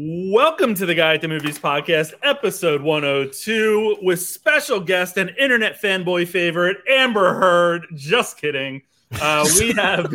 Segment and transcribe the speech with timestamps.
[0.00, 5.82] Welcome to the Guy at the Movies podcast, episode 102, with special guest and internet
[5.82, 7.84] fanboy favorite, Amber Heard.
[7.96, 8.82] Just kidding.
[9.20, 10.06] Uh, we have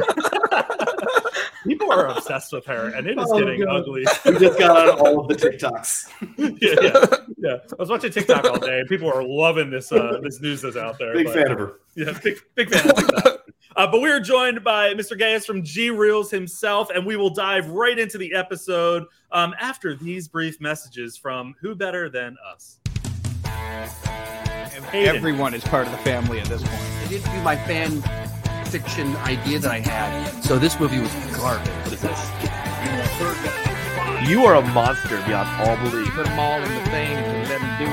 [1.65, 3.81] people are obsessed with her, and it is Oh, getting God.
[3.81, 4.05] ugly.
[4.23, 6.09] We just got on all of the TikToks.
[6.61, 7.57] yeah, yeah, yeah.
[7.69, 10.77] I was watching TikTok all day, and people are loving this uh, this news that's
[10.77, 11.13] out there.
[11.13, 11.73] Big but- fan of her.
[11.95, 13.32] Yeah, big, big fan of TikTok.
[13.75, 15.17] Uh, but we are joined by Mr.
[15.17, 20.27] Gaius from G-Reelz himself, and we will dive right into the episode um, after these
[20.27, 22.79] brief messages from who better than us.
[24.93, 25.15] Hayden.
[25.15, 26.81] Everyone is part of the family at this point.
[27.05, 28.03] It didn't do my fan
[28.65, 30.43] fiction idea that I had.
[30.43, 31.67] So this movie was garbage.
[31.67, 32.29] What is this?
[34.29, 36.13] You are a monster beyond all belief.
[36.13, 37.85] Put them all in the things and let them do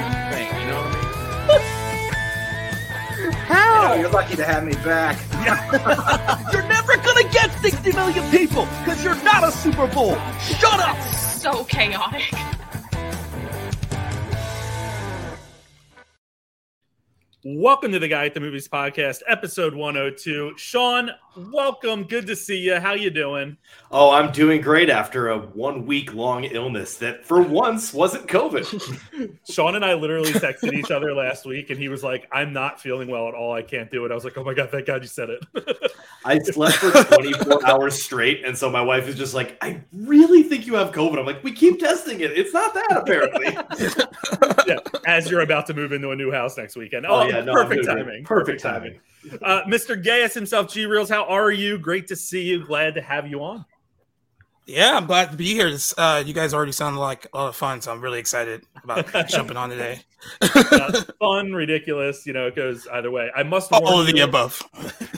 [3.51, 3.95] How?
[3.95, 5.19] you're lucky to have me back.
[6.53, 10.17] You're never gonna get 60 million people because you're not a Super Bowl.
[10.39, 10.97] Shut up.
[11.03, 12.33] so chaotic.
[17.43, 20.53] Welcome to the Guy at the Movies podcast, episode 102.
[20.57, 22.05] Sean, welcome.
[22.05, 22.77] Good to see you.
[22.81, 23.57] How you doing?
[23.91, 29.39] Oh, I'm doing great after a one week long illness that for once wasn't COVID.
[29.51, 32.81] Sean and I literally texted each other last week, and he was like, "I'm not
[32.81, 33.53] feeling well at all.
[33.53, 35.45] I can't do it." I was like, "Oh my god, thank God you said it."
[36.25, 40.43] I slept for 24 hours straight, and so my wife is just like, I really
[40.43, 41.19] think you have COVID.
[41.19, 42.33] I'm like, we keep testing it.
[42.33, 43.57] It's not that apparently.
[44.67, 47.07] yeah, as you're about to move into a new house next weekend.
[47.07, 48.25] Oh, Oh, yeah, no, perfect timing.
[48.25, 49.01] Perfect timing.
[49.43, 50.03] Uh, Mr.
[50.03, 51.79] Gaius himself, G Reels, how are you?
[51.79, 52.65] Great to see you.
[52.65, 53.65] Glad to have you on.
[54.67, 55.69] Yeah, I'm glad to be here.
[55.71, 58.63] This, uh, you guys already sound like a lot of fun, so I'm really excited
[58.85, 60.01] about jumping on today.
[60.41, 62.25] Uh, fun, ridiculous.
[62.25, 63.31] You know, it goes either way.
[63.35, 64.63] I must warn All of the you, above.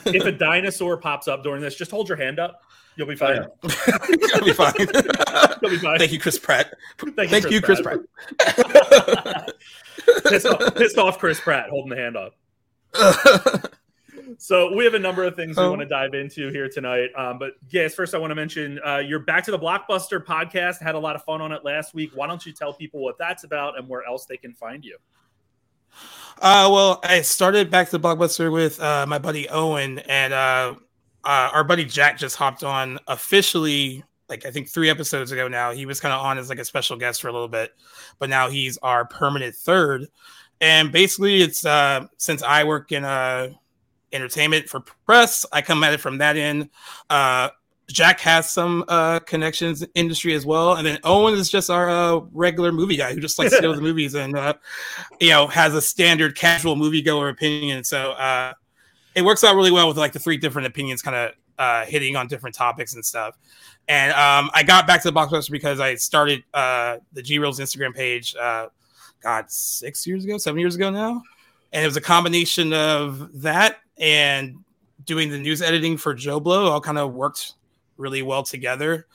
[0.05, 2.61] if a dinosaur pops up during this, just hold your hand up.
[2.95, 3.41] You'll be fine.
[3.41, 3.49] I'll
[4.43, 4.73] be fine.
[4.79, 5.99] You'll be fine.
[5.99, 6.73] Thank you, Chris Pratt.
[7.15, 7.99] Thank Thank you, Chris Pratt.
[10.25, 13.73] pissed, off, pissed off Chris Pratt holding the hand up.
[14.37, 15.69] So we have a number of things we Oh.
[15.69, 17.09] want to dive into here tonight.
[17.15, 20.81] Um, but yes, first I want to mention uh, you're back to the Blockbuster podcast.
[20.81, 22.11] Had a lot of fun on it last week.
[22.13, 24.97] Why don't you tell people what that's about and where else they can find you?
[26.41, 30.75] Uh, well, I started back to the blockbuster with uh, my buddy Owen, and uh,
[31.23, 34.03] uh, our buddy Jack just hopped on officially.
[34.29, 36.65] Like I think three episodes ago now, he was kind of on as like a
[36.65, 37.71] special guest for a little bit,
[38.19, 40.07] but now he's our permanent third.
[40.59, 43.49] And basically, it's uh, since I work in uh,
[44.13, 46.69] entertainment for press, I come at it from that end.
[47.09, 47.49] Uh,
[47.87, 52.21] Jack has some uh, connections industry as well, and then Owen is just our uh,
[52.31, 54.53] regular movie guy who just likes to go to the movies and uh,
[55.19, 57.83] you know has a standard casual moviegoer opinion.
[57.83, 58.53] So uh,
[59.15, 62.15] it works out really well with like the three different opinions kind of uh, hitting
[62.15, 63.37] on different topics and stuff.
[63.87, 67.93] And um, I got back to the blockbuster because I started uh, the G-Reelz Instagram
[67.93, 68.35] page.
[68.35, 68.67] Uh,
[69.21, 71.21] God, six years ago, seven years ago now,
[71.73, 74.63] and it was a combination of that and
[75.03, 76.69] doing the news editing for JoBlo.
[76.69, 77.53] All kind of worked
[77.97, 79.07] really well together.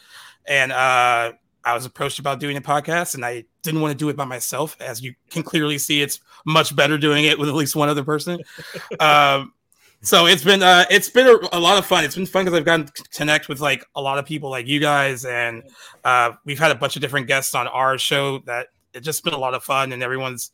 [0.47, 1.33] And uh,
[1.65, 4.25] I was approached about doing a podcast, and I didn't want to do it by
[4.25, 4.77] myself.
[4.81, 8.05] As you can clearly see, it's much better doing it with at least one other
[8.05, 8.41] person.
[9.01, 9.53] um,
[10.01, 12.05] so it's been uh, it's been a, a lot of fun.
[12.05, 14.67] It's been fun because I've gotten to connect with like a lot of people like
[14.67, 15.63] you guys, and
[16.05, 18.39] uh, we've had a bunch of different guests on our show.
[18.41, 20.51] That it's just been a lot of fun, and everyone's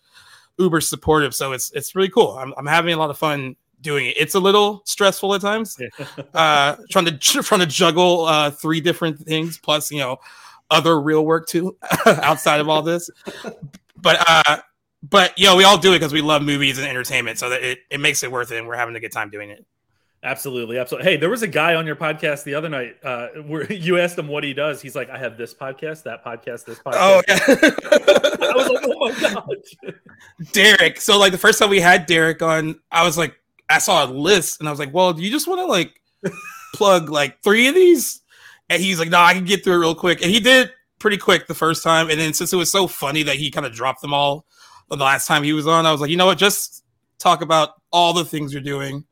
[0.59, 1.35] uber supportive.
[1.35, 2.33] So it's it's really cool.
[2.39, 4.17] I'm I'm having a lot of fun doing it.
[4.17, 5.79] It's a little stressful at times,
[6.35, 10.19] uh, trying to trying to juggle uh, three different things plus you know
[10.71, 11.77] other real work too
[12.07, 13.11] outside of all this.
[13.97, 14.59] But uh,
[15.03, 17.63] but you know we all do it because we love movies and entertainment, so that
[17.63, 19.65] it, it makes it worth it, and we're having a good time doing it.
[20.25, 21.11] Absolutely, absolutely.
[21.11, 24.19] Hey, there was a guy on your podcast the other night uh, where you asked
[24.19, 24.81] him what he does.
[24.81, 26.95] He's like, I have this podcast, that podcast, this podcast.
[26.95, 27.39] Oh yeah.
[27.47, 29.95] I was like, oh my god.
[30.53, 31.01] Derek.
[31.01, 34.09] So like the first time we had Derek on, I was like, I saw a
[34.09, 36.01] list and I was like, well, do you just want to like
[36.75, 38.23] plug like three of these?
[38.71, 40.23] And he's like, no, I can get through it real quick.
[40.23, 42.09] And he did pretty quick the first time.
[42.09, 44.47] And then since it was so funny that he kind of dropped them all
[44.89, 46.39] the last time he was on, I was like, you know what?
[46.39, 46.83] Just
[47.19, 49.05] talk about all the things you're doing.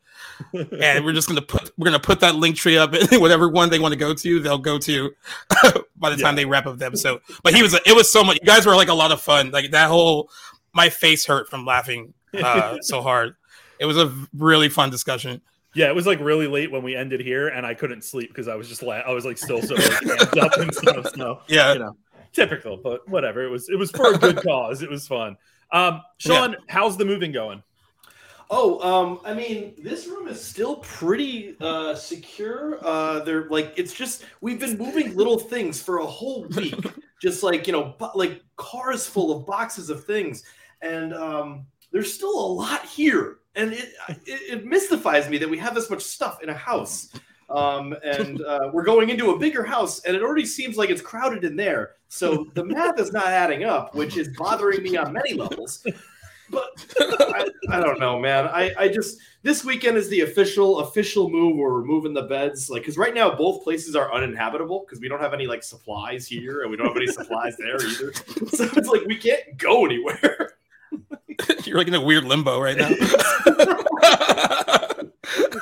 [0.53, 3.71] And we're just gonna put we're gonna put that link tree up and whatever one
[3.71, 5.11] they want to go to, they'll go to
[5.97, 7.21] by the time they wrap up the episode.
[7.43, 9.51] But he was it was so much you guys were like a lot of fun.
[9.51, 10.31] Like that whole
[10.73, 13.37] my face hurt from laughing uh, so hard.
[13.79, 15.41] It was a really fun discussion.
[15.75, 18.47] Yeah, it was like really late when we ended here, and I couldn't sleep because
[18.47, 21.07] I was just la- I was like still so like, up and stuff.
[21.15, 21.73] So Yeah.
[21.73, 21.97] you know,
[22.33, 23.43] typical, but whatever.
[23.43, 24.83] It was it was for a good cause.
[24.83, 25.37] It was fun.
[25.73, 27.63] Um, Sean, how's the moving going?
[28.55, 32.79] Oh, um, I mean, this room is still pretty uh, secure.
[32.85, 36.75] Uh, they're like, it's just we've been moving little things for a whole week,
[37.23, 40.45] just like you know, bu- like cars full of boxes of things,
[40.83, 43.95] and um, there's still a lot here, and it,
[44.27, 47.09] it it mystifies me that we have this much stuff in a house.
[47.49, 51.03] Um, and uh, we're going into a bigger house, and it already seems like it's
[51.03, 51.97] crowded in there.
[52.09, 55.87] So the math is not adding up, which is bothering me on many levels.
[56.53, 56.69] But
[57.01, 58.47] I, I don't know, man.
[58.47, 62.71] I, I just this weekend is the official official move where we're moving the beds,
[62.71, 66.27] like because right now both places are uninhabitable because we don't have any like supplies
[66.27, 68.13] here and we don't have any supplies there either.
[68.53, 70.53] So it's like we can't go anywhere.
[71.65, 72.91] You're like in a weird limbo right now.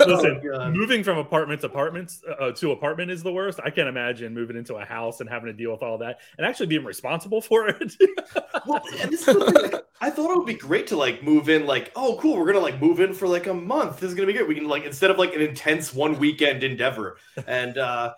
[0.06, 3.60] Listen, Oh, moving from apartment to apartments uh, to apartment is the worst.
[3.64, 6.46] I can't imagine moving into a house and having to deal with all that and
[6.46, 7.96] actually being responsible for it.
[8.66, 11.48] Well, and this is thing, like, I thought it would be great to like move
[11.48, 14.00] in, like, oh, cool, we're gonna like move in for like a month.
[14.00, 14.48] This is gonna be good.
[14.48, 18.14] We can like instead of like an intense one weekend endeavor, and uh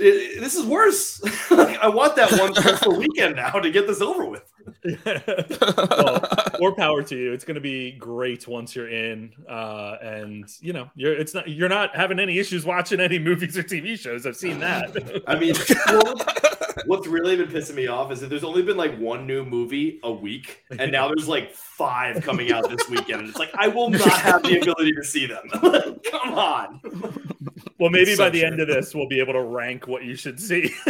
[0.00, 1.22] it, this is worse.
[1.50, 4.52] like, I want that one stressful weekend now to get this over with.
[5.04, 7.32] well, more power to you.
[7.32, 11.48] It's going to be great once you're in, uh, and you know, you're it's not
[11.48, 14.26] you're not having any issues watching any movies or TV shows.
[14.26, 15.22] I've seen that.
[15.26, 15.54] I mean,
[15.86, 16.14] well,
[16.86, 20.00] what's really been pissing me off is that there's only been like one new movie
[20.02, 23.20] a week, and now there's like five coming out this weekend.
[23.20, 25.48] And it's like I will not have the ability to see them.
[25.50, 26.80] Come on.
[27.80, 30.38] Well, maybe by the end of this, we'll be able to rank what you should
[30.38, 30.74] see.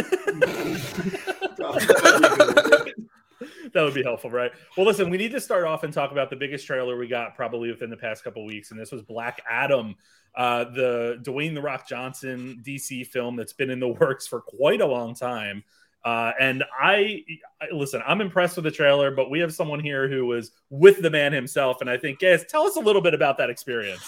[3.73, 4.51] that would be helpful, right?
[4.75, 7.33] Well, listen, we need to start off and talk about the biggest trailer we got
[7.35, 9.95] probably within the past couple weeks, and this was Black Adam,
[10.35, 14.81] uh, the Dwayne the Rock Johnson DC film that's been in the works for quite
[14.81, 15.63] a long time.
[16.03, 17.23] Uh, and I,
[17.61, 21.01] I listen, I'm impressed with the trailer, but we have someone here who was with
[21.01, 24.03] the man himself, and I think, guys, tell us a little bit about that experience.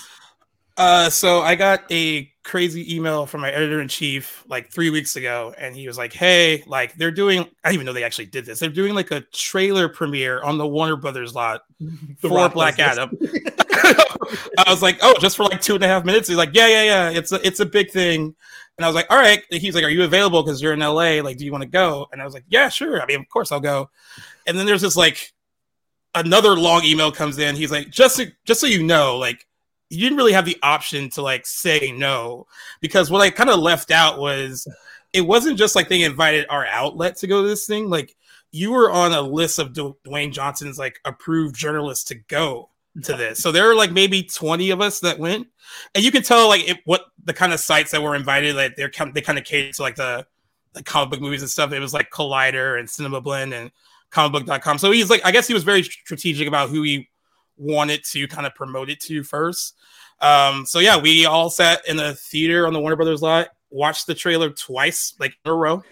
[0.75, 5.15] Uh, so I got a crazy email from my editor in chief like three weeks
[5.15, 7.41] ago, and he was like, "Hey, like they're doing.
[7.63, 8.59] I didn't even know they actually did this.
[8.59, 12.79] They're doing like a trailer premiere on the Warner Brothers lot The for Rock Black.
[12.79, 13.11] Adam."
[14.57, 16.67] I was like, "Oh, just for like two and a half minutes." He's like, "Yeah,
[16.67, 17.09] yeah, yeah.
[17.11, 18.35] It's a, it's a big thing."
[18.77, 20.41] And I was like, "All right." He's like, "Are you available?
[20.41, 21.21] Because you're in LA.
[21.21, 22.99] Like, do you want to go?" And I was like, "Yeah, sure.
[22.99, 23.91] I mean, of course I'll go."
[24.47, 25.33] And then there's this like
[26.15, 27.55] another long email comes in.
[27.55, 29.45] He's like, "Just so, just so you know, like."
[29.93, 32.47] You didn't really have the option to like say no
[32.81, 34.67] because what I kind of left out was
[35.13, 37.89] it wasn't just like they invited our outlet to go to this thing.
[37.89, 38.15] Like
[38.51, 42.69] you were on a list of Dwayne Johnson's like approved journalists to go
[43.03, 43.41] to this.
[43.41, 45.47] So there were like maybe 20 of us that went.
[45.95, 48.75] And you can tell like it, what the kind of sites that were invited, like
[48.75, 50.25] they're kind they kind of catered to like the,
[50.73, 51.71] the comic book movies and stuff.
[51.71, 53.71] It was like Collider and Cinema Blend and
[54.11, 54.77] comicbook.com.
[54.77, 57.09] So he's like, I guess he was very strategic about who he
[57.57, 59.75] wanted to kind of promote it to first.
[60.21, 64.07] Um, so yeah, we all sat in the theater on the Warner Brothers lot, watched
[64.07, 65.83] the trailer twice, like in a row.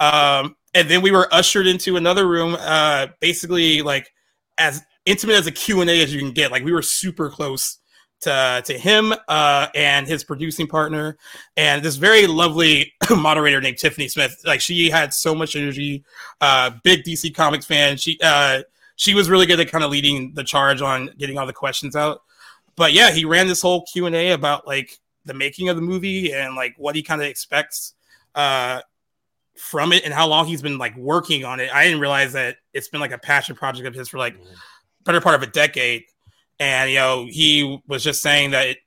[0.00, 4.12] Um, and then we were ushered into another room, uh, basically like
[4.56, 6.50] as intimate as a Q&A as you can get.
[6.50, 7.78] Like we were super close
[8.20, 11.16] to, to him uh, and his producing partner
[11.56, 14.40] and this very lovely moderator named Tiffany Smith.
[14.44, 16.04] Like she had so much energy,
[16.40, 17.96] uh, big DC Comics fan.
[17.96, 18.62] She uh,
[18.98, 21.94] she was really good at kind of leading the charge on getting all the questions
[21.94, 22.20] out.
[22.74, 25.82] But yeah, he ran this whole Q and A about like the making of the
[25.82, 27.94] movie and like what he kind of expects
[28.34, 28.80] uh,
[29.56, 31.72] from it and how long he's been like working on it.
[31.72, 34.36] I didn't realize that it's been like a passion project of his for like
[35.04, 36.04] better part of a decade.
[36.58, 38.78] And you know, he was just saying that it,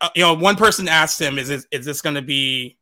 [0.00, 2.78] uh, you know, one person asked him, "Is this, is this going to be?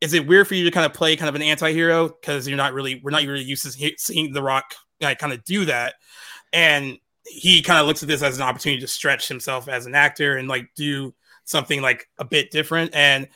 [0.00, 2.56] Is it weird for you to kind of play kind of an anti-hero because you're
[2.56, 5.94] not really we're not really used to seeing The Rock like, kind of do that?"
[6.52, 9.94] And he kind of looks at this as an opportunity to stretch himself as an
[9.94, 11.14] actor and like do
[11.44, 12.94] something like a bit different.
[12.94, 13.28] And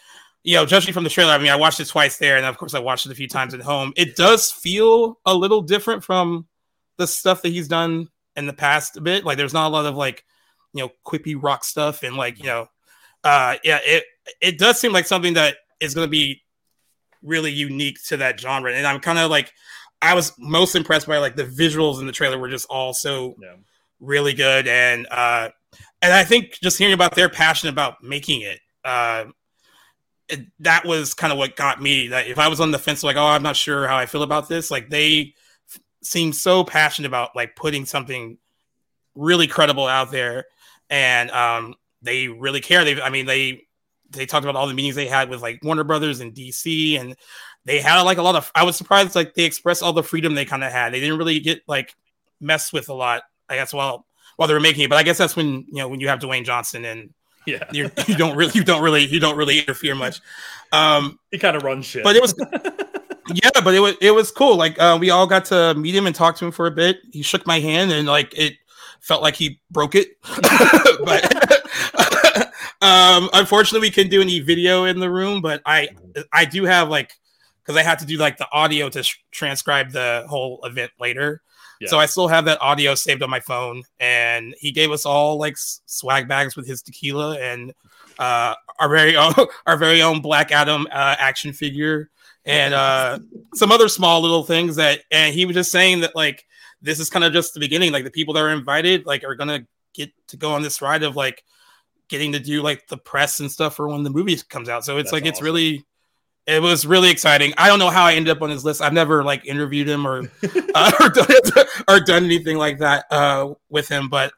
[0.45, 2.59] you know, judging from the trailer, I mean, I watched it twice there, and of
[2.59, 3.93] course, I watched it a few times at home.
[3.97, 6.47] It does feel a little different from
[6.99, 9.25] the stuff that he's done in the past a bit.
[9.25, 10.25] Like, there's not a lot of like,
[10.73, 12.67] you know, quippy rock stuff, and like, you know,
[13.23, 14.05] uh, yeah, it
[14.41, 16.43] it does seem like something that is going to be
[17.23, 18.73] really unique to that genre.
[18.73, 19.53] And I'm kind of like,
[20.01, 23.37] I was most impressed by like the visuals in the trailer were just all so
[23.41, 23.55] Yeah.
[24.01, 25.51] really good, and uh,
[26.03, 28.61] and I think just hearing about their passion about making it.
[28.85, 29.27] Uh,
[30.29, 33.03] it, that was kind of what got me that if I was on the fence,
[33.05, 35.35] like, oh, I'm not sure how I feel about this, like they
[35.73, 38.39] f- seem so passionate about like putting something
[39.15, 40.47] really credible out there,
[40.91, 42.85] and um, they really care.
[42.85, 43.65] They, I mean, they
[44.13, 47.17] they talked about all the meetings they had with like Warner Brothers and DC, and
[47.65, 48.51] they had like a lot of.
[48.55, 50.93] I was surprised, like they expressed all the freedom they kind of had.
[50.93, 51.95] They didn't really get like
[52.41, 53.23] messed with a lot.
[53.49, 53.75] I guess.
[53.75, 54.91] while while they were making it.
[54.91, 57.11] But I guess that's when you know when you have Dwayne Johnson and
[57.47, 60.21] Yeah, you're, you don't really you don't really you don't really interfere much.
[60.73, 62.05] Um, he kind of runs shit.
[62.05, 62.35] but it was
[63.35, 64.57] yeah, but it was it was cool.
[64.57, 66.99] Like uh, we all got to meet him and talk to him for a bit.
[67.13, 68.55] He shook my hand and like it
[69.01, 70.09] felt like he broke it.
[71.05, 71.62] but
[72.83, 75.41] um, unfortunately, we couldn't do any video in the room.
[75.41, 75.89] But I
[76.33, 77.13] I do have like
[77.63, 81.43] because I had to do like the audio to sh- transcribe the whole event later.
[81.81, 81.89] Yeah.
[81.89, 85.39] So I still have that audio saved on my phone, and he gave us all
[85.39, 87.73] like swag bags with his tequila and
[88.19, 89.33] uh, our very own
[89.67, 92.11] our very own Black Adam uh, action figure
[92.45, 93.21] and uh,
[93.55, 95.01] some other small little things that.
[95.13, 96.45] And he was just saying that like
[96.81, 97.93] this is kind of just the beginning.
[97.93, 101.05] Like the people that are invited like are gonna get to go on this ride
[101.05, 101.45] of like
[102.13, 104.85] getting to do like the press and stuff for when the movie comes out.
[104.85, 105.45] So it's That's like it's awesome.
[105.47, 105.85] really
[106.47, 107.55] it was really exciting.
[107.57, 108.83] I don't know how I ended up on his list.
[108.83, 110.19] I've never like interviewed him or
[110.75, 114.33] uh, or, done, or done anything like that uh, with him, but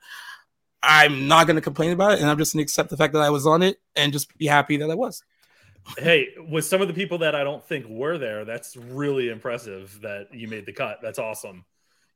[0.82, 3.14] I'm not going to complain about it, and I'm just going to accept the fact
[3.14, 5.22] that I was on it and just be happy that I was.
[5.98, 9.98] hey, with some of the people that I don't think were there, that's really impressive
[10.02, 10.98] that you made the cut.
[11.02, 11.64] That's awesome.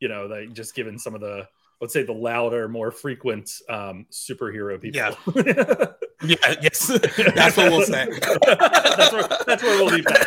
[0.00, 1.48] You know, that just given some of the
[1.80, 4.98] let's say the louder, more frequent um, superhero people.
[5.00, 5.14] Yeah.
[6.20, 8.08] Yeah, yes, that's what we'll say.
[8.44, 10.26] that's, where, that's where we'll leave that.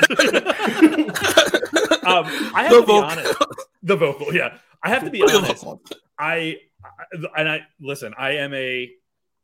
[2.08, 3.04] um, I have The to be vocal.
[3.04, 3.36] honest.
[3.84, 4.58] The vocal, yeah.
[4.82, 5.66] I have to be honest.
[6.18, 8.14] I, I and I listen.
[8.18, 8.90] I am a.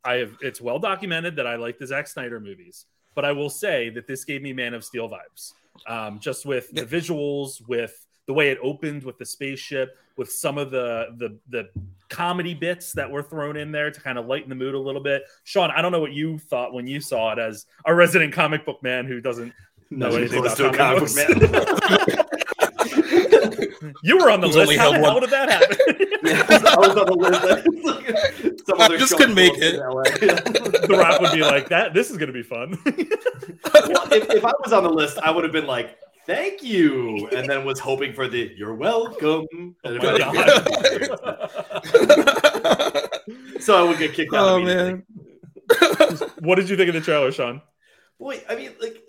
[0.04, 0.36] I have.
[0.40, 4.06] It's well documented that I like the Zack Snyder movies, but I will say that
[4.06, 5.52] this gave me Man of Steel vibes.
[5.86, 10.58] Um, just with the visuals, with the way it opened, with the spaceship, with some
[10.58, 11.68] of the the the
[12.08, 15.02] comedy bits that were thrown in there to kind of lighten the mood a little
[15.02, 15.22] bit.
[15.44, 18.64] Sean, I don't know what you thought when you saw it as a resident comic
[18.64, 19.52] book man who doesn't
[19.90, 21.14] know Nothing anything about to comic comic books.
[21.14, 22.24] book man.
[24.02, 24.68] You were on the Who's list.
[24.70, 25.76] only How the hell did that happen?
[26.66, 28.62] I was on the list.
[28.66, 29.76] Some I just couldn't make it.
[30.88, 34.44] The Rock would be like, "That this is going to be fun." well, if, if
[34.44, 37.80] I was on the list, I would have been like, "Thank you," and then was
[37.80, 39.46] hoping for the "You're welcome."
[39.82, 40.18] And Oh my
[43.60, 44.48] so I would get kicked out.
[44.48, 45.02] oh immediately.
[45.80, 47.60] man, what did you think of the trailer, Sean?
[48.18, 49.07] Boy, I mean, like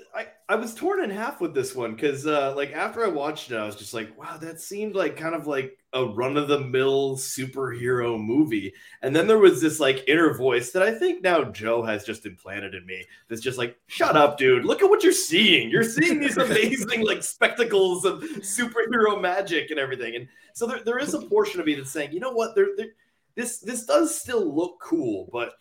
[0.50, 3.58] I, was torn in half with this one because uh like after I watched it,
[3.58, 8.74] I was just like, wow, that seemed like kind of like a run-of-the-mill superhero movie.
[9.02, 12.26] And then there was this like inner voice that I think now Joe has just
[12.26, 14.66] implanted in me that's just like, shut up, dude.
[14.66, 15.70] Look at what you're seeing.
[15.70, 20.16] You're seeing these amazing like spectacles of superhero magic and everything.
[20.16, 22.70] And so there, there is a portion of me that's saying, you know what, there,
[22.76, 22.88] there
[23.36, 25.54] this this does still look cool, but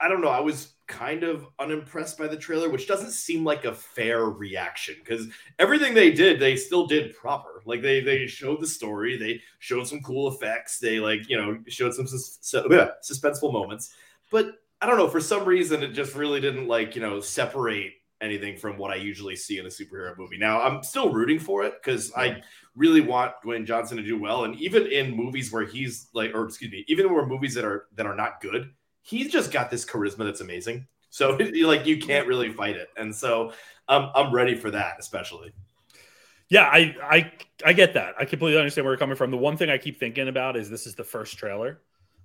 [0.00, 0.28] I don't know.
[0.28, 4.96] I was kind of unimpressed by the trailer, which doesn't seem like a fair reaction
[4.98, 5.26] because
[5.58, 7.62] everything they did, they still did proper.
[7.64, 11.58] Like they they showed the story, they showed some cool effects, they like you know
[11.68, 13.94] showed some sus- so, yeah, suspenseful moments.
[14.30, 15.08] But I don't know.
[15.08, 18.96] For some reason, it just really didn't like you know separate anything from what I
[18.96, 20.38] usually see in a superhero movie.
[20.38, 22.42] Now I'm still rooting for it because I
[22.76, 26.44] really want Dwayne Johnson to do well, and even in movies where he's like, or
[26.44, 28.70] excuse me, even where movies that are that are not good
[29.04, 30.86] he's just got this charisma that's amazing.
[31.10, 33.52] So like you can't really fight it, and so
[33.88, 35.52] um, I'm ready for that, especially.
[36.48, 37.32] Yeah, I, I
[37.64, 38.14] I get that.
[38.18, 39.30] I completely understand where you're coming from.
[39.30, 41.80] The one thing I keep thinking about is this is the first trailer.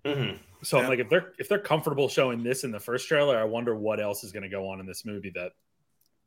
[0.05, 0.37] Mm-hmm.
[0.63, 3.43] So I'm like, if they're if they're comfortable showing this in the first trailer, I
[3.43, 5.51] wonder what else is going to go on in this movie that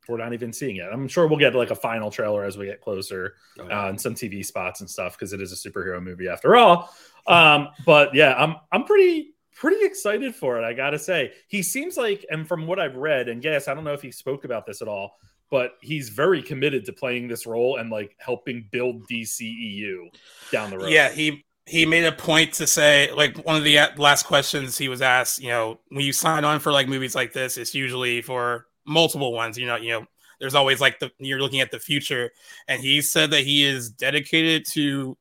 [0.07, 0.91] we're not even seeing yet.
[0.91, 4.15] I'm sure we'll get like a final trailer as we get closer uh, and some
[4.15, 6.93] TV spots and stuff because it is a superhero movie after all.
[7.25, 10.63] Um, but yeah, I'm I'm pretty pretty excited for it.
[10.63, 13.83] I gotta say, he seems like, and from what I've read and yes, I don't
[13.83, 15.17] know if he spoke about this at all,
[15.49, 20.09] but he's very committed to playing this role and like helping build DCEU
[20.51, 20.89] down the road.
[20.89, 24.89] yeah, he he made a point to say like one of the last questions he
[24.89, 25.41] was asked.
[25.41, 29.31] You know, when you sign on for like movies like this, it's usually for multiple
[29.31, 29.57] ones.
[29.57, 30.05] You know, you know,
[30.39, 32.31] there's always like the you're looking at the future,
[32.67, 35.17] and he said that he is dedicated to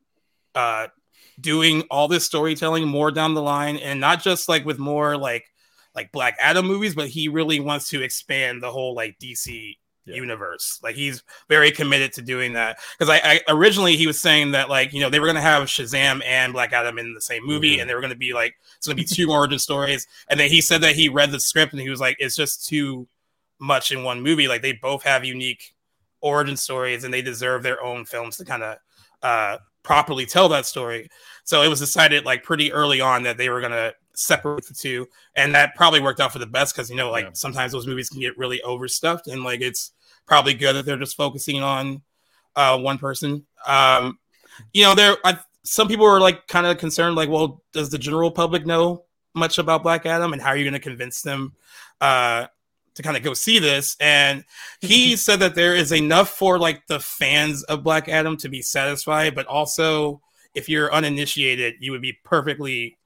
[0.55, 0.89] uh
[1.41, 5.47] doing all this storytelling more down the line and not just like with more like
[5.95, 10.17] like black adam movies but he really wants to expand the whole like dc Yeah.
[10.17, 14.51] universe like he's very committed to doing that because I, I originally he was saying
[14.53, 17.21] that like you know they were going to have shazam and black adam in the
[17.21, 17.83] same movie Mhm.
[17.83, 20.41] and they were going to be like it's going to be two origin stories and
[20.41, 23.07] then he said that he read the script and he was like it's just too
[23.61, 25.73] much in one movie like they both have unique
[26.21, 28.77] origin stories and they deserve their own films to kind of
[29.23, 31.09] uh properly tell that story
[31.45, 34.75] so it was decided like pretty early on that they were going to separate the
[34.75, 37.31] two and that probably worked out for the best because you know like Yeah.
[37.35, 39.93] sometimes those movies can get really overstuffed and like it's
[40.27, 42.03] probably good that they're just focusing on
[42.57, 44.19] uh one person um
[44.73, 47.99] you know there I, some people were like kind of concerned like well does the
[47.99, 51.55] general public know much about Black Adam, and how are you going to convince them
[52.03, 52.47] uh,
[52.95, 53.97] to kind of go see this?
[54.01, 54.45] And
[54.81, 58.63] he said that there is enough for like the fans of Black Adam to be
[58.63, 60.21] satisfied, but also
[60.55, 62.97] if you're uninitiated, you would be perfectly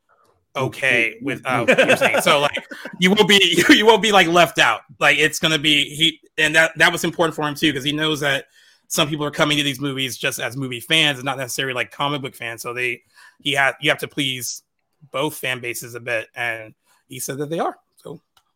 [0.57, 2.21] okay with uh, saying.
[2.23, 2.67] So like
[2.99, 4.83] you won't be you won't be like left out.
[4.99, 7.93] Like it's gonna be he and that that was important for him too because he
[7.93, 8.47] knows that
[8.89, 11.91] some people are coming to these movies just as movie fans and not necessarily like
[11.91, 12.63] comic book fans.
[12.63, 13.03] So they
[13.41, 14.63] he had you have to please
[15.11, 16.75] both fan bases a bit, and
[17.09, 17.77] he said that they are.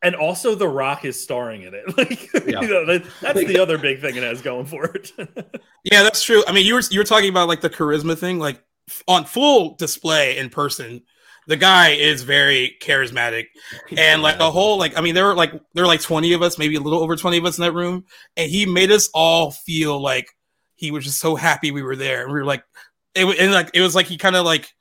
[0.03, 1.85] So and also The Rock is starring in it.
[1.97, 2.61] Like yeah.
[2.61, 5.13] you know, that, that's the other big thing it has going for it.
[5.85, 6.43] yeah, that's true.
[6.47, 8.63] I mean, you were you were talking about like the charisma thing, like
[9.07, 11.03] on full display in person
[11.47, 13.47] the guy is very charismatic
[13.97, 16.43] and like the whole like i mean there were like there were like 20 of
[16.43, 18.05] us maybe a little over 20 of us in that room
[18.37, 20.29] and he made us all feel like
[20.75, 22.65] he was just so happy we were there and we were like
[23.15, 24.73] it and like it was like he kind of like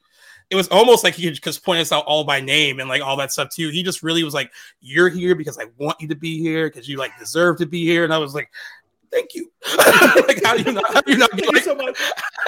[0.50, 3.01] it was almost like he could just point us out all by name and like
[3.01, 3.70] all that stuff too.
[3.70, 4.51] He just really was like,
[4.82, 7.86] "You're here because I want you to be here because you like deserve to be
[7.86, 8.50] here." And I was like,
[9.12, 9.51] thank you.
[9.77, 10.94] like, how do you not?
[10.94, 11.98] How do you not get like, so much?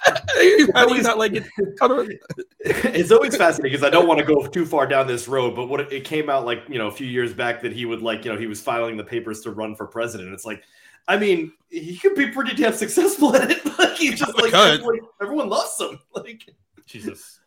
[0.73, 1.45] how do you not like it?
[2.59, 5.67] it's always fascinating because I don't want to go too far down this road, but
[5.67, 8.01] what it, it, came out like you know a few years back that he would
[8.01, 10.33] like you know he was filing the papers to run for president.
[10.33, 10.63] It's like,
[11.07, 13.65] I mean, he could be pretty damn successful at it.
[13.77, 15.99] like he just like everyone, everyone, loves him.
[16.15, 16.43] Like
[16.85, 17.40] Jesus,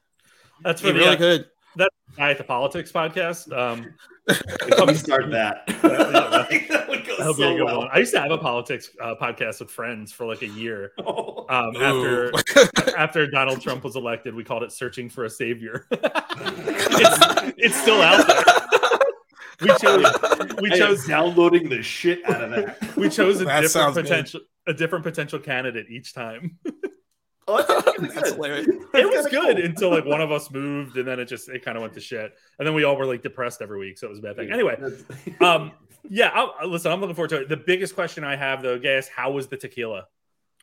[0.65, 1.47] that's really really good.
[1.77, 3.53] That's guy at the politics podcast.
[3.57, 3.95] Um,
[4.87, 5.67] we start that.
[5.83, 7.79] that would go so be a good well.
[7.79, 7.89] one.
[7.93, 10.93] I used to have a politics uh, podcast with friends for like a year.
[10.99, 12.33] Um, after
[12.97, 18.01] after Donald Trump was elected, we called it "Searching for a Savior." it's, it's still
[18.01, 18.45] out there.
[19.61, 20.61] We chose.
[20.61, 22.97] We chose downloading the shit out of that.
[22.97, 24.75] We chose a that different potential, good.
[24.75, 26.59] a different potential candidate each time.
[27.47, 27.83] Oh,
[28.15, 28.67] that's hilarious.
[28.95, 29.65] It was good cool.
[29.65, 32.01] until like one of us moved, and then it just it kind of went to
[32.01, 32.35] shit.
[32.59, 34.53] And then we all were like depressed every week, so it was a bad thing.
[34.53, 34.77] Anyway,
[35.41, 35.73] um,
[36.09, 37.49] yeah, I'll, listen, I'm looking forward to it.
[37.49, 40.07] The biggest question I have though, guys, how was the tequila?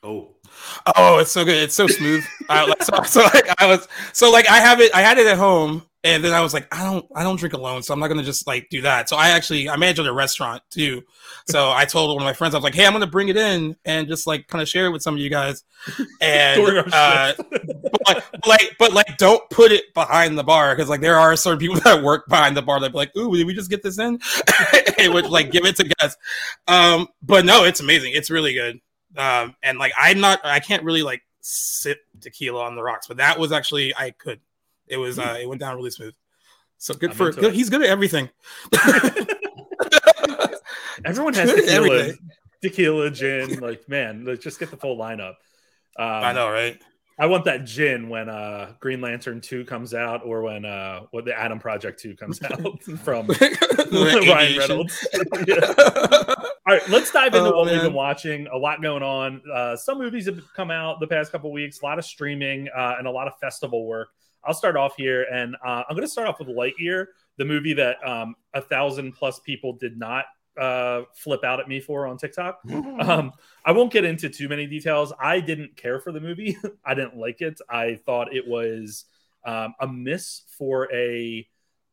[0.03, 0.35] Oh,
[0.95, 1.57] oh, it's so good.
[1.57, 2.23] It's so smooth.
[2.49, 4.93] uh, so, so like I was, so like I have it.
[4.95, 7.53] I had it at home, and then I was like, I don't, I don't drink
[7.53, 9.07] alone, so I'm not gonna just like do that.
[9.07, 11.03] So I actually, I managed a restaurant too.
[11.47, 13.37] So I told one of my friends, I was like, hey, I'm gonna bring it
[13.37, 15.63] in and just like kind of share it with some of you guys.
[16.19, 20.89] And uh, but, like, but like, but like, don't put it behind the bar because
[20.89, 23.45] like there are certain people that work behind the bar that be like, ooh, did
[23.45, 24.19] we just get this in?
[24.97, 26.17] and would like give it to guys.
[26.67, 28.13] Um, but no, it's amazing.
[28.15, 28.79] It's really good.
[29.17, 33.17] Um, and like I'm not, I can't really like sip tequila on the rocks, but
[33.17, 34.39] that was actually I could.
[34.91, 36.13] It was uh, it went down really smooth.
[36.77, 38.29] So good I'm for good, he's good at everything.
[41.05, 42.13] Everyone has tequila,
[42.61, 43.59] tequila, gin.
[43.59, 45.35] Like man, let's just get the full lineup.
[45.97, 46.79] Um, I know, right?
[47.19, 51.23] I want that gin when uh, Green Lantern two comes out, or when uh, what
[51.23, 55.07] the Adam Project two comes out from Ryan Reynolds.
[55.45, 55.73] yeah.
[56.67, 57.75] All right, let's dive into oh, what man.
[57.75, 58.47] we've been watching.
[58.47, 59.41] A lot going on.
[59.53, 61.81] Uh, some movies have come out the past couple weeks.
[61.81, 64.09] A lot of streaming uh, and a lot of festival work.
[64.43, 67.73] I'll start off here, and uh, I'm going to start off with Lightyear, the movie
[67.73, 70.25] that um, a thousand plus people did not
[70.59, 72.59] uh, flip out at me for on TikTok.
[73.01, 73.31] Um,
[73.65, 75.11] I won't get into too many details.
[75.19, 76.55] I didn't care for the movie.
[76.85, 77.59] I didn't like it.
[77.67, 79.05] I thought it was
[79.43, 81.47] um, a miss for a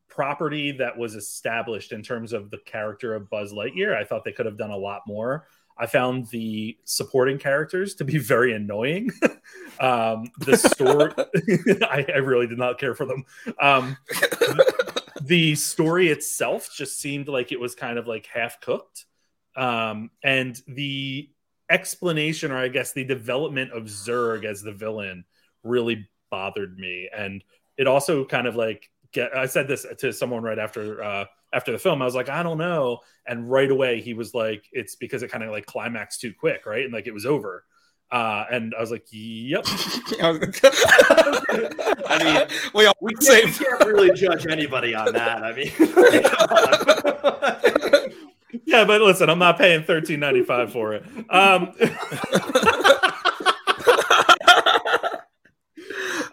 [0.07, 3.95] property that was established in terms of the character of Buzz Lightyear.
[3.95, 5.47] I thought they could have done a lot more.
[5.79, 9.11] I found the supporting characters to be very annoying.
[9.79, 11.13] um, the story,
[11.83, 13.23] I, I, really did not care for them.
[13.61, 13.97] Um,
[15.21, 19.05] the story itself just seemed like it was kind of like half cooked.
[19.55, 21.29] Um, and the
[21.69, 25.23] explanation, or I guess the development of Zurg as the villain,
[25.63, 27.09] really bothered me.
[27.15, 27.43] And
[27.77, 31.71] it also kind of like get I said this to someone right after uh after
[31.71, 32.01] the film.
[32.01, 32.99] I was like, I don't know.
[33.25, 36.65] And right away he was like, it's because it kind of like climaxed too quick,
[36.65, 36.83] right?
[36.83, 37.65] And like it was over.
[38.11, 39.65] Uh, and I was like, "Yep."
[40.19, 40.33] I
[42.23, 45.43] mean, we, all we, can't, we can't really judge anybody on that.
[45.43, 45.71] I mean,
[48.65, 51.03] yeah, but listen, I'm not paying thirteen ninety five for it.
[51.29, 51.71] Um,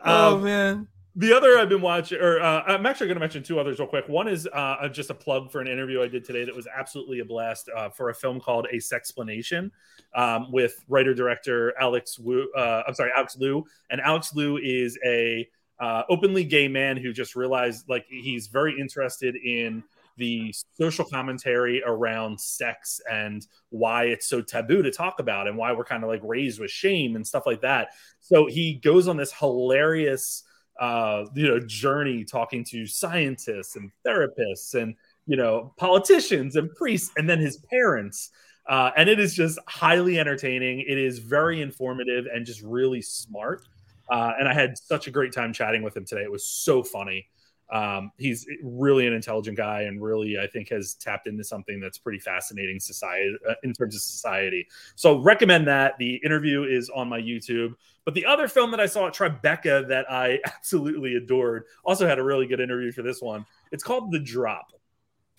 [0.02, 3.42] oh um, man the other I've been watching, or uh, I'm actually going to mention
[3.42, 4.06] two others real quick.
[4.06, 7.20] One is uh, just a plug for an interview I did today that was absolutely
[7.20, 9.72] a blast uh, for a film called A Sexplanation
[10.14, 12.52] um, with writer director Alex Wu.
[12.54, 15.48] Uh, I'm sorry, Alex Liu, and Alex Liu is a
[15.80, 19.82] uh, openly gay man who just realized like he's very interested in
[20.18, 25.72] the social commentary around sex and why it's so taboo to talk about and why
[25.72, 27.88] we're kind of like raised with shame and stuff like that.
[28.20, 30.42] So he goes on this hilarious
[30.80, 34.94] uh, you know journey talking to scientists and therapists and
[35.26, 38.30] you know politicians and priests and then his parents.
[38.68, 40.80] Uh, and it is just highly entertaining.
[40.80, 43.62] It is very informative and just really smart.
[44.08, 46.22] Uh, and i had such a great time chatting with him today.
[46.22, 47.26] It was so funny
[47.70, 51.98] um, he's really an intelligent guy and really i think has tapped into something that's
[51.98, 54.66] pretty fascinating society uh, in terms of society.
[54.94, 55.98] So recommend that.
[55.98, 57.74] The interview is on my youtube.
[58.04, 62.18] But the other film that i saw at tribeca that i absolutely adored also had
[62.18, 63.44] a really good interview for this one.
[63.72, 64.72] It's called the drop.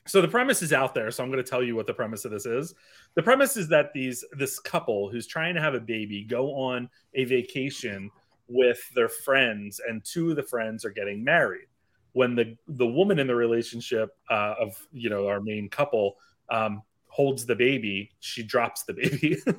[0.05, 1.11] So the premise is out there.
[1.11, 2.75] So i'm going to tell you what the premise of this is.
[3.15, 6.89] The premise is that these this couple who's trying to have a baby go on
[7.13, 8.11] a vacation
[8.49, 11.67] with their friends and two of the friends are getting married
[12.17, 16.15] when the the woman in the relationship uh, of you know our main couple
[16.49, 19.37] um, holds the baby she drops the baby.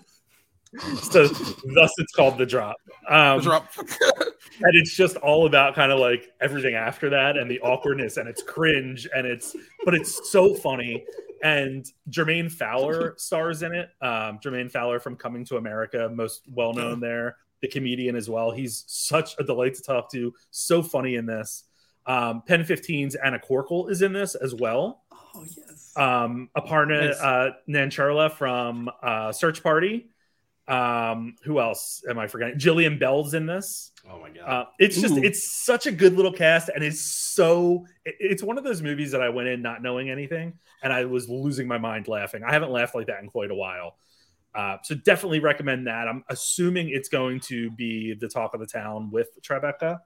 [1.00, 2.76] So thus it's called the drop.
[3.08, 3.72] Um, Drop.
[3.78, 8.28] and it's just all about kind of like everything after that and the awkwardness and
[8.28, 11.06] it's cringe and it's but it's so funny.
[11.42, 13.88] And Jermaine Fowler stars in it.
[14.02, 18.50] Um Jermaine Fowler from Coming to America most well known there the comedian as well.
[18.50, 20.34] He's such a delight to talk to.
[20.50, 21.64] So funny in this
[22.08, 25.04] um Pen 15's Anna Konkle is in this as well.
[25.34, 25.92] Oh yes.
[25.96, 27.20] um Aparna Nice.
[27.20, 30.08] uh Nancherla from uh Search Party.
[30.66, 32.58] Um who else am I forgetting?
[32.58, 33.92] Jillian Bell's in this.
[34.10, 34.42] Oh my god.
[34.46, 38.64] uh, it's just it's such a good little cast and it's so it's one of
[38.64, 42.08] those movies that i went in not knowing anything and i was losing my mind
[42.08, 42.42] laughing.
[42.42, 43.96] I haven't laughed like that in quite a while.
[44.54, 46.08] Uh, so definitely recommend that.
[46.08, 49.98] I'm assuming it's going to be the talk of the town with tribeca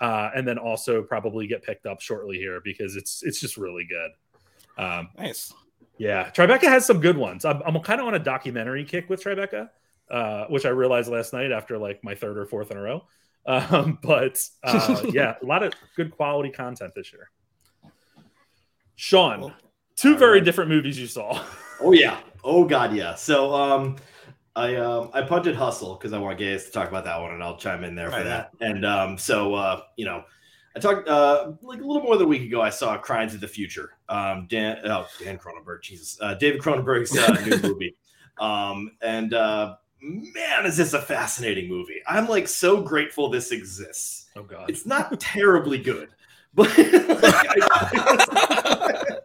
[0.00, 3.84] uh, and then also probably get picked up shortly here because it's it's just really
[3.88, 4.10] good
[4.82, 5.52] um, Nice.
[5.98, 7.44] yeah, Tribeca has some good ones.
[7.44, 9.68] I'm, I'm kind of on a documentary kick with Tribeca,
[10.10, 13.04] uh, which I realized last night after like my third or fourth in a row.
[13.46, 17.30] Um, but uh, yeah, a lot of good quality content this year.
[18.94, 19.54] Sean,
[19.96, 21.42] two very different movies you saw.
[21.80, 22.18] Oh yeah.
[22.42, 23.14] Oh god, yeah.
[23.14, 23.96] So um
[24.58, 27.42] I um I punted Hustle because I want Gaius to talk about that one and
[27.42, 28.50] I'll chime in there for Right, that.
[28.60, 30.24] And um so uh you know
[30.76, 33.40] I talked uh like a little more than a week ago I saw Crimes of
[33.40, 33.92] the Future.
[34.08, 36.18] Um Dan oh Dan Cronenberg, Jesus.
[36.20, 37.96] Uh David Cronenberg's uh, new movie.
[38.40, 42.00] Um and uh man is this a fascinating movie.
[42.06, 44.68] I'm like so grateful this exists Oh god.
[44.70, 46.08] it's not terribly good
[46.54, 46.88] but like,
[47.70, 49.04] I-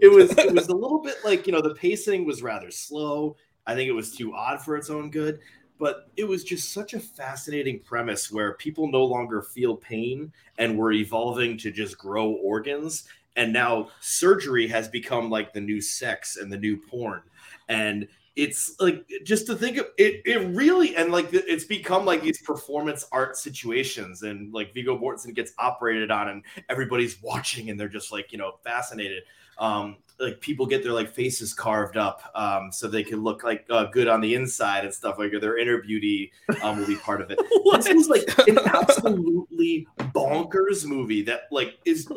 [0.00, 3.36] it was it was a little bit like you know the pacing was rather slow
[3.68, 5.38] i think it was too odd for its own good
[5.78, 10.76] but it was just such a fascinating premise where people no longer feel pain and
[10.76, 13.04] we're evolving to just grow organs.
[13.36, 17.22] And now surgery has become like the new sex and the new porn.
[17.68, 22.22] And it's like just to think of it it really and like it's become like
[22.22, 27.78] these performance art situations and like Viggo Mortensen gets operated on and everybody's watching and
[27.80, 29.24] they're just like you know fascinated
[29.58, 33.64] um like people get their like faces carved up um so they can look like
[33.70, 37.20] uh, good on the inside and stuff like their inner beauty um will be part
[37.20, 37.38] of it.
[37.78, 42.08] This was like an absolutely bonkers movie that like is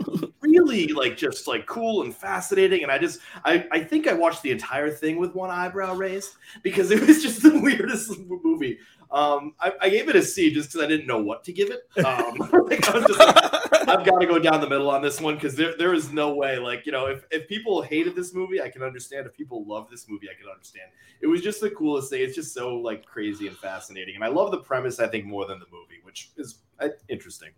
[0.41, 4.41] really like just like cool and fascinating and i just i i think i watched
[4.41, 8.79] the entire thing with one eyebrow raised because it was just the weirdest movie
[9.11, 11.69] um i, I gave it a c just because i didn't know what to give
[11.69, 15.19] it um like, I just like, i've got to go down the middle on this
[15.19, 18.33] one because there, there is no way like you know if, if people hated this
[18.33, 20.89] movie i can understand if people love this movie i can understand
[21.21, 24.27] it was just the coolest thing it's just so like crazy and fascinating and i
[24.27, 27.51] love the premise i think more than the movie which is uh, interesting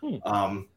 [0.00, 0.16] Hmm.
[0.24, 0.68] um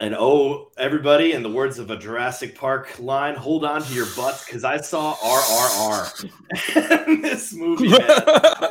[0.00, 4.06] and oh, everybody, in the words of a Jurassic Park line, hold on to your
[4.16, 7.88] butts because I saw RRR in this movie.
[7.88, 8.70] Man.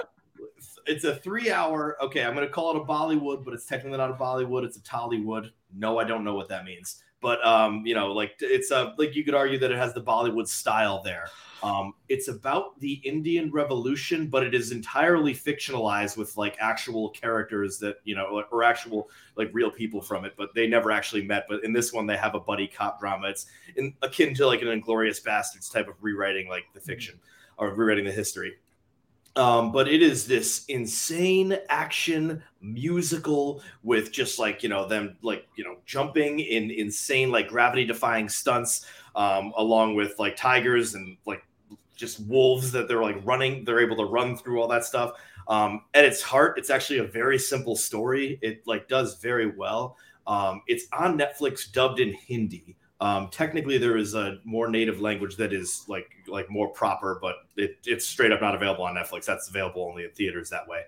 [0.85, 3.97] It's a three hour, okay, I'm going to call it a Bollywood, but it's technically
[3.97, 4.63] not a Bollywood.
[4.63, 5.51] It's a Tollywood.
[5.75, 7.03] No, I don't know what that means.
[7.21, 10.01] But, um, you know, like it's a, like you could argue that it has the
[10.01, 11.29] Bollywood style there.
[11.61, 17.77] Um, it's about the Indian Revolution, but it is entirely fictionalized with like actual characters
[17.79, 21.45] that, you know, or actual like real people from it, but they never actually met.
[21.49, 23.27] But in this one, they have a buddy cop drama.
[23.27, 27.19] It's in, akin to like an Inglourious Basterds type of rewriting, like the fiction
[27.57, 28.53] or rewriting the history.
[29.39, 35.47] Um, but it is this insane action musical with just like you know them like
[35.55, 41.15] you know jumping in insane like gravity defying stunts, um, along with like tigers and
[41.25, 41.41] like
[41.95, 43.63] just wolves that they're like running.
[43.63, 45.13] They're able to run through all that stuff.
[45.47, 48.39] Um, at its heart, it's actually a very simple story.
[48.41, 49.95] It like does very well.
[50.27, 52.75] Um, it's on Netflix, dubbed in Hindi.
[53.01, 57.35] Um, technically, there is a more native language that is like like more proper, but
[57.55, 59.25] it, it's straight up not available on Netflix.
[59.25, 60.83] That's available only in theaters that way.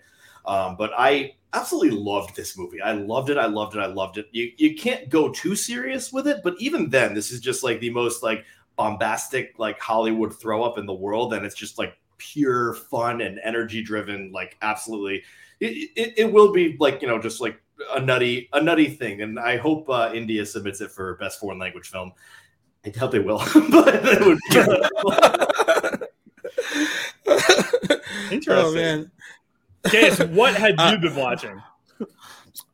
[0.45, 2.82] Um, but I absolutely loved this movie.
[2.82, 3.38] I loved it.
[3.38, 3.80] I loved it.
[3.80, 4.28] I loved it.
[4.32, 7.80] You you can't go too serious with it, but even then, this is just like
[7.80, 8.45] the most like
[8.76, 13.39] bombastic like Hollywood throw up in the world, and it's just like pure fun and
[13.43, 14.32] energy driven.
[14.34, 15.24] Like absolutely,
[15.62, 17.61] it, it, it will be like you know just like
[17.94, 21.60] a nutty a nutty thing, and I hope uh, India submits it for best foreign
[21.60, 22.12] language film.
[22.86, 23.38] I doubt they will,
[23.72, 24.56] but it would be
[28.32, 28.50] Interesting.
[28.54, 29.12] Oh man.
[29.86, 31.62] Case, what had Uh, you been watching?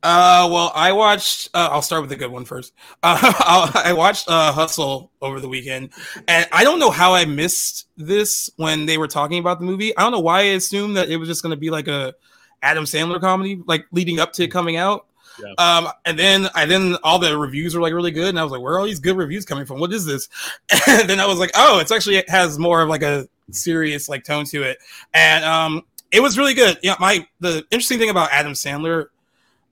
[0.02, 1.48] Uh, well, I watched.
[1.54, 2.72] Uh, I'll start with a good one first.
[3.02, 5.90] Uh, I watched uh, Hustle over the weekend,
[6.26, 9.96] and I don't know how I missed this when they were talking about the movie.
[9.96, 12.14] I don't know why I assumed that it was just going to be like a
[12.62, 15.06] Adam Sandler comedy, like leading up to it coming out.
[15.40, 15.52] Yeah.
[15.58, 18.50] Um, and then I then all the reviews were like really good, and I was
[18.50, 19.78] like, "Where are all these good reviews coming from?
[19.78, 20.28] What is this?"
[20.88, 24.08] And then I was like, "Oh, it's actually it has more of like a serious
[24.08, 24.78] like tone to it,"
[25.14, 26.78] and um, it was really good.
[26.82, 29.06] Yeah, my the interesting thing about Adam Sandler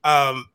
[0.07, 0.49] um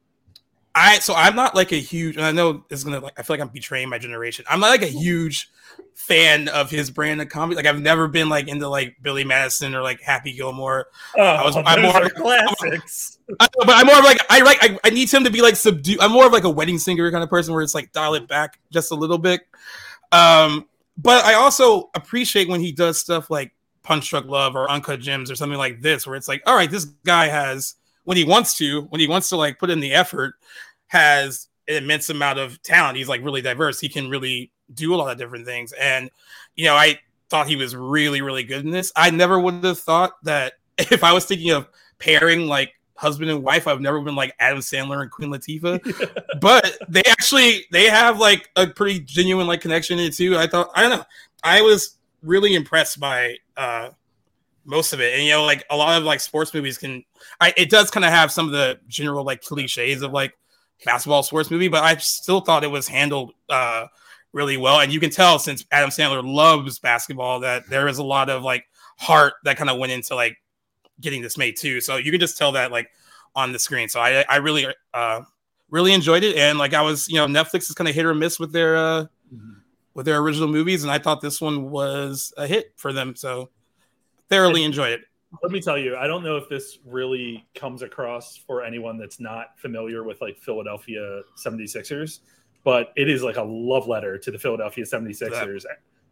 [0.73, 3.35] i so i'm not like a huge and i know it's gonna like i feel
[3.35, 5.51] like i'm betraying my generation i'm not like a huge
[5.93, 7.55] fan of his brand of comedy.
[7.55, 10.87] Like i've never been like into like billy madison or like happy gilmore.
[11.17, 13.17] Oh, was- those I'm more- classics.
[13.39, 15.55] I but i'm more of like i like I, I need him to be like
[15.55, 18.13] subdued i'm more of like a wedding singer kind of person where it's like dial
[18.15, 19.41] it back just a little bit.
[20.11, 23.53] Um but i also appreciate when he does stuff like
[23.83, 26.69] punch drunk love or uncut gems or something like this where it's like all right
[26.69, 29.93] this guy has when he wants to when he wants to like put in the
[29.93, 30.33] effort
[30.87, 32.97] has an immense amount of talent.
[32.97, 33.79] He's like really diverse.
[33.79, 35.71] He can really do a lot of different things.
[35.73, 36.09] And
[36.55, 38.91] you know i thought he was really really good in this.
[38.95, 41.67] I never would have thought that if i was thinking of
[41.99, 46.23] pairing like husband and wife i've never been like adam sandler and queen latifah.
[46.41, 50.37] But they actually they have like a pretty genuine like connection in it too.
[50.37, 51.05] I thought i don't know.
[51.43, 53.89] I was really impressed by uh
[54.65, 55.13] most of it.
[55.13, 57.03] And you know like a lot of like sports movies can
[57.39, 60.33] I, it does kind of have some of the general like cliches of like
[60.83, 63.87] basketball sports movie, but I still thought it was handled uh,
[64.33, 64.79] really well.
[64.79, 68.43] And you can tell since Adam Sandler loves basketball that there is a lot of
[68.43, 68.65] like
[68.97, 70.37] heart that kind of went into like
[70.99, 71.81] getting this made too.
[71.81, 72.89] So you can just tell that like
[73.35, 73.89] on the screen.
[73.89, 75.21] So I I really uh
[75.69, 76.35] really enjoyed it.
[76.35, 78.77] And like I was, you know, Netflix is kind of hit or miss with their
[78.77, 79.05] uh
[79.93, 83.15] with their original movies, and I thought this one was a hit for them.
[83.15, 83.49] So
[84.29, 85.01] thoroughly enjoyed it.
[85.41, 89.19] Let me tell you, I don't know if this really comes across for anyone that's
[89.19, 92.19] not familiar with like Philadelphia 76ers,
[92.63, 95.65] but it is like a love letter to the Philadelphia 76ers.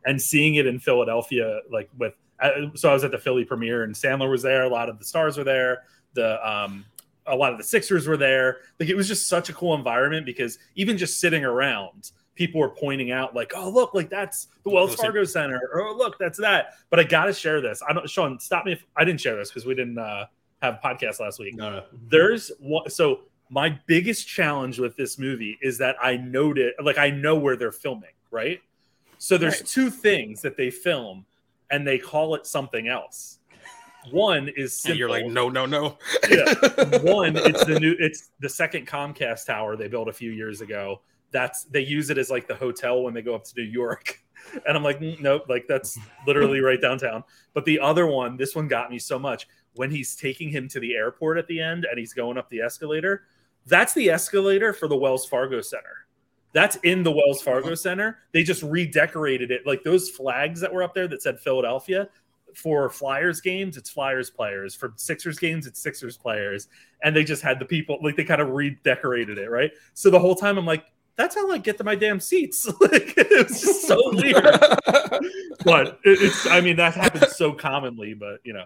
[0.05, 3.83] And seeing it in Philadelphia, like with, uh, so I was at the Philly premiere
[3.83, 4.63] and Sandler was there.
[4.63, 5.83] A lot of the stars were there.
[6.13, 6.85] The, um,
[7.27, 8.57] a lot of the Sixers were there.
[8.79, 12.69] Like it was just such a cool environment because even just sitting around, people were
[12.69, 16.39] pointing out like, "Oh, look, like that's the Wells Fargo Center," or "Oh, look, that's
[16.39, 17.81] that." But I got to share this.
[17.87, 20.25] I don't, Sean, stop me if I didn't share this because we didn't uh,
[20.61, 21.55] have a podcast last week.
[21.55, 21.83] no, no.
[22.07, 22.89] There's one.
[22.89, 27.35] So my biggest challenge with this movie is that I know it, like I know
[27.35, 28.61] where they're filming, right?
[29.17, 29.65] So there's Right.
[29.67, 31.25] two things that they film,
[31.71, 33.39] and they call it something else.
[34.11, 34.91] One is simple.
[34.91, 35.97] And you're like, no, no, no.
[36.29, 36.53] Yeah.
[37.01, 41.01] One, it's the new, it's the second Comcast tower they built a few years ago.
[41.31, 44.19] That's they use it as like the hotel when they go up to New York,
[44.67, 47.23] and I'm like, "Mm, nope, like that's literally right downtown.
[47.53, 50.79] But the other one, this one got me so much when he's taking him to
[50.79, 53.23] the airport at the end and he's going up the escalator.
[53.69, 56.07] That's the escalator for the Wells Fargo Center.
[56.51, 57.75] That's in the Wells Fargo uh-huh.
[57.75, 58.19] Center.
[58.31, 59.65] They just redecorated it.
[59.65, 62.09] Like those flags that were up there that said Philadelphia,
[62.55, 64.75] for Flyers games, it's Flyers players.
[64.75, 66.67] For Sixers games, it's Sixers players.
[67.03, 69.71] And they just had the people like they kind of redecorated it, right?
[69.93, 72.65] So the whole time I'm like, that's how I get to my damn seats.
[72.81, 74.43] like it was just so weird.
[75.63, 78.65] But it, it's I mean that happens so commonly, but you know.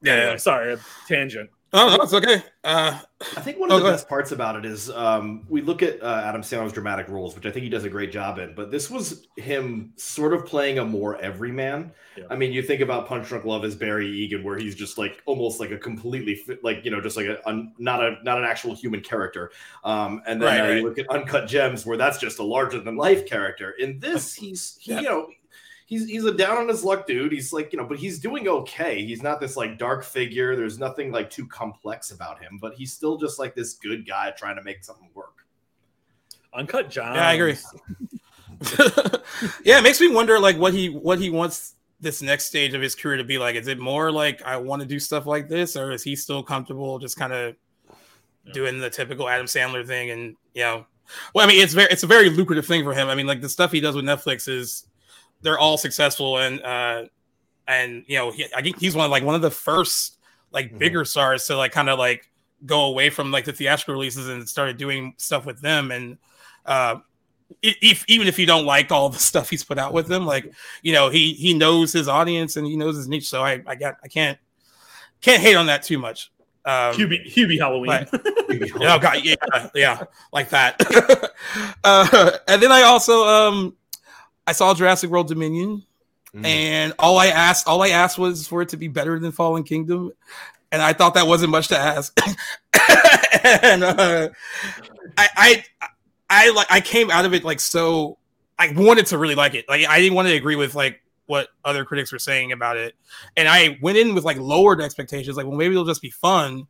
[0.00, 0.36] yeah, Anyway, yeah.
[0.36, 0.76] sorry,
[1.08, 1.50] tangent.
[1.74, 2.42] Oh, no, it's okay.
[2.64, 3.00] Uh,
[3.36, 6.02] I think one of the go best parts about it is um, we look at
[6.02, 8.54] uh, Adam Sandler's dramatic roles, which I think he does a great job in.
[8.54, 11.92] But this was him sort of playing a more everyman.
[12.16, 12.24] Yeah.
[12.28, 15.22] I mean, you think about Punch Drunk Love as Barry Egan, where he's just like
[15.24, 18.44] almost like a completely like you know, just like a un, not a not an
[18.44, 19.50] actual human character.
[19.82, 20.76] Um, and then Right, uh, right.
[20.76, 23.70] you look at Uncut Gems, where that's just a larger than life character.
[23.70, 25.00] In this, he's he, Yeah.
[25.00, 25.28] you know.
[25.92, 27.32] He's, he's a down on his luck dude.
[27.32, 29.04] He's like, you know, but he's doing okay.
[29.04, 30.56] He's not this like dark figure.
[30.56, 34.30] There's nothing like too complex about him, but he's still just like this good guy
[34.30, 35.44] trying to make something work.
[36.54, 37.14] Uncut John.
[37.14, 37.58] Yeah, I agree.
[39.64, 42.80] yeah, it makes me wonder like what he what he wants this next stage of
[42.80, 43.54] his career to be like.
[43.54, 46.42] Is it more like I want to do stuff like this, or is he still
[46.42, 47.54] comfortable just kind of
[48.54, 50.10] doing the typical Adam Sandler thing?
[50.10, 50.86] And you know,
[51.34, 53.08] well, I mean, it's very it's a very lucrative thing for him.
[53.08, 54.86] I mean, like the stuff he does with Netflix is
[55.42, 57.04] they're all successful, and uh,
[57.68, 60.18] and you know, he, I think he's one of like one of the first
[60.52, 60.78] like Mhm.
[60.78, 62.28] bigger stars to like kind of like
[62.66, 65.90] go away from like the theatrical releases and started doing stuff with them.
[65.90, 66.18] And
[66.66, 66.96] uh
[67.60, 70.50] if, even if you don't like all the stuff he's put out with them like
[70.82, 73.28] you know he he knows his audience and he knows his niche.
[73.28, 74.38] So i i got i can't
[75.20, 76.30] can't hate on that too much.
[76.64, 78.06] Um Hubie, Hubie Halloween.
[78.80, 79.34] oh god yeah
[79.74, 80.02] yeah
[80.32, 80.76] like that.
[81.84, 83.74] Uh and then i also um
[84.46, 85.82] i saw jurassic world dominion
[86.34, 86.46] Mm.
[86.46, 89.64] and all I asked, all I asked was for it to be better than Fallen
[89.64, 90.12] Kingdom,
[90.70, 92.18] and I thought that wasn't much to ask.
[93.62, 94.30] and uh,
[95.18, 95.64] I, I,
[96.30, 98.16] I like, I came out of it like so.
[98.58, 99.66] I wanted to really like it.
[99.68, 102.94] Like I didn't want to agree with like what other critics were saying about it,
[103.36, 105.36] and I went in with like lowered expectations.
[105.36, 106.66] Like, well, maybe it'll just be fun,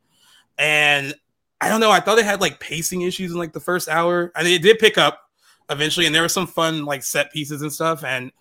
[0.58, 1.14] and
[1.60, 1.92] I don't know.
[1.92, 4.32] I thought it had like pacing issues in like the first hour.
[4.34, 5.20] I mean, it did pick up
[5.72, 8.32] eventually, and there were some fun like set pieces and stuff, and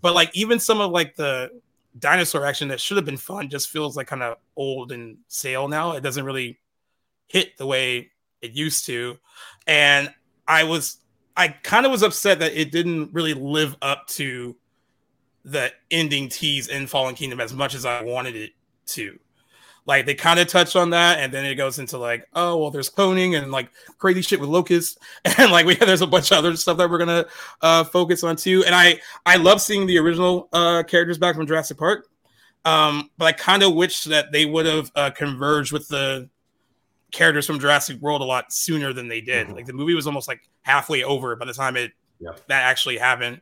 [0.00, 1.50] but like even some of like the
[1.98, 5.68] dinosaur action that should have been fun just feels like kind of old and stale
[5.68, 5.92] now.
[5.92, 6.58] It doesn't really
[7.26, 9.18] hit the way it used to.
[9.66, 10.12] And
[10.46, 10.98] I was
[11.36, 14.56] I kind of was upset that it didn't really live up to
[15.44, 18.52] the ending tease in Fallen Kingdom as much as I wanted it
[18.86, 19.18] to.
[19.88, 22.70] Like they kind of touch on that, and then it goes into like, oh well,
[22.70, 24.98] there's cloning and like crazy shit with locusts,
[25.38, 27.24] and like we there's a bunch of other stuff that we're gonna
[27.62, 28.62] uh, focus on too.
[28.66, 32.06] And I I love seeing the original uh, characters back from Jurassic Park,
[32.66, 36.28] um, but I kind of wish that they would have uh, converged with the
[37.10, 39.46] characters from Jurassic World a lot sooner than they did.
[39.48, 39.54] Mhm.
[39.54, 42.32] Like the movie was almost like halfway over by the time it Yeah.
[42.48, 43.40] that actually happened.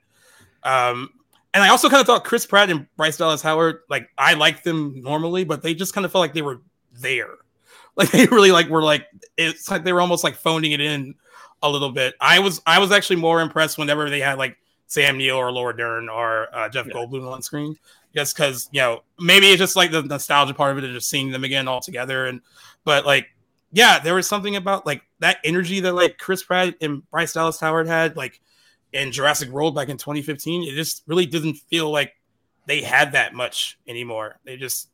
[0.62, 1.10] Um,
[1.56, 4.62] and I also kind of thought Chris Pratt and Bryce Dallas Howard, like I liked
[4.62, 6.60] them normally, but they just kind of felt like they were
[6.92, 7.30] there.
[7.96, 9.06] Like they really like were like
[9.38, 11.14] it's like they were almost like phoning it in
[11.62, 12.14] a little bit.
[12.20, 15.74] I was I was actually more impressed whenever they had like Sam Neill or Laura
[15.74, 16.92] Dern or uh, Jeff Yeah.
[16.92, 17.74] Goldblum on screen,
[18.14, 21.08] just because you know maybe it's just like the nostalgia part of it and just
[21.08, 22.26] seeing them again all together.
[22.26, 22.42] And
[22.84, 23.28] but like
[23.72, 27.58] yeah, there was something about like that energy that like Chris Pratt and Bryce Dallas
[27.60, 28.42] Howard had like
[28.92, 30.62] in Jurassic World back in 2015.
[30.64, 32.14] It just really didn't feel like
[32.66, 34.38] they had that much anymore.
[34.44, 34.88] They just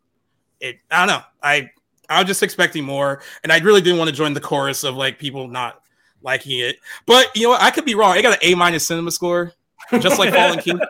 [0.60, 1.22] it I don't know.
[1.42, 1.70] I
[2.08, 4.96] I was just expecting more, and I really didn't want to join the chorus of
[4.96, 5.82] like people not
[6.22, 6.76] liking it.
[7.06, 7.62] But you know what?
[7.62, 8.16] I could be wrong.
[8.16, 9.52] I got an A minus cinema score,
[9.98, 10.88] just like Fallen Kingdom.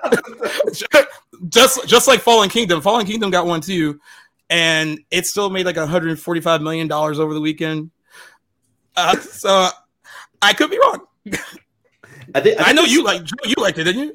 [1.49, 2.81] just just like Fallen Kingdom.
[2.81, 4.01] Fallen Kingdom got one too,
[4.51, 7.91] and it still made like 145 million dollars over the weekend.
[8.97, 9.69] Uh, so
[10.43, 11.07] I could be wrong.
[12.35, 14.15] I think I know you like you liked it, didn't you?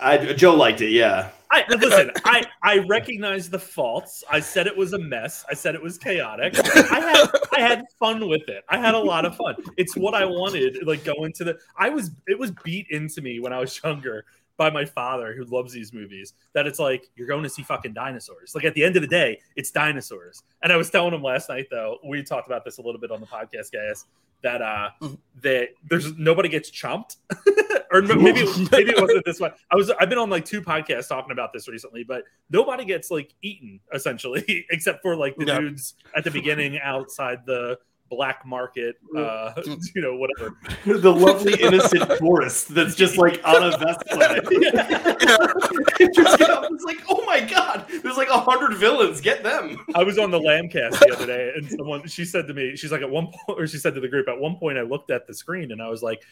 [0.00, 0.90] I, Joe liked it.
[0.90, 1.30] Yeah.
[1.52, 2.12] I listen.
[2.24, 4.22] I I recognize the faults.
[4.30, 5.44] I said it was a mess.
[5.50, 6.54] I said it was chaotic.
[6.56, 8.64] I had I had fun with it.
[8.68, 9.56] I had a lot of fun.
[9.76, 10.86] It's what I wanted.
[10.86, 11.58] Like going to the.
[11.76, 12.12] I was.
[12.28, 14.24] It was beat into me when I was younger
[14.60, 16.34] by my father, who loves these movies.
[16.52, 18.54] That it's like you're going to see fucking dinosaurs.
[18.54, 20.42] Like at the end of the day, it's dinosaurs.
[20.62, 21.96] And I was telling him last night though.
[22.04, 24.04] We talked about this a little bit on the podcast, guys.
[24.42, 25.18] That uh, Mhm.
[25.42, 27.16] that there's nobody gets chomped,
[27.92, 28.42] or maybe
[28.72, 29.52] maybe it wasn't this one.
[29.70, 33.10] I was I've been on like two podcasts talking about this recently, but nobody gets
[33.10, 35.60] like eaten essentially, except for like the Yeah.
[35.60, 37.78] dudes at the beginning outside the
[38.10, 39.52] black market, uh,
[39.94, 40.56] you know, whatever.
[41.00, 44.40] the lovely innocent tourist that's just like on a Vespa.
[46.00, 49.20] It just get up, it's like, oh my god, there's like a hundred villains.
[49.20, 49.84] Get them.
[49.94, 52.90] I was on the Lambcast the other day, and someone she said to me, she's
[52.90, 55.10] like, at one point, or she said to the group, at one point, I looked
[55.10, 56.22] at the screen and I was like,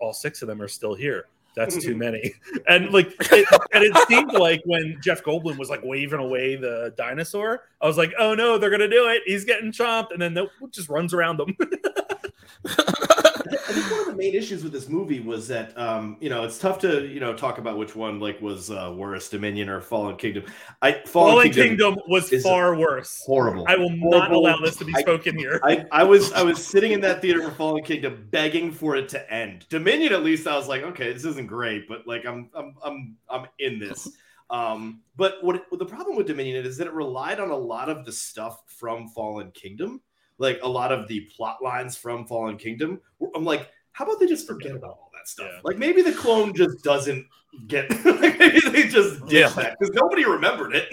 [0.00, 1.26] all six of them are still here.
[1.54, 2.34] That's too many.
[2.68, 6.94] And like, it, and it seemed like when Jeff Goldblum was like waving away the
[6.96, 9.22] dinosaur, I was like, oh no, they're gonna do it.
[9.26, 11.56] He's getting chomped, and then nope, just runs around them.
[13.52, 16.44] I think one of the main issues with this movie was that um, you know
[16.44, 19.80] it's tough to you know talk about which one like was uh, worse, Dominion or
[19.80, 20.44] Fallen Kingdom.
[20.82, 23.22] I Fallen, Fallen Kingdom, Kingdom was far worse.
[23.24, 23.64] horrible.
[23.68, 25.60] I will not allow this to be I- spoken here.
[25.64, 29.08] I, I was I was sitting in that theater for Fallen Kingdom, begging for it
[29.10, 29.66] to end.
[29.68, 33.16] Dominion, at least, I was like, okay, this isn't great, but like I'm I'm I'm
[33.28, 34.08] I'm in this.
[34.50, 37.88] Um, but what, what the problem with Dominion is that it relied on a lot
[37.88, 40.00] of the stuff from Fallen Kingdom,
[40.38, 43.00] like a lot of the plot lines from Fallen Kingdom.
[43.34, 45.48] I'm like, how about they just forget about all that stuff?
[45.52, 45.60] Yeah.
[45.64, 47.26] Like maybe the clone just doesn't
[47.66, 47.90] get.
[48.04, 49.48] like maybe they just did Yeah.
[49.50, 50.88] that because nobody remembered it.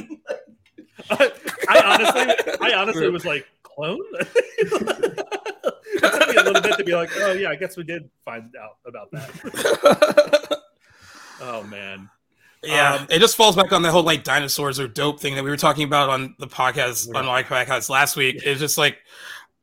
[1.09, 3.99] I honestly, I honestly was like, clone.
[4.19, 4.69] it
[5.99, 8.53] took me a little bit to be like, oh yeah, I guess we did find
[8.59, 10.61] out about that.
[11.41, 12.09] Oh man,
[12.63, 15.43] Yeah, Um, it just falls back on the whole like dinosaurs are dope thing that
[15.43, 17.19] we were talking about on the podcast Yeah.
[17.19, 18.37] on my podcast last week.
[18.45, 18.97] It's just like,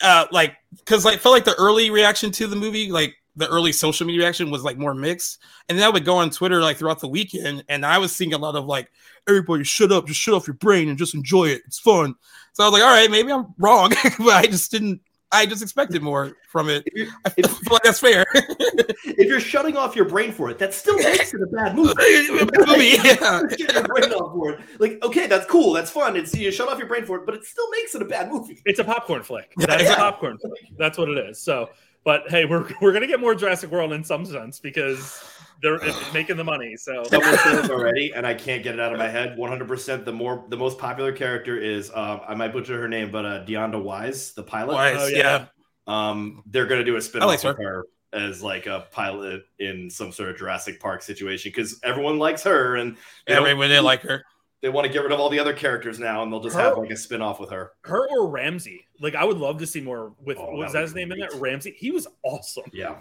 [0.02, 3.72] uh, like because I felt like the early reaction to the movie, like the early
[3.72, 5.38] social media reaction was like more mixed.
[5.68, 8.34] And then I would go on Twitter like throughout the weekend, and I was seeing
[8.34, 8.90] a lot of like,
[9.28, 11.62] everybody shut up, just shut off your brain and just enjoy it.
[11.66, 12.14] It's fun.
[12.52, 15.00] So I was like, all right, maybe I'm wrong, but I just didn't.
[15.32, 16.82] I just expected more from it.
[16.86, 18.26] If, I feel like that's fair.
[18.34, 21.94] if you're shutting off your brain for it, that still makes it a bad movie.
[22.62, 23.42] Movie, yeah.
[23.48, 24.60] Get your brain off for it.
[24.78, 26.16] Like, okay, that's cool, that's fun.
[26.16, 28.30] It's you shut off your brain for it, but it still makes it a bad
[28.30, 28.60] movie.
[28.66, 29.52] It's a popcorn flick.
[29.56, 30.60] That's a popcorn flick.
[30.76, 31.40] That's what it is.
[31.40, 31.70] So,
[32.04, 35.24] but hey, we're we're gonna get more Jurassic World in some sense because
[35.62, 35.80] they're
[36.12, 36.76] making the money.
[36.76, 39.36] So Someone said already, and I can't get it out of my head.
[39.38, 40.04] 100%.
[40.04, 43.44] The more, the most popular character is, um, I might butcher her name, but uh,
[43.44, 44.74] DeWanda Wise, the pilot.
[44.74, 45.16] Wise, Oh, yeah.
[45.18, 45.46] yeah.
[46.10, 49.42] Um, they're gonna do a spin I off like of her as like a pilot
[49.58, 52.96] in some sort of Jurassic Park situation because everyone likes her, and
[53.26, 54.22] they, don't- Everybody did like her.
[54.60, 56.78] they want to get rid of all the other characters now, and they'll just have
[56.78, 57.72] like a spin off with her.
[57.82, 58.86] her or Ramsay.
[59.00, 61.10] Like I would love to see more with Oh, was that that his be name
[61.12, 61.40] in that there?
[61.40, 61.74] Ramsay.
[61.76, 62.64] He was awesome.
[62.72, 62.98] Yeah.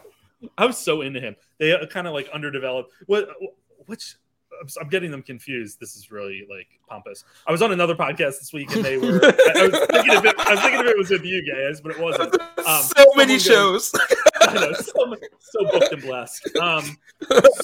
[0.58, 1.36] I was so into him.
[1.60, 2.92] They uh, kind of like underdeveloped.
[3.08, 3.30] What?
[3.86, 4.16] Which?
[4.60, 5.80] I'm- I'm getting them confused.
[5.80, 7.24] This is really like pompous.
[7.48, 9.20] I was on another podcast this week, and they were.
[9.24, 11.82] I, I was thinking if it, I was thinking if it was with you guys,
[11.82, 12.36] but it wasn't.
[12.62, 13.92] Um, so many shows.
[14.42, 16.56] I know, so, so booked and blessed.
[16.58, 16.96] Um,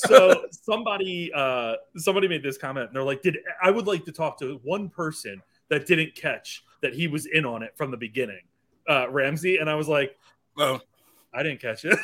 [0.08, 4.12] so somebody, uh, somebody made this comment, and they're like, "Did I would like to
[4.12, 7.98] talk to one person that didn't catch that he was in on it from the
[7.98, 8.42] beginning,
[8.90, 10.18] uh, Ramsay?" And I was like,
[10.58, 10.80] Oh,
[11.34, 11.98] "I didn't catch it."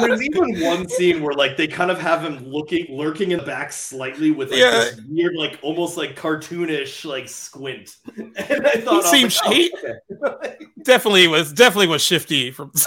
[0.00, 3.44] There's even one scene where like they kind of have him looking, lurking in the
[3.44, 4.70] back slightly with like Yeah.
[4.70, 7.96] this weird, like almost like cartoonish like squint.
[8.16, 10.56] And I thought, He I was seems- like, oh, he- oh, okay.
[10.84, 12.72] definitely was definitely was shifty from.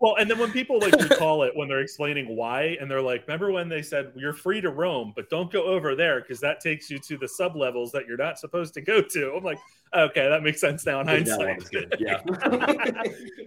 [0.00, 3.26] well, and then when people like recall it when they're explaining why, and they're like,
[3.26, 6.60] "Remember when they said you're free to roam, but don't go over there because that
[6.60, 9.58] takes you to the sub levels that you're not supposed to go to." I'm like,
[9.94, 11.68] "Okay, that makes sense now in hindsight."
[11.98, 12.22] Yeah.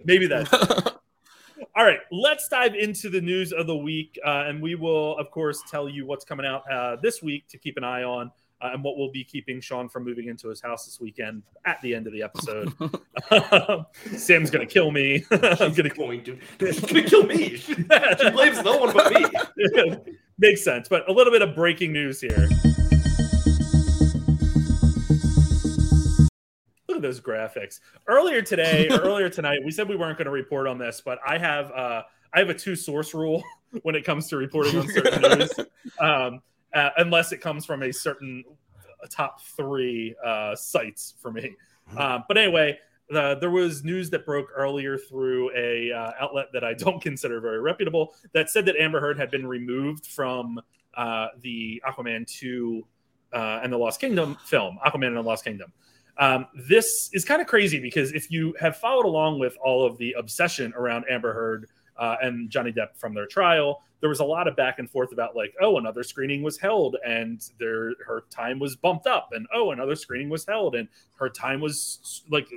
[0.05, 0.99] Maybe that.
[1.75, 5.29] All right, let's dive into the news of the week, uh, and we will, of
[5.31, 8.31] course, tell you what's coming out uh, this week to keep an eye on,
[8.61, 11.81] uh, and what will be keeping Sean from moving into his house this weekend at
[11.81, 12.73] the end of the episode.
[14.17, 15.25] Sam's gonna kill me.
[15.31, 17.55] I'm She's gonna going to, she's gonna kill me.
[17.57, 20.13] She, she blames no one but me.
[20.37, 22.49] Makes sense, but a little bit of breaking news here.
[26.87, 27.79] Look at those graphics.
[28.07, 31.19] Earlier today, or earlier tonight, we said we weren't going to report on this, but
[31.27, 32.03] I have uh,
[32.33, 33.43] I have a two source rule
[33.83, 35.51] when it comes to reporting on certain news,
[35.99, 36.41] um,
[36.73, 38.43] uh, unless it comes from a certain
[39.09, 41.55] top three uh, sites for me.
[41.97, 42.77] Um, but anyway,
[43.09, 47.39] the, there was news that broke earlier through a uh, outlet that I don't consider
[47.39, 50.59] very reputable that said that Amber Heard had been removed from
[50.95, 52.85] uh, the Aquaman 2
[53.33, 55.71] uh, and the Lost Kingdom film, Aquaman and the Lost Kingdom.
[56.17, 59.97] Um, this is kind of crazy because if you have followed along with all of
[59.97, 64.25] the obsession around Amber Heard uh, and Johnny Depp from their trial, there was a
[64.25, 68.23] lot of back and forth about like, oh, another screening was held and their her
[68.29, 72.47] time was bumped up, and oh, another screening was held and her time was like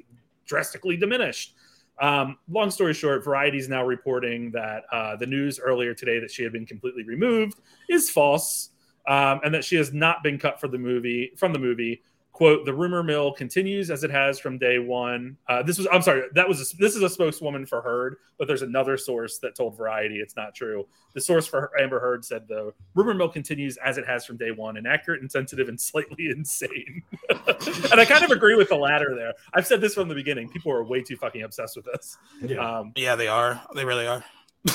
[0.46, 1.54] drastically diminished.
[2.00, 6.30] Um, long story short, Variety is now reporting that uh, the news earlier today that
[6.30, 8.70] she had been completely removed is false,
[9.06, 12.02] um, and that she has not been cut for the movie from the movie.
[12.32, 16.02] "Quote: The rumor mill continues as it has from day one." Uh, this was I'm
[16.02, 19.54] sorry, that was a, this is a spokeswoman for Heard, but there's another source that
[19.54, 20.86] told Variety it's not true.
[21.14, 24.50] The source for Amber Heard said the rumor mill continues as it has from day
[24.50, 27.02] one, inaccurate, insensitive, and slightly insane.
[27.30, 29.34] and I kind of agree with the latter there.
[29.54, 30.48] I've said this from the beginning.
[30.48, 32.16] People are way too fucking obsessed with this.
[32.42, 32.78] Yeah.
[32.78, 33.60] Um, yeah, they are.
[33.74, 34.24] They really are.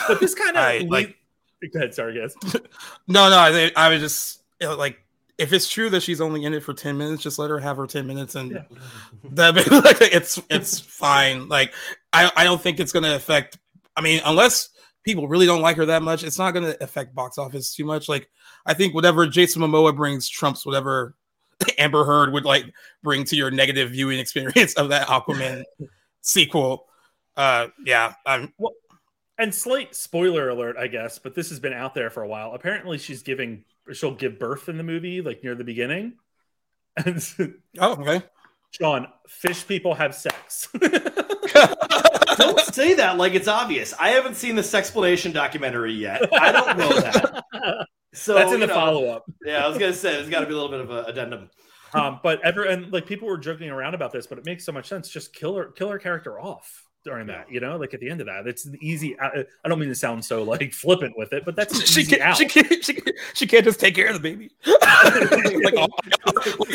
[0.08, 1.16] but this kind of I, like-
[1.74, 2.36] Go ahead, sorry, guys.
[3.08, 5.00] No, no, I, I was just you know, like,
[5.38, 7.78] if it's true that she's only in it for ten minutes, just let her have
[7.78, 8.64] her ten minutes, and Yeah.
[9.32, 11.48] that like it's it's fine.
[11.48, 11.74] Like,
[12.14, 13.58] I I don't think it's gonna affect.
[13.96, 14.70] I mean, unless
[15.04, 18.10] people really don't like her that much, it's not gonna affect box office too much.
[18.10, 18.30] Like,
[18.66, 21.16] I think whatever Jason Momoa brings trumps whatever
[21.78, 22.66] Amber Heard would like
[23.04, 25.64] bring to your negative viewing experience of that Aquaman
[26.22, 26.86] sequel.
[27.36, 28.52] Uh, yeah, I'm
[29.38, 32.54] And slight spoiler alert, I guess, but this has been out there for a while.
[32.54, 33.64] Apparently, she's giving
[33.94, 36.14] she'll give birth in the movie, like near the beginning.
[36.96, 37.24] And
[37.80, 38.26] oh okay.
[38.72, 40.68] Sean, fish people have sex.
[42.38, 43.94] Don't say that like it's obvious.
[44.00, 46.22] I haven't seen the Sexplanation documentary yet.
[46.34, 47.88] I don't know that.
[48.14, 49.26] So That's in the know, follow up.
[49.44, 51.50] Yeah, I was gonna say there's got to be a little bit of an addendum.
[51.94, 54.72] Um, but ever and like people were joking around about this, but it makes so
[54.72, 55.10] much sense.
[55.10, 57.50] Just kill her, kill her character off during that.
[57.50, 59.18] You know, like at the end of that, it's an easy.
[59.20, 62.22] I, I don't mean to sound so like flippant with it, but that's She can't,
[62.22, 62.38] out.
[62.38, 64.52] she can't, she can't, she can't just take care of the baby.
[64.66, 65.90] like, my God.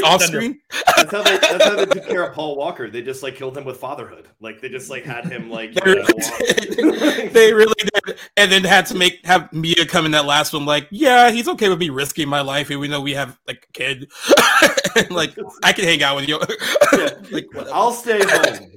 [0.04, 0.58] off screen.
[0.96, 1.36] That's how they.
[1.36, 2.90] That's how they took care of Paul Walker.
[2.90, 4.28] They just like killed him with fatherhood.
[4.40, 5.74] Like they just like had him like.
[5.74, 7.32] They really did.
[7.32, 10.64] they really did, and then had to make have Mia come in that last one.
[10.64, 13.72] Like, yeah, he's okay with me risking my life, even though we have like a
[13.72, 14.10] kid.
[14.96, 16.40] and, like, I can hang out with you.
[16.92, 17.10] Yeah.
[17.30, 17.74] like, whatever.
[17.74, 18.72] I'll stay home.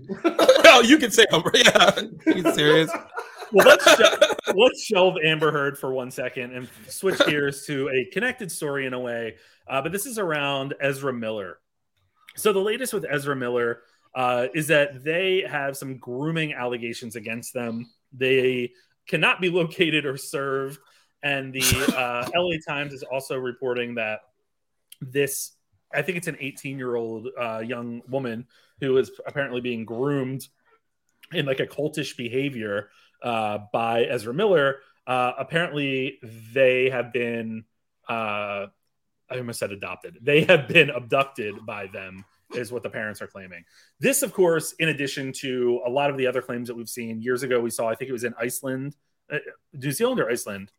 [0.64, 1.12] no, you can
[1.54, 2.92] say, yeah, you serious?
[3.52, 8.06] well, let's sh- let's shelve Amber Heard for one second and switch gears to a
[8.12, 9.36] connected story in a way.
[9.68, 11.60] Uh, but this is around Ezra Miller.
[12.36, 13.82] So the latest with Ezra Miller
[14.14, 17.90] uh, is that they have some grooming allegations against them.
[18.14, 18.72] They
[19.08, 20.80] cannot be located or served,
[21.24, 24.22] and the uh, LA Times is also reporting that
[25.02, 25.52] this.
[25.94, 28.48] I think it's an 18 year old uh, young woman
[28.82, 30.46] who is apparently being groomed
[31.32, 32.90] in like a cultish behavior
[33.22, 34.78] uh, by Ezra Miller.
[35.08, 36.20] Uh, apparently,
[36.54, 37.66] they have been,
[38.10, 38.68] uh,
[39.30, 40.18] I almost said adopted.
[40.22, 43.64] They have been abducted by them, is what the parents are claiming.
[44.00, 47.22] This, of course, in addition to a lot of the other claims that we've seen
[47.22, 48.96] years ago, we saw, I think it was in Iceland,
[49.32, 49.40] uh,
[49.74, 50.72] New Zealand or Iceland,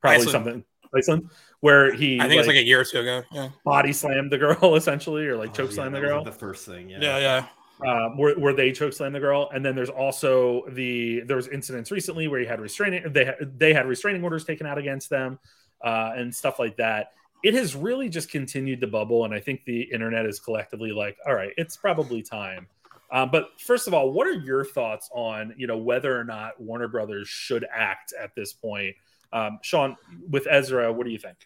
[0.00, 0.32] probably Iceland.
[0.32, 0.64] something.
[0.96, 3.22] Iceland, where he I think it's like a year or two ago.
[3.32, 6.24] Yeah, body slammed the girl essentially, or like choke Oh, yeah, slammed that the girl
[6.24, 6.88] the first thing.
[6.88, 6.98] Yeah.
[7.00, 7.46] yeah, yeah.
[7.86, 11.48] Um, where, where they choke slam the girl, and then there's also the there was
[11.48, 15.10] incidents recently where he had restraining they had they had restraining orders taken out against
[15.10, 15.38] them
[15.82, 17.08] uh, and stuff like that.
[17.42, 21.18] It has really just continued to bubble, and I think the internet is collectively like,
[21.26, 22.66] all right, it's probably time.
[23.12, 26.60] Um, but first of all, what are your thoughts on you know whether or not
[26.60, 28.94] Warner Brothers should act at this point?
[29.32, 29.96] Um, Sean,
[30.30, 31.36] with Ezra, what do you think?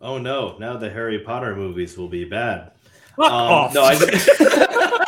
[0.00, 0.58] Oh no!
[0.58, 2.72] Now the Harry Potter movies will be bad.
[3.16, 3.74] Fuck Um, off.
[3.74, 5.00] No, I.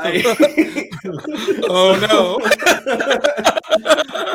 [0.00, 0.88] I
[1.68, 2.38] Oh no.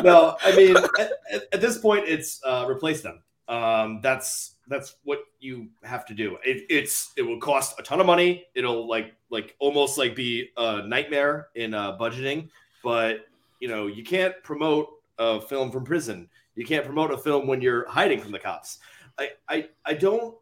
[0.02, 3.22] no, I mean, at, at- at this point, it's uh, replace them.
[3.48, 6.38] Um, that's that's what you have to do.
[6.44, 8.46] It, it's it will cost a ton of money.
[8.54, 12.48] It'll like like almost like be a nightmare in uh, budgeting.
[12.82, 13.26] But
[13.60, 14.88] you know, you can't promote
[15.18, 16.28] a film from prison.
[16.56, 18.78] You can't promote a film when you're hiding from the cops.
[19.18, 20.34] I I, I don't.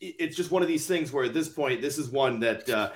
[0.00, 2.68] It- It's just one of these things where at this point, this is one that
[2.68, 2.92] uh,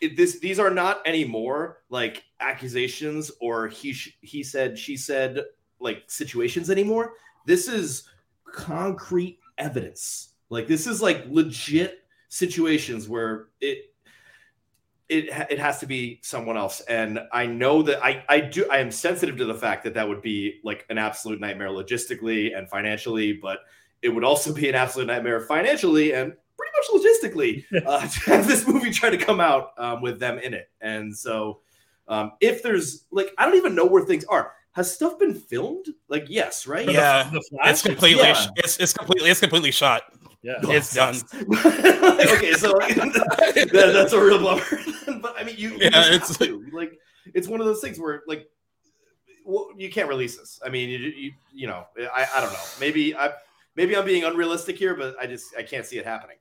[0.00, 5.40] it, this these are not anymore like accusations or he sh- he said she said
[5.80, 7.14] like situations anymore.
[7.46, 8.08] This is
[8.52, 10.34] concrete evidence.
[10.50, 13.78] Like this is like legit situations where it
[15.08, 18.78] it it has to be someone else and i know that i i do i
[18.78, 22.70] am sensitive to the fact that that would be like an absolute nightmare logistically and
[22.70, 23.58] financially but
[24.00, 26.32] it would also be an absolute nightmare financially and
[26.90, 30.70] logistically uh, to have this movie try to come out um, with them in it
[30.80, 31.60] and so
[32.08, 35.86] um, if there's like i don't even know where things are has stuff been filmed
[36.08, 37.70] like yes right Yeah, The Flash?
[37.70, 38.46] it's completely, Yeah.
[38.56, 40.02] it's, it's completely, it's completely shot.
[40.42, 40.54] yeah.
[40.62, 41.14] It's done.
[41.36, 44.64] okay, so like, that, that's a real bummer.
[45.20, 46.64] but I mean, you, you Yeah, just it's- have to.
[46.72, 46.98] like
[47.34, 48.48] it's one of those things where like
[49.44, 50.58] well, you can't release this.
[50.64, 52.58] I mean, you you, you know, I, I don't know.
[52.80, 53.30] Maybe I
[53.76, 56.36] maybe I'm being unrealistic here, but I just I can't see it happening.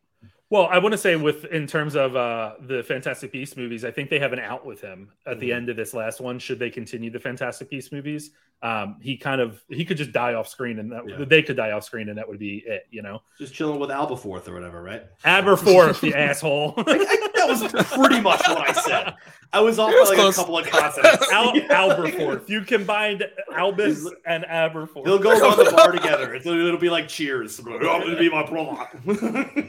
[0.51, 3.91] Well, I want to say with in terms of uh, the Fantastic Beast movies, I
[3.91, 5.55] think they have an out with him at the Mhm.
[5.55, 6.39] end of this last one.
[6.39, 8.31] Should they continue the Fantastic Beast movies,
[8.61, 11.23] um, he kind of he could just die off screen, and that Yeah.
[11.25, 12.85] they could die off screen, and that would be it.
[12.91, 15.03] You know, Just chilling with Albaforth or whatever, right?
[15.23, 16.73] Aberforth, the asshole.
[16.77, 19.13] I, I, that was pretty much what I said.
[19.53, 20.37] I was off It was by like close.
[20.37, 21.31] a couple of consonants.
[21.31, 22.47] Al- Alberforth.
[22.49, 25.03] You combined Albus and Aberforth.
[25.03, 26.33] They'll go around the bar together.
[26.35, 27.59] It'll, it'll be like Cheers.
[27.65, 28.87] It'll be my brother.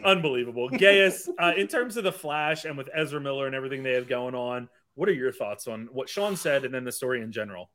[0.04, 0.68] Unbelievable.
[0.68, 4.08] Gaius, uh, in terms of the Flash and with Ezra Miller and everything they have
[4.08, 7.32] going on, what are your thoughts on what Sean said and then the story in
[7.32, 7.70] general?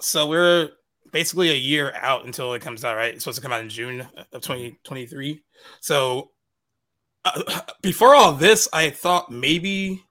[0.00, 0.70] So we're
[1.12, 3.14] basically a year out until it comes out, right?
[3.14, 4.00] It's supposed to come out in June
[4.32, 5.42] of 2023.
[5.80, 6.30] So
[7.26, 10.02] uh, before all this, I thought maybe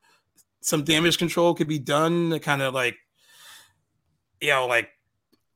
[0.61, 2.97] some damage control could be done to kind of like,
[4.41, 4.89] you know, like,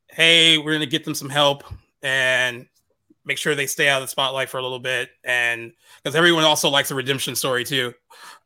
[0.09, 1.63] hey, we're going to get them some help
[2.01, 2.67] and
[3.25, 5.09] make sure they stay out of the spotlight for a little bit.
[5.23, 7.93] And because everyone also likes a redemption story too.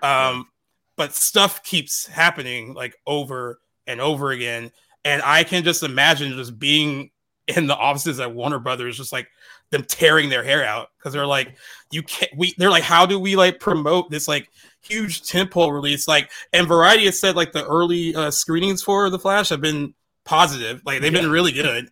[0.01, 0.47] Um,
[0.95, 4.71] but stuff keeps happening like over and over again
[5.05, 7.11] and I can just imagine just being
[7.47, 9.27] in the offices at Warner Brothers, just like
[9.69, 11.55] them tearing their hair out because they're like,
[11.91, 12.31] you can't.
[12.37, 14.49] We they're like, how do we like promote this like
[14.81, 16.07] huge tentpole release?
[16.07, 19.93] Like, and Variety has said like the early uh, screenings for The Flash have been
[20.23, 21.89] positive, like they've been really good,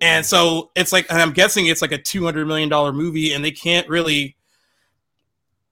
[0.00, 3.32] and so it's like, and I'm guessing it's like a two hundred million dollar movie,
[3.32, 4.36] and they can't really,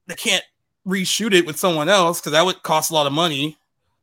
[0.09, 0.45] they can't
[0.87, 3.59] reshoot it with someone else because that would cost a lot of money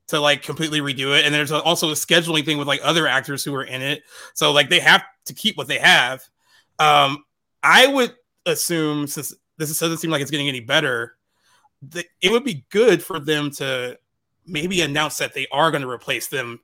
[0.07, 1.25] to like completely redo it.
[1.25, 4.03] And there's also a scheduling thing with like other actors who are in it.
[4.33, 6.23] So like they have to keep what they have.
[6.79, 7.25] Um,
[7.63, 11.15] I would assume since this doesn't seem like it's getting any better,
[11.89, 13.97] that it would be good for them to
[14.45, 16.59] maybe announce that they are going to replace them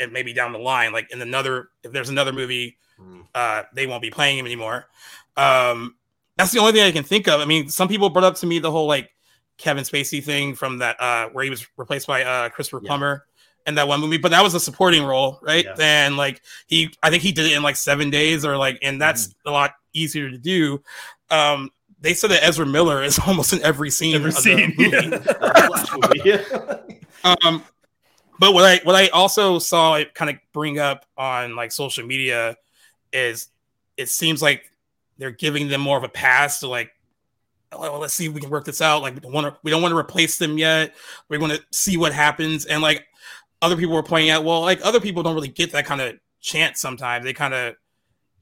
[0.00, 3.20] and maybe down the line, like in another if there's another movie, Hmm.
[3.34, 4.86] uh, they won't be playing him anymore.
[5.36, 5.96] Um,
[6.38, 7.40] that's the only thing I can think of.
[7.40, 9.10] I mean, some people brought up to me the whole like
[9.58, 12.88] Kevin Spacey thing from that uh where he was replaced by uh Christopher Yeah.
[12.88, 13.26] Plummer
[13.66, 15.66] in that one movie, but that was a supporting role, right?
[15.80, 19.00] And like he I think he did it in like seven days or like and
[19.00, 19.48] that's Mm-hmm.
[19.48, 20.82] a lot easier to do.
[21.30, 24.14] Um they said that Ezra Miller is almost in every scene.
[24.14, 26.20] Every scene, movie.
[26.24, 26.42] yeah.
[27.24, 27.64] Um,
[28.38, 32.06] but what I what I also saw it kind of bring up on like social
[32.06, 32.56] media
[33.12, 33.48] is
[33.96, 34.70] it seems like
[35.18, 36.90] they're giving them more of a pass to like,
[37.72, 39.02] well, let's see if we can work this out.
[39.02, 40.94] Like we don't want to we don't want to replace them yet.
[41.28, 42.64] We want to see what happens.
[42.66, 43.06] And like
[43.62, 46.16] other people were pointing out, well, like other people don't really get that kind of
[46.40, 47.24] chance sometimes.
[47.24, 47.74] They kind of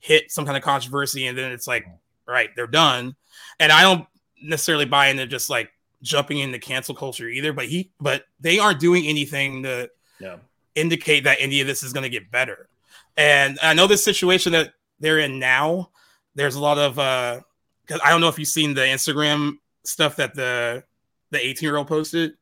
[0.01, 1.87] hit some kind of controversy and then it's like,
[2.27, 3.17] right, they're done.
[3.59, 4.07] And I don't
[4.43, 5.71] necessarily buy into just like
[6.03, 9.89] jumping into cancel culture either, but he but they aren't doing anything to
[10.21, 10.37] Yeah.
[10.75, 12.69] indicate that any of this is going to get better.
[13.17, 15.91] And I know this situation that they're in now,
[16.35, 17.41] there's a lot of uh
[17.87, 20.85] cuz I don't know if you've seen the Instagram stuff that the
[21.31, 22.35] the 18 year old posted.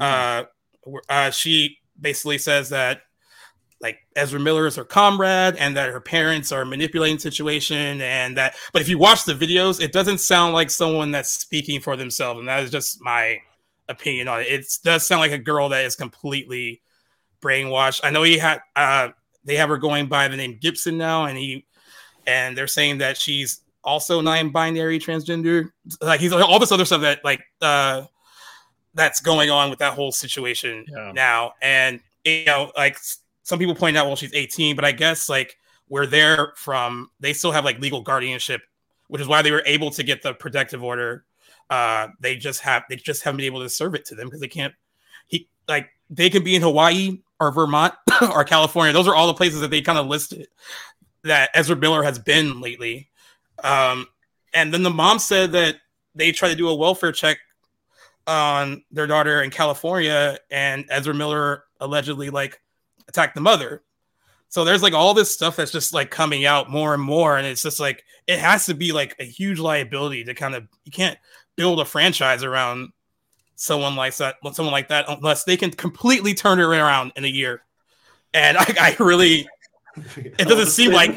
[0.00, 0.44] Uh,
[0.90, 3.02] wh- uh she basically says that
[3.82, 8.36] like Ezra Miller is her comrade and that her parents are manipulating the situation and
[8.36, 11.96] that but if you watch the videos it doesn't sound like someone that's speaking for
[11.96, 13.38] themselves and that is just my
[13.88, 14.46] opinion on it.
[14.48, 16.80] It does sound like a girl that is completely
[17.40, 18.00] brainwashed.
[18.04, 19.10] I know he had uh
[19.44, 21.66] they have her going by the name gibson now and he
[22.26, 25.70] and they're saying that she's also non-binary transgender.
[26.00, 28.04] Like he's all this other stuff that like uh
[28.94, 31.12] that's going on with that whole situation Yeah.
[31.14, 31.52] now.
[31.62, 32.96] And you know like
[33.42, 35.56] some people point out well she's 18 but i guess like
[35.88, 38.60] where they're from they still have like legal guardianship
[39.08, 41.24] which is why they were able to get the protective order.
[41.68, 44.40] Uh they just have they just haven't been able to serve it to them because
[44.40, 44.72] they can't
[45.26, 47.92] he like they could be in hawaii or vermont
[48.32, 48.92] or california.
[48.92, 50.46] Those are all the places that they kind of listed
[51.24, 53.08] that ezra miller has been lately
[53.62, 54.06] um
[54.54, 55.76] and then the mom said that
[56.14, 57.38] they tried to do a welfare check
[58.26, 62.60] on their daughter in California, and Ezra Miller allegedly like
[63.08, 63.82] attacked the mother.
[64.48, 67.46] So there's like all this stuff that's just like coming out more and more, and
[67.46, 70.92] it's just like it has to be like a huge liability to kind of you
[70.92, 71.18] can't
[71.56, 72.92] build a franchise around
[73.56, 77.28] someone like that, someone like that, unless they can completely turn it around in a
[77.28, 77.62] year.
[78.34, 79.46] And I, I really,
[80.16, 81.14] it doesn't seem like,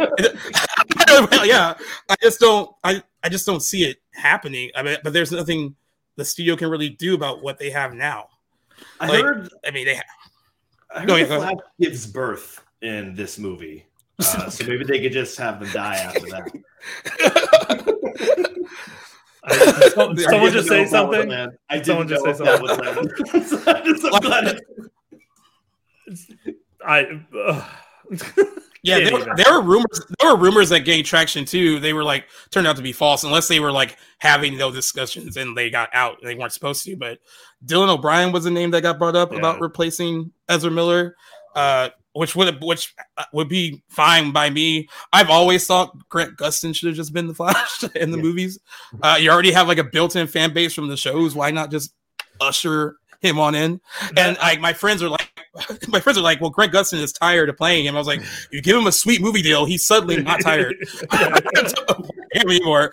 [1.43, 1.73] yeah,
[2.09, 4.69] I just don't, I, I just don't see it happening.
[4.75, 5.75] I mean, but there's nothing
[6.15, 8.27] the studio can really do about what they have now.
[8.99, 9.49] I Like- heard.
[9.65, 9.99] I mean, they,
[10.93, 11.53] I heard Go ahead, the go ahead.
[11.57, 13.85] Flash gives birth in this movie,
[14.19, 16.51] uh, so maybe they could just have them die after that.
[19.47, 21.31] I- so- I someone just say if that something.
[21.69, 22.55] I didn't Someone just say something.
[22.67, 24.63] that was I'm just- I'm glad it-
[26.85, 27.21] I.
[27.47, 28.61] ugh.
[28.85, 30.01] Yeah, there, there were rumors.
[30.19, 31.79] There were rumors that gained traction too.
[31.79, 35.37] They were like turned out to be false, unless they were like having no discussions
[35.37, 36.19] and they got out.
[36.21, 36.95] and They weren't supposed to.
[36.95, 37.19] But
[37.65, 39.39] Dylan O'Brien was the name that got brought up Yeah.
[39.39, 41.15] about replacing Ezra Miller,
[41.55, 44.87] uh, which would which uh, would be fine by me.
[45.11, 48.23] I've always thought Grant Gustin should have just been the Flash in the Yeah.
[48.23, 48.59] movies.
[49.01, 51.33] Uh, you already have like a built-in fan base from the shows.
[51.35, 51.93] Why not just
[52.39, 53.81] usher him on in?
[54.15, 55.29] And like my friends are like,
[55.87, 57.95] my friends are like, well, Grant Gustin is tired of playing him.
[57.95, 60.75] I was like, you give him a sweet movie deal, he's suddenly not tired
[62.35, 62.91] anymore.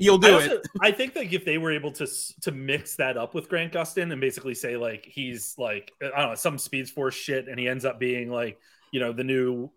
[0.00, 0.66] I, do also- it.
[0.80, 2.06] I think that if they were able to
[2.42, 6.30] to mix that up with Grant Gustin and basically say like he's like I don't
[6.30, 8.60] know some Speed Force shit and he ends up being like
[8.92, 9.70] you know the new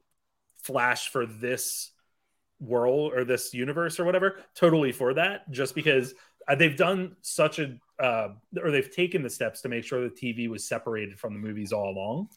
[0.64, 1.92] Flash for this
[2.60, 5.50] world or this universe or whatever, totally for that.
[5.50, 6.14] Just because
[6.48, 8.30] uh, they've done such a uh,
[8.62, 11.72] or they've taken the steps to make sure the TV was separated from the movies
[11.72, 12.30] all along.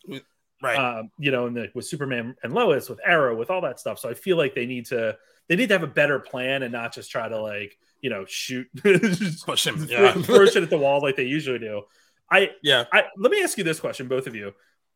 [0.63, 0.79] Right.
[0.79, 3.99] um, you know, and the, with Superman and Lois, with Arrow, with all that stuff.
[3.99, 5.17] So I feel like they need to
[5.49, 8.25] they need to have a better plan and not just try to like you know
[8.27, 8.69] shoot
[9.45, 9.87] Push him.
[9.89, 10.13] Yeah.
[10.23, 11.83] throw shit at the wall like they usually do.
[12.31, 12.85] I yeah.
[12.93, 14.53] I let me ask you this question, both of you.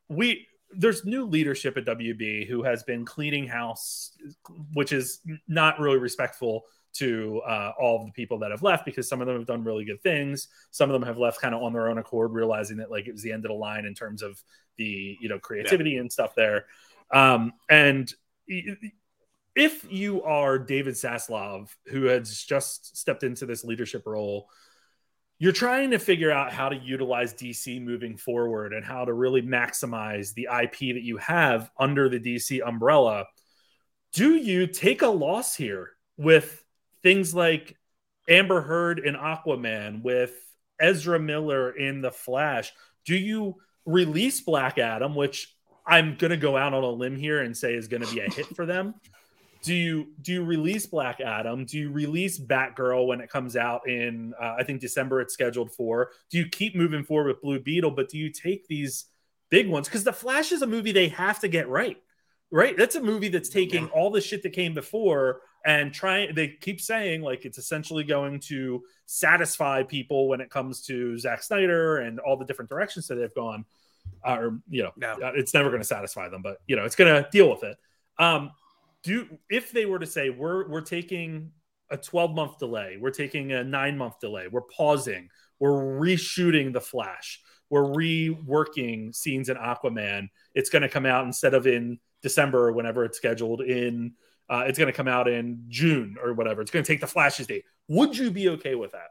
[0.07, 4.11] We there's new leadership at WB who has been cleaning house,
[4.73, 9.07] which is not really respectful to uh, all of the people that have left because
[9.07, 10.47] some of them have done really good things.
[10.71, 13.11] Some of them have left kind of on their own accord, realizing that like it
[13.11, 14.41] was the end of the line in terms of
[14.77, 16.65] the you know creativity and stuff there.
[17.11, 18.11] Um, and
[19.55, 24.49] if you are David Zaslav, who has just stepped into this leadership role,
[25.37, 29.41] you're trying to figure out how to utilize DC moving forward and how to really
[29.41, 33.25] maximize the IP that you have under the DC umbrella.
[34.13, 36.63] Do you take a loss here with
[37.03, 37.77] things like
[38.27, 40.33] Amber Heard in Aquaman with
[40.79, 42.71] Ezra Miller in The Flash.
[43.05, 45.53] Do you release Black Adam, which
[45.85, 48.19] I'm going to go out on a limb here and say is going to be
[48.19, 48.95] a hit for them?
[49.61, 51.65] Do you do you release Black Adam?
[51.65, 55.73] Do you release Batgirl when it comes out in uh, I think December it's scheduled
[55.73, 56.11] for?
[56.29, 57.91] Do you keep moving forward with Blue Beetle?
[57.91, 59.05] But do you take these
[59.49, 61.97] big ones because The Flash is a movie they have to get right,
[62.51, 62.77] right?
[62.77, 66.33] That's a movie that's taking all the shit that came before and trying.
[66.35, 71.43] They keep saying like it's essentially going to satisfy people when it comes to Zack
[71.43, 73.65] Snyder and all the different directions that they've gone.
[74.25, 75.13] Uh, or you know, No.
[75.13, 77.63] uh, it's never going to satisfy them, but you know, it's going to deal with
[77.63, 77.77] it.
[78.17, 78.51] Um,
[79.03, 81.51] do if they were to say we're we're taking
[81.89, 85.29] a 12 month delay, we're taking a nine month delay, we're pausing,
[85.59, 90.29] we're reshooting the Flash, we're reworking scenes in Aquaman.
[90.53, 94.13] It's going to come out instead of in December or whenever it's scheduled in.
[94.49, 96.61] Uh, it's going to come out in June or whatever.
[96.61, 97.65] It's going to take the Flash's date.
[97.87, 99.09] Would you be okay with that?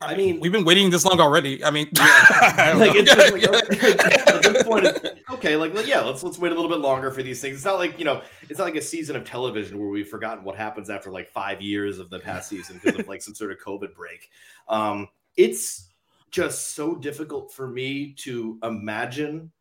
[0.00, 1.64] I mean, We've been waiting this long already.
[1.64, 4.86] I mean, like it's just like, okay, at this point,
[5.30, 7.56] okay, like, like, yeah, let's let's wait a little bit longer for these things.
[7.56, 10.42] It's not like you know, it's not like a season of television where we've forgotten
[10.42, 13.52] what happens after like five years of the past season because of like some sort
[13.52, 14.28] of COVID break.
[14.66, 15.88] Um, it's
[16.32, 19.52] just so difficult for me to imagine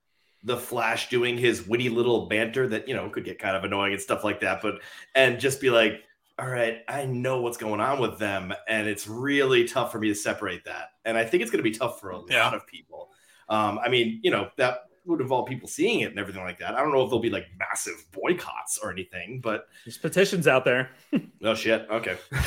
[0.43, 3.93] the Flash doing his witty little banter that you know could get kind of annoying
[3.93, 4.75] and stuff like that, but
[5.15, 6.03] and just be like.
[6.41, 10.07] All right, I know what's going on with them, and it's really tough for me
[10.07, 10.91] to separate that.
[11.03, 12.45] And I think it's going to be tough for a Yeah.
[12.45, 13.09] lot of people.
[13.49, 16.75] Um, I mean, you know, that would involve people seeing it and everything like that.
[16.75, 20.63] I don't know if there'll be like massive boycotts or anything, but There's petitions out
[20.63, 20.91] there.
[21.43, 22.17] oh shit, okay.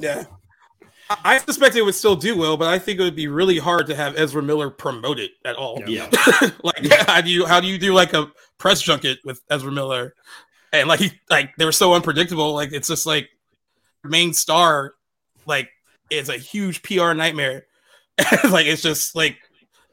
[0.00, 0.24] yeah.
[1.10, 3.58] I- I suspect it would still do well, but I think it would be really
[3.58, 5.82] hard to have Ezra Miller promote it at all.
[5.86, 6.08] yeah,
[6.62, 10.14] like how do you how do you do like a press junket with Ezra Miller?
[10.72, 12.52] And like he like they were so unpredictable.
[12.54, 13.28] Like it's just like
[14.04, 14.94] main star
[15.46, 15.70] like
[16.10, 17.66] is a huge PR nightmare.
[18.50, 19.38] like it's just like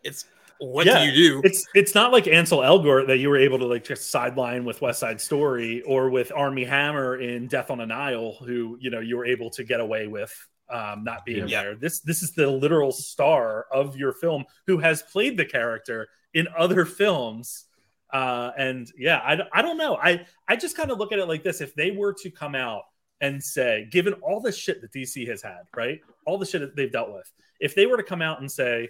[0.03, 0.25] it's
[0.59, 1.41] what Yeah, do you do?
[1.43, 4.81] It's it's not like Ansel Elgort that you were able to like just sideline with
[4.81, 8.99] West Side Story or with Armie Hammer in Death on a Nile, who you know
[8.99, 10.33] you were able to get away with
[10.69, 11.63] um, not being Yeah.
[11.63, 11.75] there.
[11.75, 16.47] This this is the literal star of your film who has played the character in
[16.57, 17.65] other films.
[18.11, 19.95] Uh, and yeah, I, I don't know.
[19.97, 22.55] I I just kind of look at it like this: if they were to come
[22.55, 22.83] out
[23.21, 26.75] and say, given all the shit that DC has had, right, all the shit that
[26.75, 28.89] they've dealt with, if they were to come out and say,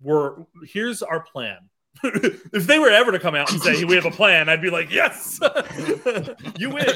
[0.00, 0.36] we're
[0.66, 1.58] here's our plan.
[2.04, 4.70] if they were ever to come out and say we have a plan, I'd be
[4.70, 5.38] like, yes,
[6.58, 6.86] you win.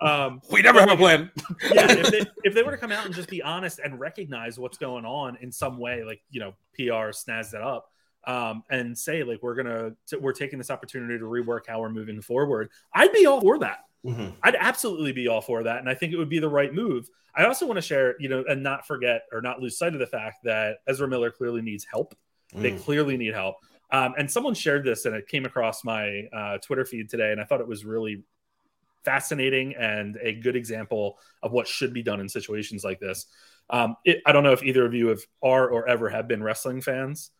[0.00, 1.30] Um, we never have a plan.
[1.72, 4.58] yeah, if they, if they were to come out and just be honest and recognize
[4.58, 7.90] what's going on in some way, like you know, PR snazz that up,
[8.26, 11.90] um, and say like we're gonna t- we're taking this opportunity to rework how we're
[11.90, 13.78] moving forward, I'd be all for that.
[14.04, 14.32] Mhm.
[14.42, 17.08] I'd absolutely be all for that, and I think it would be the right move.
[17.34, 20.00] I also want to share, you know, and not forget or not lose sight of
[20.00, 22.14] the fact that Ezra Miller clearly needs help.
[22.54, 22.82] They Mm.
[22.82, 23.56] clearly need help.
[23.92, 27.40] Um, and someone shared this, and it came across my uh, Twitter feed today, and
[27.40, 28.24] I thought it was really
[29.04, 33.26] fascinating and a good example of what should be done in situations like this.
[33.70, 36.42] Um, it, I don't know if either of you have are or ever have been
[36.42, 37.30] wrestling fans,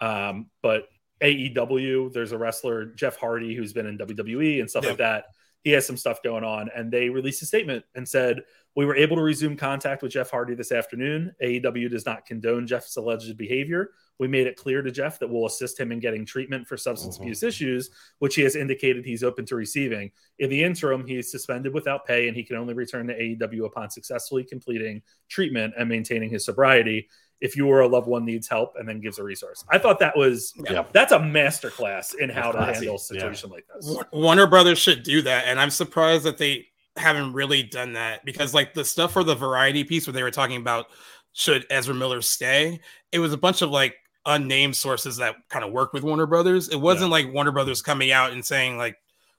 [0.00, 0.84] um, but
[1.22, 4.90] AEW, there's a wrestler Jeff Hardy who's been in WWE and stuff Yeah.
[4.90, 5.24] like that.
[5.64, 8.42] He has some stuff going on, and they released a statement and said
[8.76, 11.34] we were able to resume contact with Jeff Hardy this afternoon.
[11.42, 13.90] AEW does not condone Jeff's alleged behavior.
[14.18, 17.18] We made it clear to Jeff that we'll assist him in getting treatment for substance
[17.18, 17.22] Mhm.
[17.22, 20.10] abuse issues, which he has indicated he's open to receiving.
[20.38, 23.90] In the interim, he's suspended without pay and he can only return to AEW upon
[23.90, 27.08] successfully completing treatment and maintaining his sobriety.
[27.42, 29.62] If you or a loved one needs help, and then gives a resource.
[29.68, 30.86] I thought that was Yeah.
[30.92, 32.96] that's a masterclass in how to Classy, handle a yeah.
[32.96, 33.86] situation like this.
[33.90, 38.24] Wa- Warner Brothers should do that, and I'm surprised that they haven't really done that
[38.24, 40.86] because, like, the stuff for the variety piece where they were talking about
[41.34, 42.80] should Ezra Miller stay,
[43.12, 43.94] it was a bunch of like
[44.26, 46.68] unnamed sources that kind of work with Warner Brothers.
[46.68, 48.96] It wasn't like Warner Brothers coming out and saying like,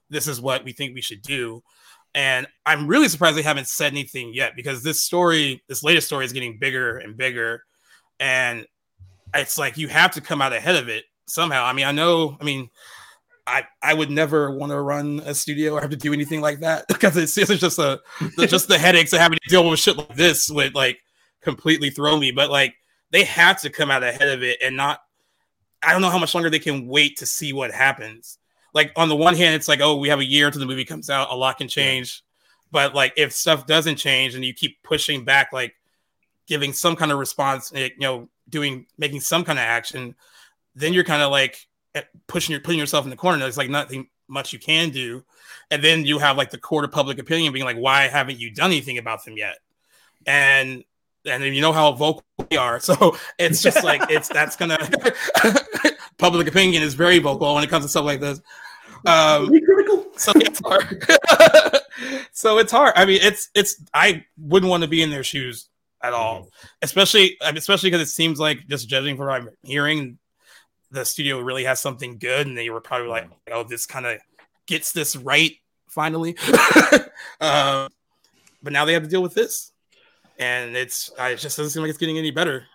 [0.09, 1.61] "This is what we think we should do."
[2.15, 6.25] And I'm really surprised they haven't said anything yet because this story, this latest story,
[6.25, 7.63] is getting bigger and bigger,
[8.19, 8.65] and
[9.33, 11.65] it's like you have to come out ahead of it somehow.
[11.65, 12.69] I mean, I know, I mean.
[13.49, 16.59] I, I would never want to run a studio or have to do anything like
[16.59, 18.01] that because it's, it's just a
[18.35, 20.99] the, just the headaches of having to deal with shit like this would like
[21.41, 22.31] completely throw me.
[22.31, 22.75] But like
[23.11, 25.01] they have to come out ahead of it and not.
[25.81, 28.39] I don't know how much longer they can wait to see what happens.
[28.73, 30.85] Like on the one hand, it's like oh we have a year until the movie
[30.85, 32.23] comes out, a lot can change.
[32.71, 35.75] But like if stuff doesn't change and you keep pushing back, like
[36.47, 40.15] giving some kind of response, eh, you know, doing making some kind of action,
[40.75, 43.45] then you're kind of like eh, pushing your putting yourself in the corner.
[43.47, 45.23] It's like nothing much you can do,
[45.71, 48.49] and then you have like the court of public opinion being like, why haven't you
[48.51, 49.59] done anything about them yet?
[50.25, 50.83] And
[51.27, 54.77] and you know how vocal we are, so it's just like it's that's gonna
[56.17, 58.41] public opinion is very vocal when it comes to stuff like this.
[59.05, 60.07] Um, Be critical.
[60.17, 61.05] so it's hard.
[62.31, 62.93] so it's hard.
[62.95, 63.81] I mean, it's it's.
[63.93, 65.69] I wouldn't want to be in their shoes
[66.01, 66.49] at all,
[66.81, 70.17] especially I mean, especially because it seems like just judging from what I'm hearing,
[70.91, 74.19] the studio really has something good, and they were probably like, "Oh, this kind of
[74.65, 75.53] gets this right
[75.87, 76.37] finally."
[77.41, 77.89] um,
[78.63, 79.71] but now they have to deal with this,
[80.39, 82.65] and it's uh, it just doesn't seem like it's getting any better.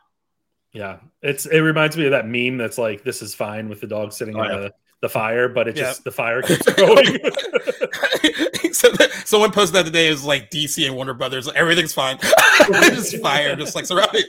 [0.72, 3.86] Yeah, it's it reminds me of that meme that's like, "This is fine" with the
[3.86, 4.48] dog sitting Oh, yeah.
[4.56, 5.82] the, the fire, but it Yeah.
[5.84, 7.18] just the fire keeps going.
[8.72, 8.88] so
[9.24, 10.10] someone posted that today.
[10.10, 11.48] Was like DC and Warner Brothers.
[11.54, 12.18] Everything's fine.
[12.72, 14.24] just fire, just like surrounded.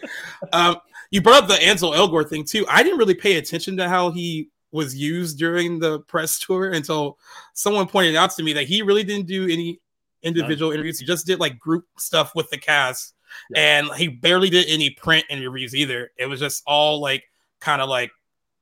[0.51, 0.77] Um,
[1.11, 2.65] you brought up the Ansel Elgort thing too.
[2.69, 7.19] I didn't really pay attention to how he was used during the press tour until
[7.53, 9.79] someone pointed out to me that he really didn't do any
[10.23, 10.99] individual interviews.
[10.99, 13.13] He just did like group stuff with the cast,
[13.55, 16.11] and he barely did any print interviews either.
[16.17, 17.23] It was just all like
[17.61, 18.11] kind of like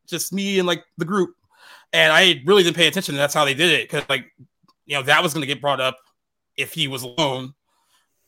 [0.08, 1.32] just me and like the group.
[1.94, 3.16] And I really didn't pay attention.
[3.16, 4.26] That's how they did it because like
[4.86, 5.98] you know that was going to get brought up
[6.58, 7.54] if he was alone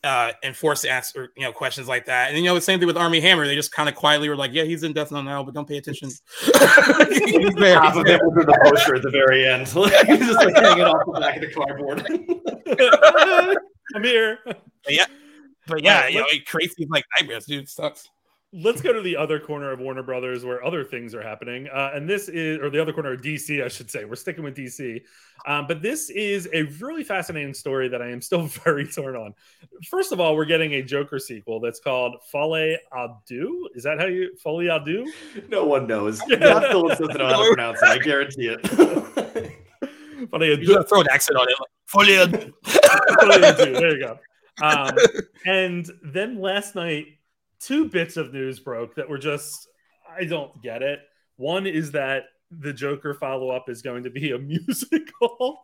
[0.02, 2.78] uh and forced to answer you know questions like that and you know the same
[2.78, 5.10] thing with armie hammer they just kind of quietly were like yeah he's in death
[5.10, 8.16] note now but don't pay attention He's there, Half of there.
[8.16, 9.66] it was the poster at the very end.
[9.66, 12.06] He's just like hanging off the back of the cardboard.
[13.94, 14.38] I'm here.
[15.66, 18.08] But yeah Alright, you know let's- it creates these like nightmares dude it sucks
[18.56, 21.66] Let's go to the other corner of Warner Brothers where other things are happening.
[21.74, 24.04] Uh, and this is, or the other corner of DC, I should say.
[24.04, 25.02] We're sticking with DC.
[25.44, 29.34] Um, but this is a really fascinating story that I am still very torn on.
[29.90, 33.64] First of all, we're getting a Joker sequel that's called Fale Adu.
[33.74, 35.04] Is that how you, Folie à Deux?
[35.48, 36.20] no one knows.
[36.28, 37.88] Matt Phillips doesn't know how to pronounce it.
[37.88, 38.64] I guarantee it.
[40.30, 43.72] Fale you gotta throw an accent on it like fully Folie à Deux.
[43.72, 44.18] There you go.
[44.62, 44.96] Um,
[45.46, 47.06] and then last night,
[47.60, 49.68] two bits of news broke that were just,
[50.08, 51.00] I don't get it.
[51.36, 55.60] One is that the Joker follow up is going to be a musical,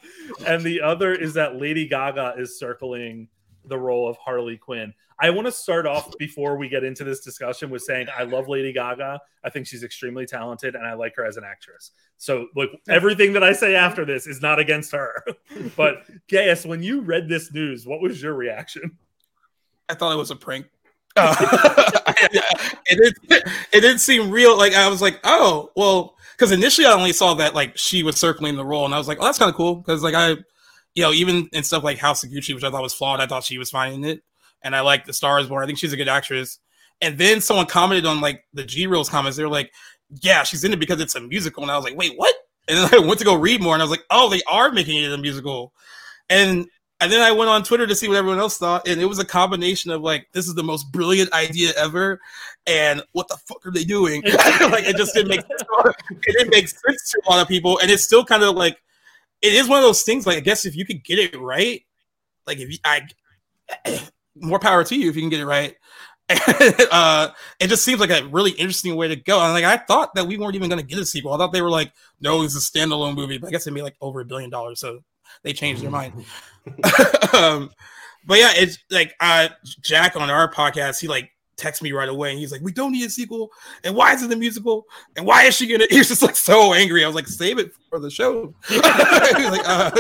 [0.47, 3.29] and the other is that Lady Gaga is circling
[3.65, 4.93] the role of Harley Quinn.
[5.23, 8.49] I want to start off before we get into this discussion with saying I love
[8.49, 9.21] Lady Gaga.
[9.45, 11.91] I think she's extremely talented and I like her as an actress.
[12.17, 15.23] So, like, everything that I say after this is not against her.
[15.77, 18.97] but, Gaius, when you read this news, what was your reaction?
[19.91, 20.67] I thought it was a prank.
[21.17, 21.35] Uh,
[22.87, 23.49] it didn't.
[23.73, 24.57] It didn't seem real.
[24.57, 28.17] Like I was like, oh, well, because initially I only saw that like she was
[28.17, 29.75] circling the role, and I was like, oh, that's kind of cool.
[29.75, 30.37] Because like I,
[30.95, 33.27] you know, even in stuff like House of Gucci, which I thought was flawed, I
[33.27, 34.23] thought she was fine in it,
[34.63, 35.63] and I like The Stars Born.
[35.63, 36.59] I think she's a good actress.
[37.01, 39.37] And then someone commented on like the G-Reelz comments.
[39.37, 39.73] They were like,
[40.21, 42.35] yeah, she's in it because it's a musical, and I was like, wait, what?
[42.69, 44.73] And then I went to go read more, and I was like, oh, they are
[44.73, 45.73] making it a musical,
[46.29, 46.67] and
[47.01, 49.19] and then I went on Twitter to see what everyone else thought, and it was
[49.19, 52.21] a combination of like, this is the most brilliant idea ever,
[52.67, 54.23] and what the fuck are they doing?
[54.25, 55.63] like, it just didn't make sense.
[56.11, 58.83] it didn't make sense to a lot of people, and it's still kind of like,
[59.43, 60.27] it is one of those things.
[60.27, 61.83] Like, I guess if you could get it right,
[62.47, 63.03] like if you, I,
[64.37, 65.77] more power to you if you can get it right.
[66.93, 67.29] uh,
[67.59, 69.41] it just seems like a really interesting way to go.
[69.41, 71.33] And like, I thought that we weren't even going to get a sequel.
[71.33, 73.83] I thought they were like, no, it's a standalone movie, but I guess it made
[73.83, 75.01] like over a billion dollars, so
[75.43, 76.13] they changed their mind.
[77.33, 77.71] um,
[78.27, 79.49] but yeah, it's like uh,
[79.81, 81.01] Jack on our podcast.
[81.01, 81.31] He like
[81.61, 83.51] texts me right away, and he's like, "We don't need a sequel,
[83.85, 84.87] and why is it a musical?
[85.17, 87.05] And why is she gonna?" He was just like so angry.
[87.05, 89.91] I was like, "Save it for the show." Like, uh,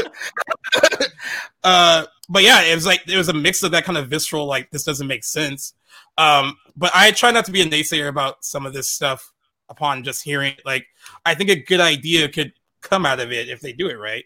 [1.65, 4.47] uh, but yeah, it was like it was a mix of that kind of visceral,
[4.47, 5.75] like this doesn't make sense.
[6.19, 9.33] Um, but I try not to be a naysayer about some of this stuff
[9.69, 10.53] upon just hearing.
[10.53, 10.63] it.
[10.65, 10.87] Like,
[11.25, 14.25] I think a good idea could come out of it if they do it right.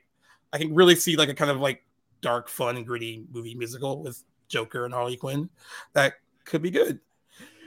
[0.53, 1.85] I can really see like a kind of like
[2.21, 5.51] dark, fun, gritty movie musical with Joker and Harley Quinn
[5.93, 6.15] that
[6.45, 7.01] could be good.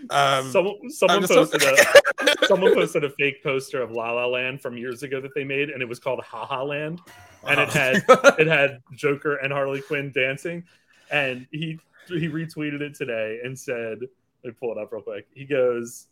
[0.09, 4.61] Um, Someone, someone I'm posted a someone posted a fake poster of La La Land
[4.61, 7.01] from years ago that they made, and it was called Ha Ha Land,
[7.45, 8.03] and it had
[8.39, 10.63] it had Joker and Harley Quinn dancing,
[11.11, 13.99] and he he retweeted it today and said,
[14.43, 16.07] "Let me pull it up real quick." He goes,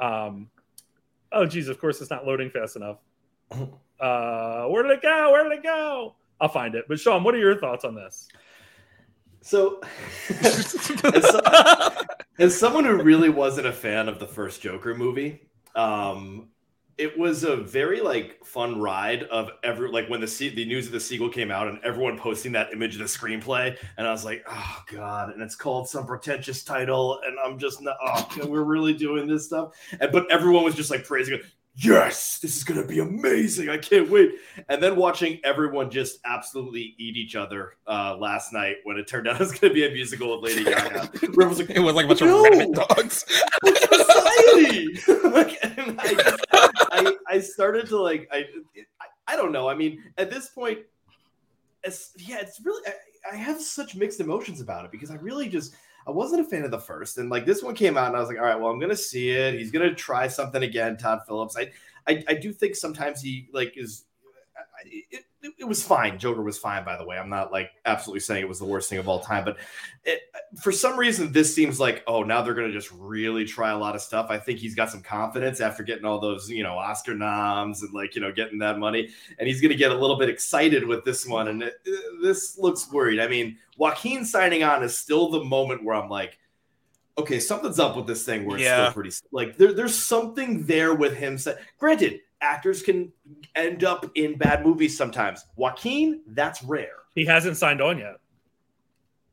[0.00, 0.48] um,
[1.32, 2.98] "Oh, geez, of course it's not loading fast enough.
[3.98, 5.32] Uh, where did it go?
[5.32, 6.14] Where did it go?
[6.40, 8.28] I'll find it." But Sean, what are your thoughts on this?
[9.42, 9.80] So,
[10.28, 11.40] as, so-
[12.38, 16.48] as someone who really wasn't a fan of the first Joker movie, um,
[17.00, 20.92] it was a very like fun ride of every like when the the news of
[20.92, 24.24] the sequel came out and everyone posting that image of the screenplay, and I was
[24.24, 28.64] like, oh god, and it's called some pretentious title, and I'm just not, oh, we're
[28.64, 31.42] really doing this stuff, and but everyone was just like praising it.
[31.74, 33.68] Yes, this is gonna be amazing.
[33.68, 34.32] I can't wait.
[34.68, 39.28] And then watching everyone just absolutely eat each other uh, last night when it turned
[39.28, 41.06] out it was gonna be a musical with Lady Gaga.
[41.34, 42.44] Where it was like, It was like a bunch No.
[42.44, 43.24] of rabbit dogs.
[43.64, 44.88] society.
[45.24, 46.36] like, I,
[46.92, 48.44] I, I started to like, I,
[49.00, 49.68] I, I don't know.
[49.68, 50.80] I mean, at this point,
[51.84, 52.82] it's yeah, it's really.
[52.86, 55.74] I, I have such mixed emotions about it because I really just.
[56.10, 58.20] I wasn't a fan of the first, and like this one came out, and I
[58.20, 59.54] was like, "All right, well, I'm gonna see it.
[59.54, 61.56] He's gonna try something again." Todd Phillips.
[61.56, 61.70] I,
[62.06, 64.04] I, I do think sometimes he like is.
[64.84, 66.18] It, it, it was fine.
[66.18, 67.18] Joker was fine, by the way.
[67.18, 69.56] I'm not like absolutely saying it was the worst thing of all time, but
[70.04, 70.20] it,
[70.60, 73.94] for some reason, this seems like, oh, now they're to just really try a lot
[73.94, 74.26] of stuff.
[74.30, 77.92] I think he's got some confidence after getting all those, you know, Oscar noms and
[77.94, 79.08] like, you know, getting that money.
[79.38, 81.48] And he's to get a little bit excited with this one.
[81.48, 81.70] And
[82.20, 83.20] this looks worried.
[83.20, 86.38] I mean, Joaquin signing on is still the moment where I'm like,
[87.16, 88.84] okay, something's up with this thing where it's Yeah.
[88.90, 91.38] still pretty, like, there, there's something there with him.
[91.38, 93.10] Sa- Granted, actors can
[93.54, 95.46] end up in bad movies sometimes.
[95.56, 96.92] Joaquin, that's rare.
[97.14, 98.16] He hasn't signed on yet.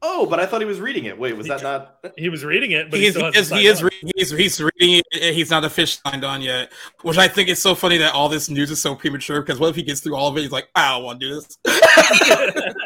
[0.01, 1.17] Oh, but I thought he was reading it.
[1.17, 1.97] Wait, was that not?
[2.17, 4.11] He was reading it, but He he, is, still he is, signed he is reading,
[4.15, 5.33] he's, he's reading it.
[5.33, 6.71] He's not officially signed on yet,
[7.01, 9.41] which I think is so funny that all this news is so premature.
[9.41, 10.41] Because what if he gets through all of it?
[10.41, 11.57] He's like, I don't want to do this.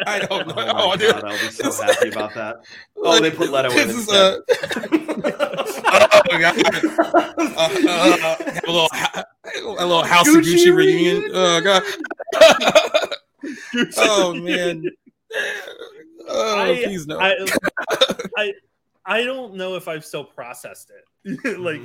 [0.07, 0.53] I don't know.
[0.55, 1.25] Oh I don't want to do God.
[1.25, 2.57] I'll be so happy about that.
[3.03, 4.39] Oh, they put Leto in This is a,
[4.91, 6.55] oh my god!
[6.63, 8.87] Uh, uh, have a little,
[9.79, 11.21] a little House of Gucci Gucci reunion.
[11.23, 11.31] reunion.
[11.33, 11.83] Oh god!
[13.97, 14.85] oh man!
[16.27, 17.19] Oh I- please no!
[17.19, 17.35] I,
[18.37, 18.53] I
[19.05, 21.59] I don't know if I've still processed it.
[21.59, 21.81] like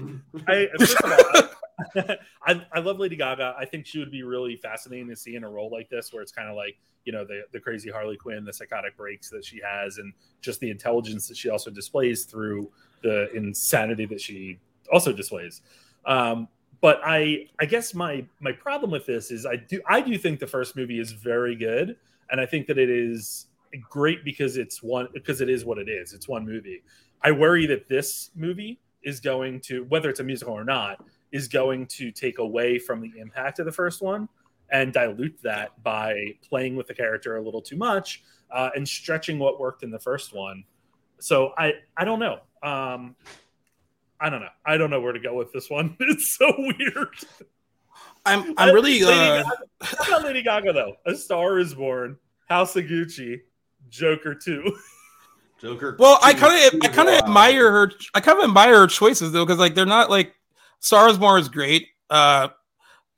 [0.49, 2.17] I first of all,
[2.47, 3.55] I, I love Lady Gaga.
[3.59, 6.23] I think she would be really fascinating to see in a role like this, where
[6.23, 9.45] it's kind of like you know the the crazy Harley Quinn, the psychotic breaks that
[9.45, 12.71] she has, and just the intelligence that she also displays through
[13.03, 14.59] the insanity that she
[14.93, 15.63] also displays.
[16.05, 16.49] Um,
[16.81, 20.41] but I I guess my my problem with this is I do I do think
[20.41, 21.97] the first movie is very good,
[22.31, 23.47] and I think that it is
[23.77, 26.13] great because it's one because it is what it is.
[26.13, 26.83] It's one movie.
[27.23, 31.49] I worry that this movie is going to whether it's a musical or not is
[31.49, 34.29] going to take away from the impact of the first one
[34.71, 39.39] and dilute that by playing with the character a little too much uh, and stretching
[39.39, 40.65] what worked in the first one.
[41.19, 42.41] So I I don't know.
[42.63, 43.17] Um,
[44.21, 44.49] I don't know.
[44.65, 45.97] I don't know where to go with this one.
[46.01, 47.15] It's so weird.
[48.25, 49.51] I'm I'm really Lady uh, Gaga-
[49.83, 50.97] How about Lady Gaga though?
[51.07, 52.19] A Star is Born,
[52.49, 53.41] House of Gucci,
[53.89, 54.77] Joker too.
[55.61, 55.97] Joker.
[55.99, 56.19] well.
[56.23, 57.27] I kind of I kind of wow.
[57.27, 57.93] admire her.
[58.15, 60.35] I kind of admire her choices though, because like they're not like
[60.81, 61.89] Stars Born is great.
[62.11, 62.49] Uh,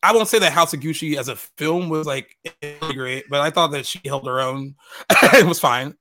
[0.03, 3.41] I won't say that House of Gucci as a film was like really great, but
[3.41, 4.77] I thought that she held her own.
[5.11, 5.95] it was fine.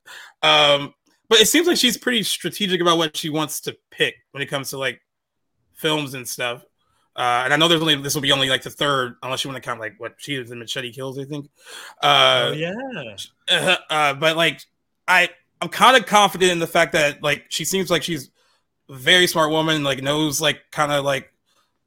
[0.43, 0.93] Um,
[1.29, 4.47] but it seems like she's pretty strategic about what she wants to pick when it
[4.47, 5.01] comes to like
[5.73, 6.63] films and stuff.
[7.17, 9.49] Uh, and I know there's only this will be only like the third, unless you
[9.49, 11.49] want to count like what she is in Machete Kills, I think.
[12.01, 13.77] Uh, oh yeah.
[13.89, 14.61] uh, but like
[15.07, 18.29] I I'm kind of confident in the fact that like she seems like she's
[18.89, 21.33] a very smart woman, like knows like kind of like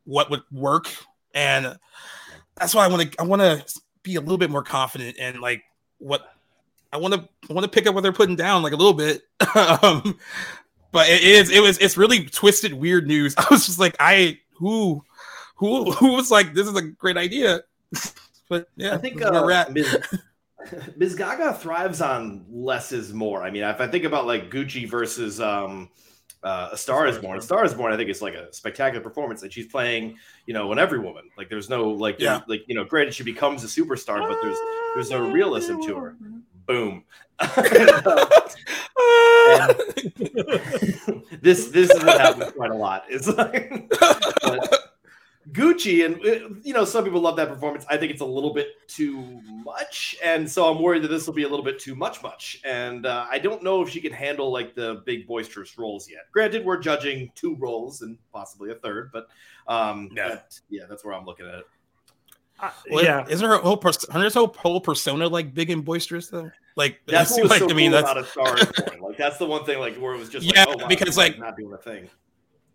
[0.05, 0.89] what would work,
[1.33, 1.79] and
[2.57, 5.41] that's why I want to I want to be a little bit more confident in
[5.41, 5.63] like
[5.99, 6.35] what
[6.93, 8.95] I want to I want to pick up what they're putting down like a little
[8.95, 9.23] bit.
[9.83, 10.19] um,
[10.91, 13.35] but it is it was it's really twisted weird news.
[13.39, 15.05] I was just like I who
[15.61, 17.61] who who was like this is a great idea.
[18.49, 19.73] But yeah, I think this uh, we're at.
[19.73, 19.97] Ms.
[20.97, 21.15] Ms.
[21.15, 23.45] Gaga thrives on less is more.
[23.45, 25.89] I mean, if I think about like Gucci versus um,
[26.43, 29.01] uh, A Star Is Born, A Star Is Born, I think it's like a spectacular
[29.01, 31.31] performance, and she's playing, you know, an every woman.
[31.39, 32.41] Like, there's no like, Yeah.
[32.49, 34.59] like you know, granted she becomes a superstar, but there's
[34.97, 36.17] there's no realism to her.
[36.67, 37.05] Boom.
[41.41, 43.05] this this is what happens quite a lot.
[43.09, 43.89] It's like
[44.43, 44.80] but
[45.53, 47.85] Gucci and uh, you know some people love that performance.
[47.89, 51.35] I think it's a little bit too much, and so I'm worried that this will
[51.35, 52.61] be a little bit too much, much.
[52.65, 56.21] And uh, I don't know if she can handle like the big boisterous roles yet.
[56.33, 59.29] Granted, we're judging two roles and possibly a third, but
[59.67, 60.29] um, Yeah.
[60.29, 61.67] that- yeah, that's where I'm looking at it.
[62.61, 63.25] Uh, Well, yeah.
[63.29, 66.51] isn't her whole pers- her whole whole persona like big and boisterous though?
[66.77, 68.99] Like That's what was like so I mean cool that's about a Star.
[69.01, 71.07] Like that's the one thing like where it was just Yeah, like, oh, wow, because,
[71.07, 72.09] this like- not doing a thing.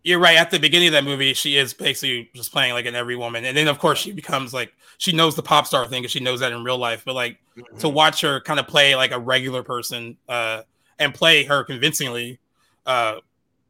[0.04, 0.36] You're right.
[0.36, 3.44] At the beginning of that movie, she is basically just playing like an every woman,
[3.44, 6.20] and then of course she becomes like she knows the pop star thing because she
[6.20, 7.02] knows that in real life.
[7.04, 7.78] But like Mm-hmm.
[7.78, 10.60] to watch her kind of play like a regular person uh,
[10.98, 12.38] and play her convincingly,
[12.84, 13.14] uh,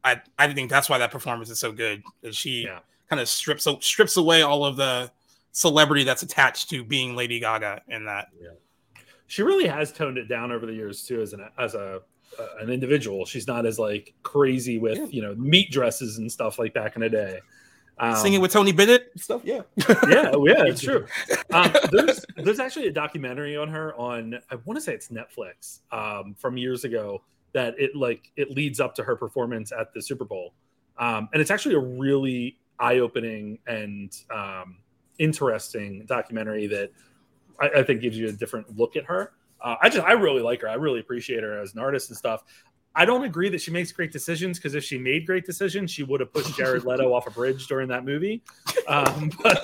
[0.03, 2.03] I I think that's why that performance is so good.
[2.31, 2.79] She Yeah.
[3.09, 5.09] kind of strips so strips away all of the
[5.53, 8.27] celebrity that's attached to being Lady Gaga in that.
[8.41, 8.49] Yeah.
[9.27, 12.01] she really has toned it down over the years too as an as a
[12.39, 15.05] uh, an individual she's not as like crazy with Yeah.
[15.09, 17.39] you know meat dresses and stuff like back in the day
[17.99, 19.41] Um, Singing with Tony Bennett stuff.
[19.43, 19.61] Yeah.
[20.07, 21.07] yeah, oh, yeah, it's true.
[21.51, 25.79] Um, there's there's actually a documentary on her on I want to say it's Netflix
[25.91, 27.23] um, from years ago
[27.53, 30.53] that it like it leads up to her performance at the Super Bowl,
[30.99, 34.77] um, and it's actually a really eye opening and um,
[35.17, 36.91] interesting documentary that
[37.59, 39.31] I, I think gives you a different look at her.
[39.61, 40.69] Uh, I just I really like her.
[40.69, 42.43] I really appreciate her as an artist and stuff.
[42.95, 46.01] I don't agree that she makes great decisions because if she made great decisions, she
[46.03, 48.41] would have pushed Jared Leto off a bridge during that movie.
[48.87, 49.63] Um, but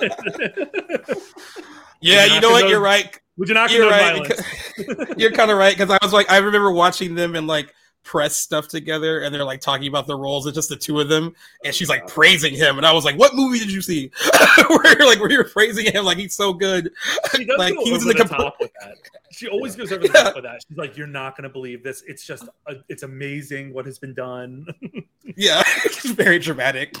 [2.00, 2.60] Yeah, you know what?
[2.62, 3.18] condone- You're right.
[3.36, 4.22] would you not You're right.
[4.24, 4.42] violence?
[4.76, 7.74] because- You're kind of right because I was like, I remember watching them and like
[8.04, 10.46] press stuff together, and they're like talking about the roles.
[10.46, 11.34] It's just the two of them,
[11.64, 14.12] and she's like praising him, and I was like, "What movie did you see?"
[14.68, 16.92] where you're like, where you're praising him like he's so good.
[17.34, 18.96] She does Like, go over in the, the comp- top with that.
[19.32, 20.62] She always goes over the top with that.
[20.68, 22.04] She's like, "You're not going to believe this.
[22.06, 24.66] It's just, a, it's amazing what has been done."
[25.36, 26.94] Yeah, it's very dramatic.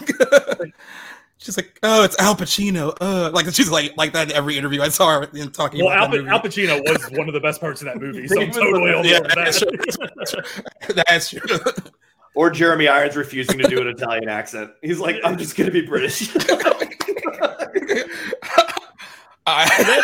[1.44, 4.80] She's like, "Oh, it's Al Pacino." Uh, like she's like like that in every interview
[4.82, 6.40] I saw her in talking well, Al, about that Al.
[6.40, 9.04] Pacino was one of the best parts of that movie, so I'm totally the- on
[9.04, 11.04] yeah, board with that's that.
[11.06, 11.58] That's true.
[12.34, 14.72] Or Jeremy Irons refusing to do an Italian accent.
[14.82, 16.34] He's like, I'm just gonna be British.
[19.46, 20.02] I,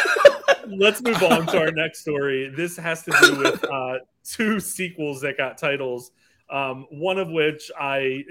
[0.69, 2.53] Let's move on to our next story.
[2.55, 6.13] This has to do with uh, two sequels that got titles.
[6.51, 8.23] Um, one of which I,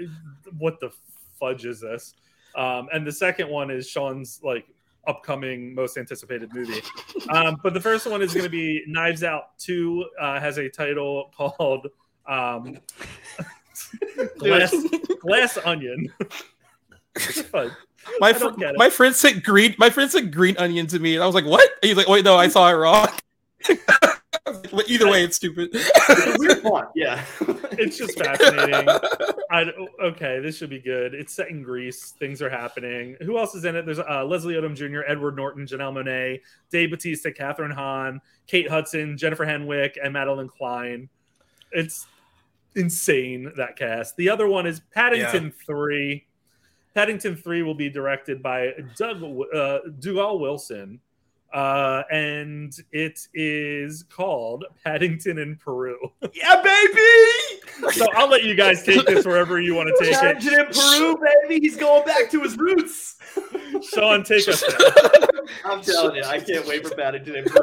[0.58, 0.90] what the
[1.38, 2.14] fudge is this?
[2.54, 4.66] Um, and the second one is Sean's like
[5.06, 6.82] upcoming most anticipated movie.
[7.30, 10.06] Um, but the first one is going to be Knives Out Two.
[10.20, 11.88] Uh, has a title called
[12.26, 12.78] um,
[14.38, 14.74] Glass
[15.20, 16.12] Glass Onion.
[18.20, 18.78] My fr- don't get it.
[18.78, 19.74] my friend said green.
[19.78, 22.24] My friend said green onion to me, and I was like, "What?" He's like, "Wait,
[22.24, 23.08] no, I saw it wrong."
[24.50, 25.70] I was like, "Well, Either way, it's stupid.
[25.72, 27.24] It's a weird font, yeah.
[27.72, 28.88] It's just fascinating.
[29.50, 29.70] I,
[30.02, 31.14] okay, this should be good.
[31.14, 32.10] It's set in Greece.
[32.18, 33.16] Things are happening.
[33.22, 33.86] Who else is in it?
[33.86, 36.40] There's uh, Leslie Odom Jr., Edward Norton, Janelle Monáe,
[36.70, 41.08] Dave Bautista, Kathryn Hahn, Kate Hudson, Jennifer Henwick, and Madelyn Cline.
[41.72, 42.06] It's
[42.74, 44.16] insane that cast.
[44.16, 46.26] The other one is Paddington Three.
[46.94, 49.22] Paddington Three will be directed by Doug
[49.54, 51.00] uh, Dougal Wilson,
[51.52, 55.98] uh, and it is called Paddington in Peru.
[56.32, 57.92] yeah, baby!
[57.92, 60.72] So I'll let you guys take this wherever you want to take Paddington it.
[60.72, 61.60] Paddington in Peru, baby.
[61.60, 63.16] He's going back to his roots.
[63.82, 64.62] Sean, take us.
[65.64, 67.62] I'm telling you, I can't wait for Paddington in Peru.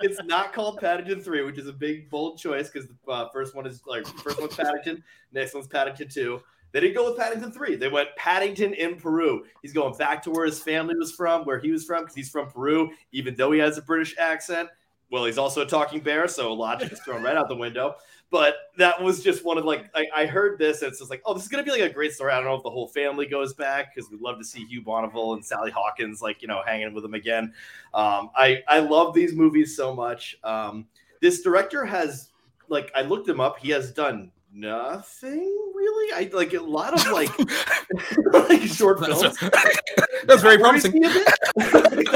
[0.00, 3.54] It's not called Paddington Three, which is a big bold choice because the uh, first
[3.54, 6.40] one is like first one's Paddington, next one's Paddington Two.
[6.76, 7.74] They didn't go with Paddington Three.
[7.74, 9.46] They went Paddington in Peru.
[9.62, 12.28] He's going back to where his family was from, where he was from, because he's
[12.28, 14.68] from Peru, even though he has a British accent.
[15.10, 17.94] Well, he's also a talking bear, so logic is thrown right out the window.
[18.30, 21.22] But that was just one of like I, I heard this and it's just like,
[21.24, 22.32] oh, this is gonna be like a great story.
[22.32, 24.82] I don't know if the whole family goes back because we'd love to see Hugh
[24.82, 27.54] Bonneville and Sally Hawkins like you know hanging with him again.
[27.94, 30.36] Um, I I love these movies so much.
[30.44, 30.88] Um,
[31.22, 32.32] this director has
[32.68, 33.58] like I looked him up.
[33.60, 36.26] He has done nothing really.
[36.26, 37.30] I like a lot of like
[38.48, 39.20] like short films.
[39.20, 39.38] That's,
[40.26, 40.92] that's very promising.
[40.92, 41.28] me a bit.
[41.56, 42.06] That's like-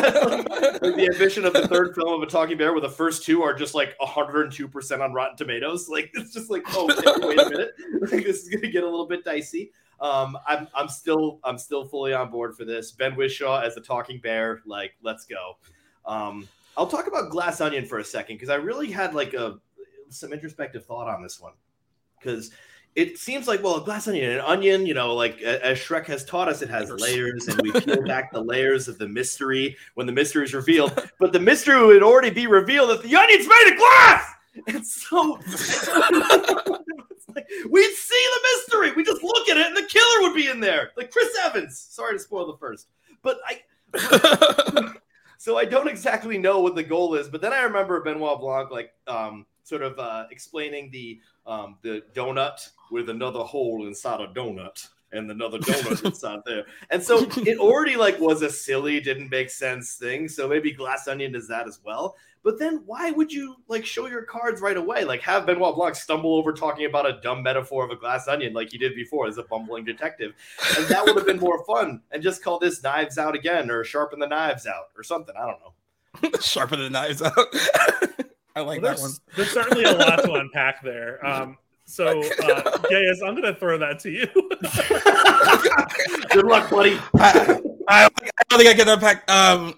[0.83, 3.43] like the ambition of the third film of a talking bear, where the first two
[3.43, 5.89] are just like 102 percent on Rotten Tomatoes.
[5.89, 9.07] Like it's just like, oh, wait a minute, like this is gonna get a little
[9.07, 9.73] bit dicey.
[10.01, 12.93] Um, I'm I'm still I'm still fully on board for this.
[12.93, 15.59] Ben Whishaw as a talking bear, like let's go.
[16.07, 19.59] Um, I'll talk about Glass Onion for a second because I really had like a
[20.09, 21.53] some introspective thought on this one
[22.18, 22.51] because
[22.97, 26.24] it seems like well, a glass onion, an onion, you know, like as Shrek has
[26.24, 30.07] taught us, it has layers, and we peel back the layers of the mystery when
[30.07, 31.09] the mystery is revealed.
[31.18, 34.34] But the mystery would already be revealed if the onion's made of glass.
[34.66, 35.38] And so
[37.34, 38.93] like, we'd see the mystery.
[38.93, 41.78] We just look at it, and the killer would be in there, like Chris Evans.
[41.78, 42.88] Sorry to spoil the first,
[43.22, 43.62] but I
[45.38, 48.71] so I don't exactly know what the goal is, but then I remember Benoit Blanc
[48.71, 54.29] like um, sort of uh, explaining the um, the donut with another hole inside a
[54.29, 59.30] donut and another donut inside there, and so it already like was a silly, didn't
[59.30, 60.29] make sense thing.
[60.29, 62.17] So maybe Glass Onion does that as well.
[62.42, 65.04] But then why would you like show your cards right away?
[65.04, 68.54] Like have Benoit Blanc stumble over talking about a dumb metaphor of a glass onion
[68.54, 70.33] like he did before as a bumbling detective.
[70.79, 72.00] And that would have been more fun.
[72.11, 75.34] And just call this knives out again or sharpen the knives out or something.
[75.38, 76.38] I don't know.
[76.41, 77.34] Sharpen the knives out.
[78.57, 79.11] I like Well, that one.
[79.11, 81.25] there's, there's certainly a lot to unpack there.
[81.25, 81.58] Um,
[81.91, 84.26] so, uh, Gaius, I'm going to throw that to you.
[86.30, 86.99] Good luck, buddy.
[87.14, 88.08] I, I, I
[88.49, 89.30] don't think I can unpack.
[89.30, 89.75] Um,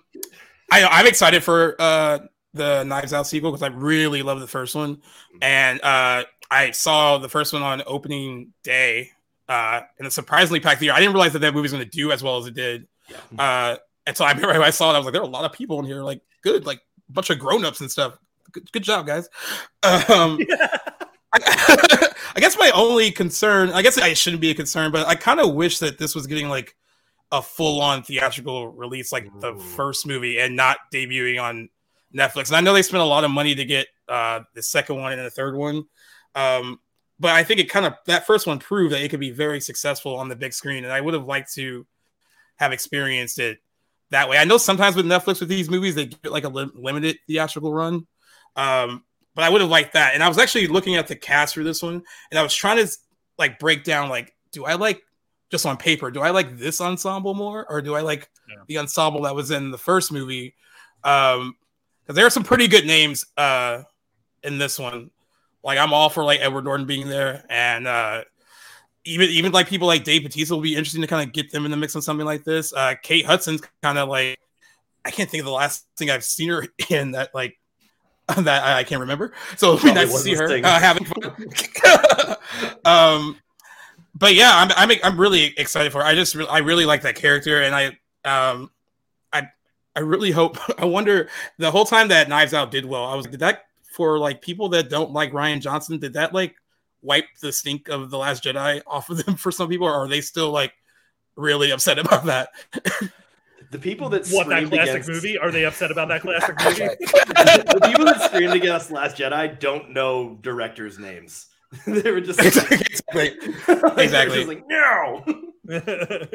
[0.71, 2.19] I, I'm excited for uh,
[2.53, 5.01] the Knives Out sequel because I really love the first one,
[5.41, 9.11] and uh, I saw the first one on opening day
[9.49, 10.95] uh, in a surprisingly packed theater.
[10.95, 12.87] I didn't realize that that movie was going to do as well as it did.
[13.39, 13.77] Uh,
[14.07, 15.45] and so I remember when I saw it, I was like, there are a lot
[15.45, 18.19] of people in here, like good, like a bunch of grown-ups and stuff.
[18.53, 19.29] Good, good job, guys.
[19.83, 20.39] Um,
[21.33, 25.15] I, I guess my only concern, I guess I shouldn't be a concern, but I
[25.15, 26.75] kind of wish that this was getting like
[27.31, 31.69] a full-on theatrical release, like the first movie, and not debuting on
[32.15, 32.49] Netflix.
[32.49, 35.13] And I know they spent a lot of money to get uh, the second one
[35.13, 35.85] and the third one,
[36.35, 36.79] um,
[37.19, 39.61] but I think it kind of that first one proved that it could be very
[39.61, 41.87] successful on the big screen, and I would have liked to
[42.57, 43.59] have experienced it
[44.11, 44.39] that way.
[44.39, 47.73] I know sometimes with Netflix with these movies they get like a lim- limited theatrical
[47.73, 48.07] run,
[48.57, 49.05] um,
[49.35, 50.15] but I would have liked that.
[50.15, 52.85] And I was actually looking at the cast for this one, and I was trying
[52.85, 52.91] to
[53.39, 55.03] like break down like, do I like
[55.51, 58.57] just on paper, do I like this ensemble more, or do I like Yeah.
[58.67, 60.55] the ensemble that was in the first movie?
[61.05, 61.57] Um,
[62.03, 63.83] because there are some pretty good names uh
[64.43, 65.11] in this one.
[65.63, 68.25] Like I'm all for like Edward Norton being there, and uh
[69.05, 71.65] even even like people like Dave Bautista will be interesting to kind of get them
[71.65, 72.73] in the mix on something like this.
[72.73, 74.39] Uh Kate Hudson's kind of like
[75.05, 77.59] I can't think of the last thing I've seen her in that like
[78.45, 79.33] that I, can't remember.
[79.57, 82.37] So it'd be nice to see her uh, having fun.
[82.85, 83.37] um,
[84.15, 85.99] but yeah, I'm I'm I'm really excited for.
[85.99, 86.05] Her.
[86.05, 87.87] I just re- I really like that character, and I
[88.25, 88.71] um
[89.33, 89.49] I
[89.97, 90.59] I really hope.
[90.81, 91.29] I wonder
[91.59, 93.05] the whole time that Knives Out did well.
[93.05, 95.99] I was did that for like people that don't like Rian Johnson.
[95.99, 96.55] Did that like
[97.03, 100.09] wipe the stink of the Last Jedi off of them for some people, or are
[100.09, 100.73] they still like
[101.37, 102.51] really upset about that?
[103.73, 105.39] The people that What that classic against, movie?
[105.39, 106.95] Are they upset about that classic movie?
[107.01, 111.47] the people that screamed against Last Jedi don't know directors' names.
[111.87, 112.77] they were just exactly.
[113.15, 114.37] like, they were Exactly.
[114.45, 115.25] just like no.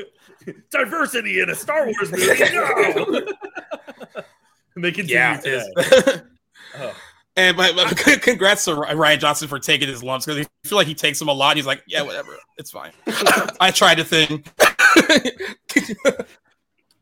[0.72, 2.26] Diversity in a Star Wars movie.
[2.54, 3.22] No.
[4.76, 5.38] and they continue Yeah.
[5.38, 5.64] today.
[5.78, 6.22] it's-
[6.80, 6.94] Oh.
[7.38, 10.88] And but, but congrats to Rian Johnson for taking his lumps because I feel like
[10.88, 11.56] he takes them a lot.
[11.56, 12.92] He's like, yeah, whatever, it's fine.
[13.60, 14.44] I tried a thing.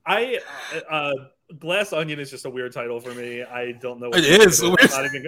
[0.06, 0.40] I
[0.90, 1.12] uh,
[1.60, 3.44] Glass Onion is just a weird title for me.
[3.44, 4.10] I don't know.
[4.10, 4.62] It to make is.
[4.62, 5.28] I'm not even.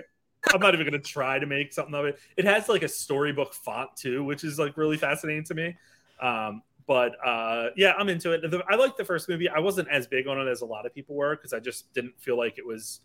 [0.54, 2.20] I'm not even going to try to make something of it.
[2.38, 5.76] It has like a storybook font too, which is like really fascinating to me.
[6.22, 8.50] Um, but uh, yeah, I'm into it.
[8.50, 9.50] The- I like the first movie.
[9.50, 11.92] I wasn't as big on it as a lot of people were because I just
[11.94, 13.02] didn't feel like it was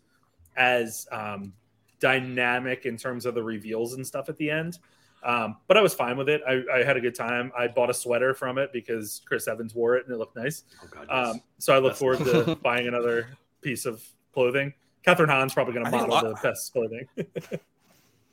[0.55, 1.53] as um,
[1.99, 4.79] dynamic in terms of the reveals and stuff at the end.
[5.25, 6.41] Um, but I was fine with it.
[6.47, 7.51] I, I had a good time.
[7.57, 10.63] I bought a sweater from it because Chris Evans wore it and it looked nice.
[10.83, 11.35] Oh, God, yes.
[11.35, 13.27] Um, so I look That's- forward to buying another
[13.61, 14.73] piece of clothing.
[15.05, 17.07] Kathryn Hahn's probably going to think model lot- the best clothing.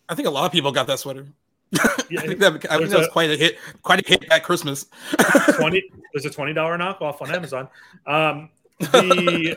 [0.09, 1.27] I think a lot of people got that sweater.
[2.11, 4.25] Yeah, I think that, I think that was a- quite a hit, quite a hit
[4.33, 4.87] at Christmas.
[5.55, 7.69] Twenty there's a twenty dollar knockoff on Amazon.
[8.05, 8.51] Um,
[8.81, 9.57] the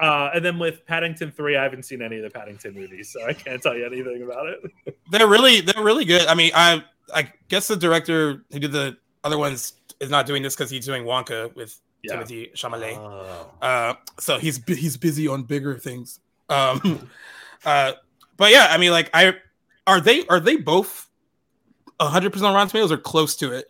[0.00, 3.24] uh, and then with Paddington three, I haven't seen any of the Paddington movies, so
[3.26, 4.96] I can't tell you anything about it.
[5.10, 6.26] they're really, they're really good.
[6.26, 6.82] I mean, I,
[7.14, 10.84] I guess the director who did the other ones is not doing this because he's
[10.84, 12.16] doing Wonka with Yeah.
[12.16, 12.96] Timothée Chalamet.
[12.98, 13.50] Oh.
[13.62, 16.20] Uh, so he's he's busy on bigger things.
[16.48, 17.08] Um,
[17.64, 17.92] uh,
[18.36, 19.34] but yeah, I mean, like, I
[19.86, 21.08] are they are they both
[22.00, 23.66] hundred percent on Rotten Tomatoes or close to it?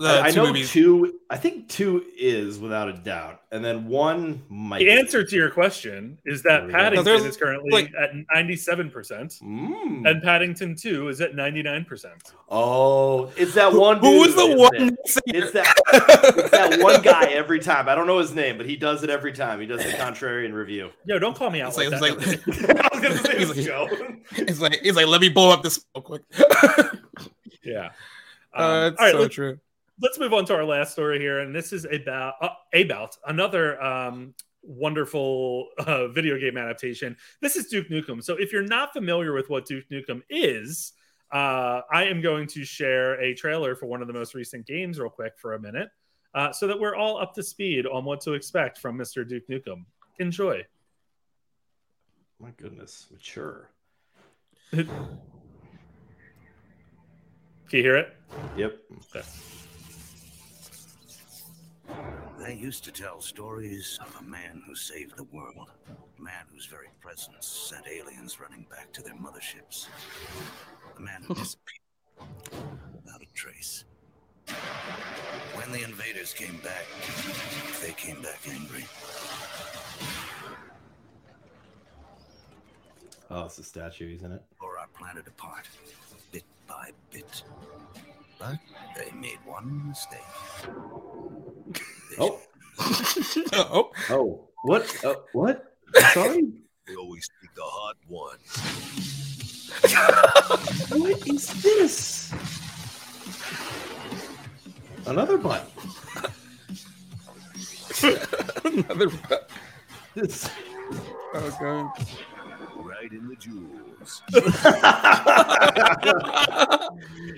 [0.00, 0.70] The I, I know movies.
[0.70, 1.18] two.
[1.28, 4.78] I think two is without a doubt, and then one might.
[4.78, 6.78] The answer to your question is that There we go.
[6.78, 10.08] Paddington There's, is currently like- at ninety seven percent, Mm.
[10.08, 12.14] and Paddington two is at ninety nine percent.
[12.48, 13.98] Oh, it's that one.
[13.98, 14.70] Who was the one?
[14.76, 14.98] it?
[15.26, 15.74] It's that.
[15.92, 17.88] It's that one guy every time.
[17.88, 19.60] I don't know his name, but he does it every time.
[19.60, 20.90] He does the contrarian review.
[21.06, 22.40] Yo, don't call me out It's like, like- that.
[22.46, 23.88] it's like- I was gonna say it He's was like- Joe.
[24.36, 26.22] It's like he's like, let me blow up this real quick.
[27.64, 27.90] yeah.
[28.56, 29.58] uh, Um, it's all right, so let's, true.
[30.00, 33.82] Let's move on to our last story here, and this is about uh, about another
[33.82, 37.16] um, wonderful uh, video game adaptation.
[37.40, 38.22] This is Duke Nukem.
[38.22, 40.92] So, if you're not familiar with what Duke Nukem is,
[41.32, 44.98] uh, I am going to share a trailer for one of the most recent games,
[44.98, 45.88] real quick, for a minute,
[46.34, 49.28] uh, so that we're all up to speed on what to expect from Mr.
[49.28, 49.84] Duke Nukem.
[50.18, 50.64] Enjoy.
[52.40, 53.70] My goodness, mature.
[54.70, 54.86] Can
[57.72, 58.16] you hear it?
[58.56, 58.78] Yep.
[62.38, 65.70] They used to tell stories of a man who saved the world.
[65.88, 69.88] A man whose very presence sent aliens running back to their motherships.
[70.96, 71.80] A man who disappeared
[72.94, 73.84] without a trace.
[75.54, 76.86] When the invaders came back,
[77.82, 78.84] they came back angry.
[83.30, 84.42] Oh, it's a statue, isn't it?
[84.58, 85.68] Tore our planet apart,
[86.32, 87.42] bit by bit.
[88.38, 88.58] But
[88.96, 90.20] they made one mistake.
[92.18, 92.40] They Oh,
[93.52, 94.96] oh, oh, what?
[95.04, 95.74] Oh, what?
[95.96, 96.52] I'm sorry.
[96.86, 98.38] They always pick the hot one.
[101.00, 102.32] what is this?
[105.06, 105.70] Another butt.
[108.64, 109.10] Another.
[110.16, 110.50] It's-
[111.34, 111.92] Oh, God.
[113.00, 114.22] Right in the jewels.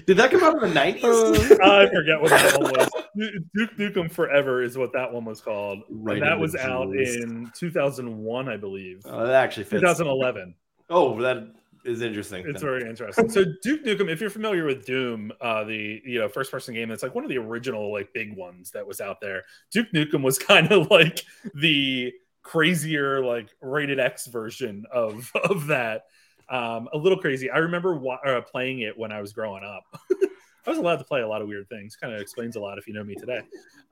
[0.07, 1.05] Did that come out in the nineties?
[1.61, 2.89] I forget what that one was.
[3.55, 5.81] Duke Nukem Forever is what that one was called.
[5.91, 9.03] Right and that was the out in 2001, I believe.
[9.05, 9.83] oh, that actually fits.
[9.83, 10.55] 2011.
[10.89, 11.53] Oh, that
[11.85, 12.45] is interesting.
[12.47, 13.29] It's very interesting.
[13.29, 16.89] So Duke Nukem, if you're familiar with Doom, uh, the you know first person game,
[16.89, 19.45] that's like one of the original like big ones that was out there.
[19.71, 21.23] Duke Nukem was kind of like
[21.55, 26.07] the crazier like rated X version of of that.
[26.49, 27.49] Um, a little crazy.
[27.49, 29.85] I remember wa- uh, playing it when I was growing up.
[30.67, 31.97] I was allowed to play a lot of weird things.
[31.97, 33.41] Kind of explains a lot if you know me today.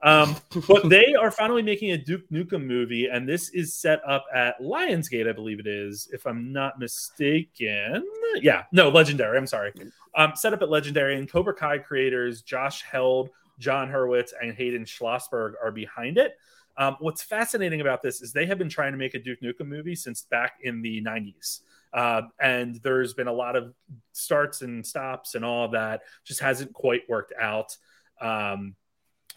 [0.03, 0.35] Um,
[0.67, 4.59] but they are finally making a Duke Nukem movie, and this is set up at
[4.61, 8.03] Lionsgate, I believe it is, if I'm not mistaken.
[8.35, 9.37] Yeah, no, Legendary.
[9.37, 9.73] I'm sorry.
[10.15, 14.85] Um, set up at Legendary, and Cobra Kai creators Josh Heald, Jon Hurwitz, and Hayden
[14.85, 16.37] Schlossberg are behind it.
[16.79, 19.67] Um, what's fascinating about this is they have been trying to make a Duke Nukem
[19.67, 21.59] movie since back in the 90s.
[21.91, 23.73] Uh, and there's been a lot of
[24.13, 26.01] starts and stops and all of that.
[26.23, 27.75] Just hasn't quite worked out.
[28.21, 28.75] Um,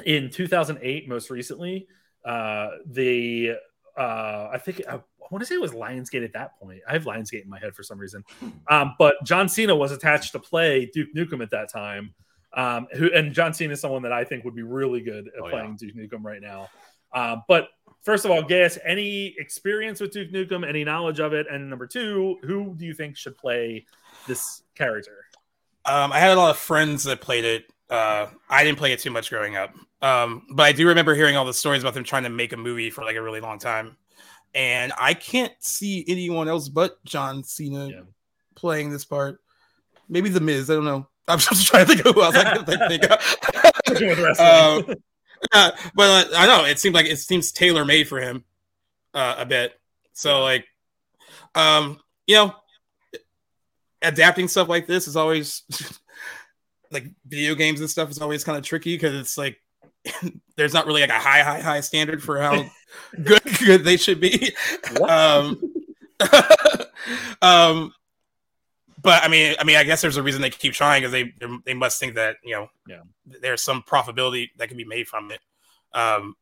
[0.04, 1.88] in 2008, most recently,
[2.24, 3.56] uh, the
[3.96, 5.00] uh, I think I,
[5.30, 6.80] want to say it was Lionsgate at that point.
[6.86, 8.22] I have Lionsgate in my head for some reason.
[8.68, 12.14] Um, but John Cena was attached to play Duke Nukem at that time.
[12.54, 15.42] Um, who and John Cena is someone that I think would be really good at
[15.42, 16.68] Oh, playing Duke Nukem right now.
[17.14, 17.68] Um, but
[18.02, 21.46] first of all, Gaius, any experience with Duke Nukem, any knowledge of it?
[21.50, 23.84] And number two, who do you think should play
[24.26, 25.26] this character?
[25.84, 27.64] Um, I had a lot of friends that played it.
[27.90, 31.36] Uh, I didn't play it too much growing up, um, but I do remember hearing
[31.36, 33.58] all the stories about them trying to make a movie for like a really long
[33.58, 33.96] time.
[34.54, 38.00] And I can't see anyone else but John Cena Yeah.
[38.54, 39.40] playing this part.
[40.08, 40.70] Maybe the Miz.
[40.70, 41.06] I don't know.
[41.28, 43.36] I'm just trying to think of who else I can think of.
[44.18, 44.96] Wrestling.
[45.52, 48.44] Uh, but uh, I know it seems like it seems tailor made for him
[49.12, 49.78] uh, a bit.
[50.12, 50.66] So like,
[51.54, 52.54] um, you know,
[54.00, 55.62] adapting stuff like this is always
[56.92, 59.60] like video games and stuff is always kind of tricky because it's like
[60.56, 62.64] there's not really like a high, high, high standard for how
[63.22, 64.54] good good they should be.
[65.08, 65.60] Um,
[67.42, 67.92] um,
[69.02, 71.32] but I mean, I mean, I guess there's a reason they keep trying because they
[71.66, 73.02] they must think that you know, Yeah.
[73.26, 75.40] there's some profitability that can be made from it.
[75.94, 76.36] Um,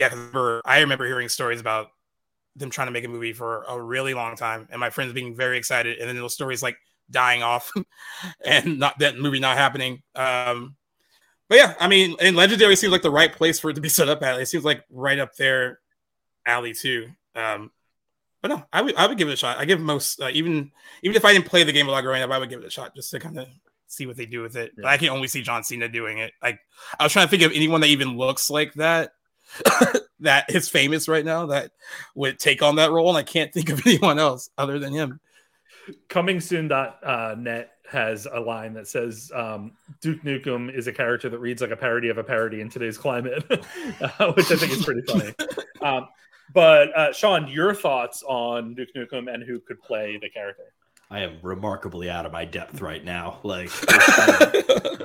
[0.00, 1.88] yeah, 'cause I remember, I remember hearing stories about
[2.56, 5.36] them trying to make a movie for a really long time, and my friends being
[5.36, 6.78] very excited, and then those stories like
[7.10, 7.72] dying off,
[8.46, 10.02] and not that movie not happening.
[10.16, 10.76] Um,
[11.48, 13.88] but yeah, I mean, and Legendary seems like the right place for it to be
[13.88, 14.40] set up at.
[14.40, 15.80] It seems like right up their
[16.46, 17.08] alley too.
[17.36, 17.72] Um,
[18.44, 19.56] but no, I would I would give it a shot.
[19.56, 20.70] I give most uh, even
[21.02, 22.66] even if I didn't play the game a lot growing up, I would give it
[22.66, 23.48] a shot just to kind of
[23.86, 24.72] see what they do with it.
[24.76, 26.34] But I can only see John Cena doing it.
[26.42, 26.58] Like
[27.00, 29.12] I was trying to think of anyone that even looks like that
[30.20, 31.70] that is famous right now that
[32.14, 35.20] would take on that role, and I can't think of anyone else other than him.
[36.10, 39.72] coming soon.net uh, net has a line that says um,
[40.02, 42.98] Duke Nukem is a character that reads like a parody of a parody in today's
[42.98, 45.32] climate, uh, which I think is pretty funny.
[45.82, 46.08] Um,
[46.52, 50.74] but uh, Sean, your thoughts on Duke Nukem and who could play the character?
[51.10, 53.38] I am remarkably out of my depth right now.
[53.42, 53.70] Like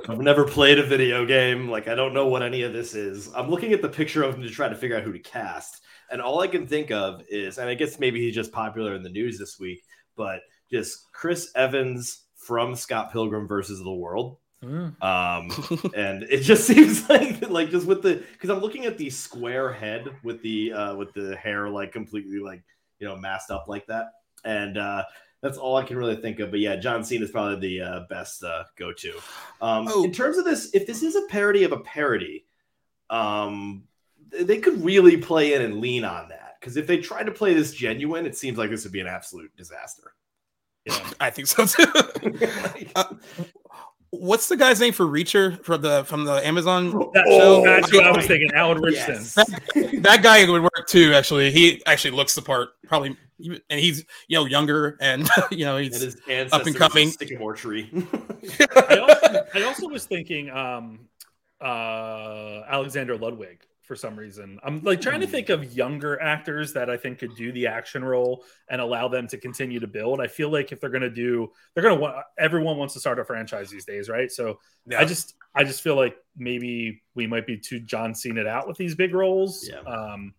[0.10, 1.70] I've never played a video game.
[1.70, 3.30] Like I don't know what any of this is.
[3.36, 5.82] I'm looking at the picture of him to try to figure out who to cast,
[6.10, 9.03] and all I can think of is, and I guess maybe he's just popular in
[9.03, 9.84] the news this week,
[10.16, 10.40] but
[10.72, 14.38] just Chris Evans from Scott Pilgrim versus the World.
[14.61, 14.91] Um,
[15.95, 19.72] and it just seems like like just with the because I'm looking at the square
[19.72, 22.61] head with the uh with the hair like completely like
[22.99, 24.07] you know masked up like that,
[24.44, 25.03] and uh
[25.41, 26.52] that's all I can really think of.
[26.52, 29.14] But yeah, John Cena is probably the uh, best uh, go to.
[29.61, 30.03] Um, Oh.
[30.03, 32.45] In terms of this, if this is a parody of a parody,
[33.10, 33.84] um,
[34.38, 37.53] they could really play in and lean on that because if they tried to play
[37.53, 40.14] this genuine, it seems like this would be an absolute disaster.
[40.86, 41.10] Yeah.
[41.22, 41.86] I think so too.
[42.41, 43.14] Like- Uh,
[44.11, 47.64] What's the guy's name for Reacher from the from the Amazon That, show?
[47.64, 48.49] that's what I was thinking.
[48.56, 49.45] Alan Richardson.
[49.76, 50.02] Yes.
[50.02, 51.14] that guy would work too.
[51.14, 52.69] Actually, he actually looks the part.
[52.88, 57.10] Probably, and he's you know younger and you know And he's his ancestors coming.
[57.10, 57.90] a sycamore tree.
[58.76, 61.02] I, also, I also was thinking um,
[61.61, 63.60] uh, Alexander Ludwig
[63.90, 64.60] for some reason.
[64.61, 68.06] I'm like trying to think of younger actors that I think could do the action
[68.06, 70.22] role and allow them to continue to build.
[70.22, 72.99] I feel like if they're going to do, they're going to want everyone wants to
[72.99, 74.32] start a franchise these days, right?
[74.32, 75.02] So yeah.
[75.02, 78.78] I just, I just feel like maybe we might be too John Cena out with
[78.78, 79.68] these big roles.
[79.68, 79.80] Yeah.
[79.80, 80.36] Um,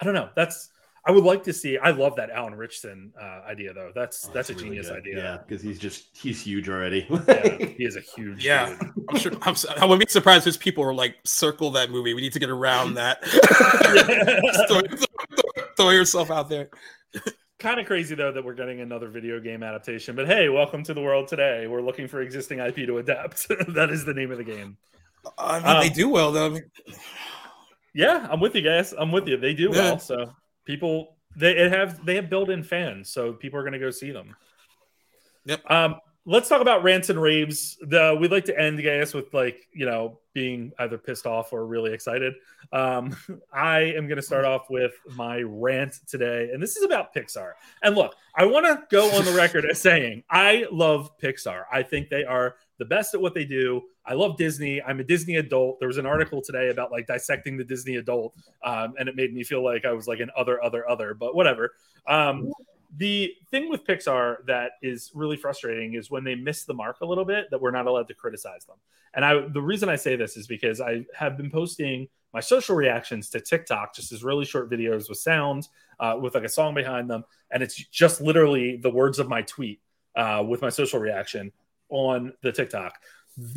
[0.00, 0.30] I don't know.
[0.34, 0.68] That's
[1.06, 1.78] I would like to see.
[1.78, 3.90] I love that Alan Ritchson uh, idea though.
[3.94, 4.98] That's Oh, that's a really genius good.
[4.98, 5.16] idea.
[5.16, 7.06] Yeah, because he's just he's huge already.
[7.08, 8.44] Yeah, he is a huge.
[8.44, 8.92] Yeah, dude.
[9.08, 9.32] I'm sure.
[9.42, 12.12] I'm, s- I wouldn't be surprised if people were like, "Circle that movie.
[12.14, 16.68] We need to get around that." Just throw, throw- throw yourself out there.
[17.58, 20.14] kind of crazy though that we're getting another video game adaptation.
[20.14, 21.66] But hey, welcome to the world today.
[21.68, 23.48] We're looking for existing IP to adapt.
[23.48, 24.76] that is the name of the game.
[25.38, 26.46] I mean, Um, they do well though.
[26.46, 26.62] I mean,
[27.94, 28.92] Yeah, I'm with you guys.
[28.96, 29.36] I'm with you.
[29.36, 29.78] They do Yeah.
[29.90, 29.98] well.
[29.98, 30.32] So
[30.68, 34.12] people they it have they have built in fans, so people are gonna go see
[34.12, 34.36] them.
[35.46, 35.68] Yep.
[35.70, 35.96] Um,
[36.26, 37.78] let's talk about rants and raves.
[37.80, 41.66] The we'd like to end guys with like, you know, being either pissed off or
[41.66, 42.34] really excited.
[42.72, 43.16] Um,
[43.52, 47.52] I am gonna start off with my rant today, and this is about Pixar.
[47.82, 51.64] And look, I want to go on the record as saying I love Pixar.
[51.72, 53.82] I think they are the best at what they do.
[54.08, 54.80] I love Disney.
[54.82, 55.78] I'm a Disney adult.
[55.80, 59.34] There was an article today about like dissecting the Disney adult, um, and it made
[59.34, 61.12] me feel like I was like an other, other, other.
[61.12, 61.74] But whatever.
[62.06, 62.50] Um,
[62.96, 67.06] the thing with Pixar that is really frustrating is when they miss the mark a
[67.06, 68.76] little bit that we're not allowed to criticize them.
[69.12, 72.76] And I the reason I say this is because I have been posting my social
[72.76, 75.68] reactions to TikTok, just as really short videos with sound,
[76.00, 79.42] uh, with like a song behind them, and it's just literally the words of my
[79.42, 79.80] tweet
[80.16, 81.52] uh, with my social reaction
[81.90, 82.94] on the TikTok.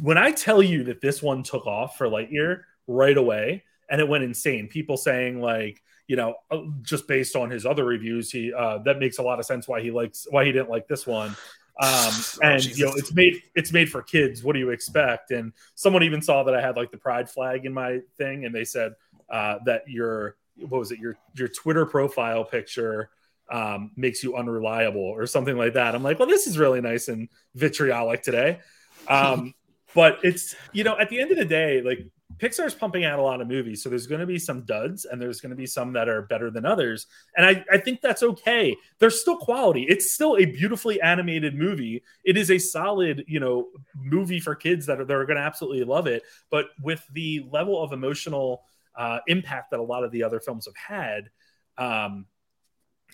[0.01, 4.07] When I tell you that this one took off for Lightyear right away, and it
[4.07, 4.67] went insane.
[4.67, 8.99] People saying like, you know, uh, just based on his other reviews, he uh, that
[8.99, 11.35] makes a lot of sense why he likes why he didn't like this one.
[11.79, 12.13] Um,
[12.43, 14.43] Oh, and you know, it's made it's made for kids.
[14.43, 15.31] What do you expect?
[15.31, 18.53] And someone even saw that I had like the pride flag in my thing, and
[18.53, 18.93] they said
[19.29, 23.09] uh, that your what was it your your Twitter profile picture
[23.49, 25.93] um, makes you unreliable or something like that.
[25.93, 28.59] I'm like, well, this is really nice and vitriolic today.
[29.07, 29.53] Um,
[29.93, 32.07] but it's you know, at the end of the day, like
[32.37, 35.21] Pixar's pumping out a lot of movies, so there's going to be some duds and
[35.21, 37.07] there's going to be some that are better than others,
[37.37, 38.75] and I, I think that's okay.
[38.99, 39.85] There's still quality.
[39.87, 42.03] It's still a beautifully animated movie.
[42.23, 45.43] It is a solid, you know, movie for kids that are that are going to
[45.43, 46.23] absolutely love it.
[46.49, 48.63] But with the level of emotional
[48.95, 51.29] uh, impact that a lot of the other films have had,
[51.77, 52.25] um,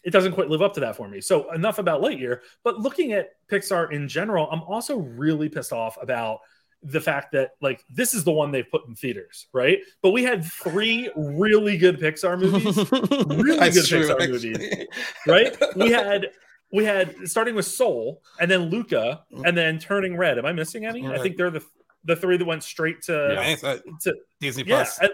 [0.03, 1.21] it doesn't quite live up to that for me.
[1.21, 2.39] So enough about Lightyear.
[2.63, 6.39] But looking at Pixar in general, I'm also really pissed off about
[6.83, 9.79] the fact that like this is the one they've put in theaters, right?
[10.01, 14.51] But we had three really good Pixar movies, really good true, Pixar actually.
[14.51, 14.87] movies,
[15.27, 15.57] right?
[15.75, 16.27] We had
[16.71, 20.37] we had starting with Soul, and then Luca, and then Turning Red.
[20.37, 21.07] Am I missing any?
[21.07, 21.65] I think they're the
[22.03, 24.99] the three that went straight to I think that to Disney yeah, Plus.
[24.99, 25.11] and,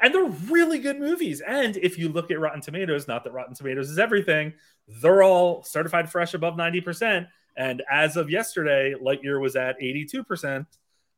[0.00, 1.40] and they're really good movies.
[1.40, 4.52] And if you look at Rotten Tomatoes, not that Rotten Tomatoes is everything,
[4.86, 7.26] they're all certified fresh above 90%.
[7.56, 10.66] And as of yesterday, Lightyear was at 82%.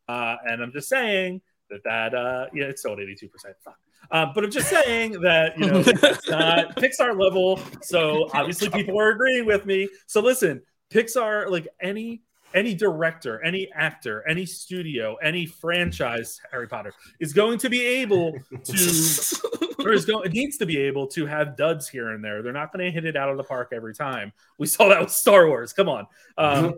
[0.09, 3.31] Uh, and I'm just saying that that uh, yeah, it's still at 82%.
[3.65, 3.77] Fuck.
[4.11, 7.61] Um, but I'm just saying that you know it's not Pixar level.
[7.83, 9.89] So obviously people are agreeing with me.
[10.07, 12.23] So listen, Pixar, like any
[12.55, 18.33] any director, any actor, any studio, any franchise, Harry Potter is going to be able
[18.65, 19.37] to,
[19.85, 22.43] or is going, it needs to be able to have duds here and there.
[22.43, 24.33] They're not going to hit it out of the park every time.
[24.59, 25.73] We saw that with Star Wars.
[25.73, 26.07] Come on,
[26.39, 26.75] um,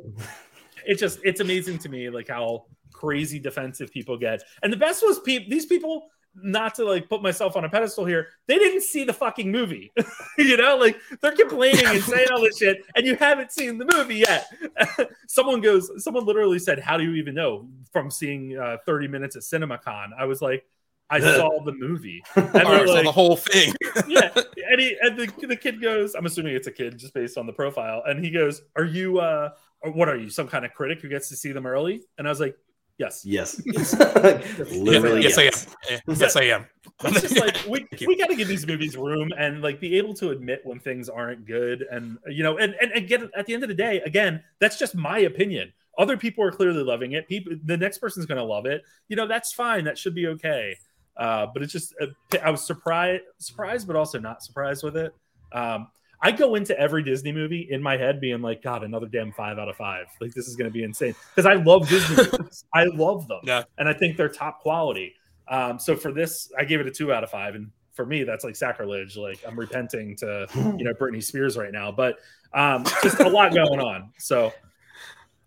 [0.87, 2.67] it just it's amazing to me like how
[2.99, 4.43] crazy defensive people get.
[4.62, 6.09] And the best was pe- these people.
[6.41, 9.91] Not to like put myself on a pedestal here, they didn't see the fucking movie.
[10.39, 13.87] you know, like they're complaining and saying all this shit, and you haven't seen the
[13.97, 14.47] movie yet.
[15.27, 19.35] someone goes, someone literally said, How do you even know from seeing uh, 30 minutes
[19.35, 20.11] at CinemaCon?
[20.16, 20.65] I was like,
[21.11, 22.23] I saw the movie.
[22.37, 23.73] And All they're right, so like, the whole thing.
[24.07, 24.31] yeah.
[24.70, 27.47] And, he, and the, the kid goes, I'm assuming it's a kid just based on
[27.47, 28.03] the profile.
[28.07, 29.51] And he goes, Are you, uh,
[29.83, 32.03] what are you, some kind of critic who gets to see them early?
[32.19, 32.55] And I was like,
[32.99, 33.25] Yes.
[33.25, 33.62] Yes.
[33.66, 35.23] Yes, Literally.
[35.23, 35.66] yes, yes.
[35.89, 36.16] I am.
[36.16, 36.66] Yes, I am.
[37.05, 40.15] It's just like we, we got to give these movies room and like be able
[40.15, 43.55] to admit when things aren't good and you know and and, and get at the
[43.55, 47.29] end of the day again that's just my opinion other people are clearly loving it
[47.29, 50.27] people the next person's going to love it you know that's fine that should be
[50.27, 50.77] okay
[51.16, 52.07] uh, but it's just uh,
[52.43, 55.15] I was surprised surprised but also not surprised with it
[55.53, 55.89] um,
[56.20, 59.59] I go into every Disney movie in my head being like, God, another damn five
[59.59, 60.07] out of five.
[60.20, 62.16] Like this is going to be insane because I love Disney.
[62.39, 62.65] movies.
[62.74, 63.62] I love them, Yeah.
[63.78, 65.15] and I think they're top quality.
[65.49, 68.23] Um, so for this, I gave it a two out of five, and for me,
[68.24, 69.16] that's like sacrilege.
[69.16, 72.19] Like I'm repenting to you know Britney Spears right now, but
[72.53, 74.12] um, just a lot going on.
[74.19, 74.53] So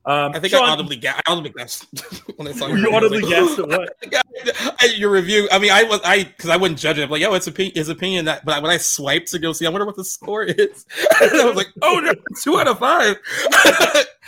[0.06, 1.86] um, I think Sean, I audibly, ga- I audibly guessed
[2.38, 2.95] when I saw your you review.
[2.98, 4.98] I was audibly like, guessed at what?
[4.98, 5.48] Your review.
[5.52, 7.03] I mean, I was I because I wouldn't judge it.
[7.03, 8.44] I'm like, yo, it's opi- his opinion that.
[8.44, 10.86] But when I swiped to go see, I wonder what the score is.
[11.22, 13.18] I was like, oh no, two out of five.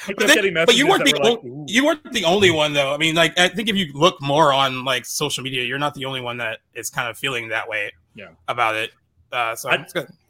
[0.06, 2.94] But then- but you weren't the were only, you weren't the only one though.
[2.94, 5.94] I mean, like I think if you look more on like social media, you're not
[5.96, 7.92] the only one that is kind of feeling that way.
[8.16, 8.28] Yeah.
[8.48, 8.92] about it.
[9.34, 9.86] Uh, so I-.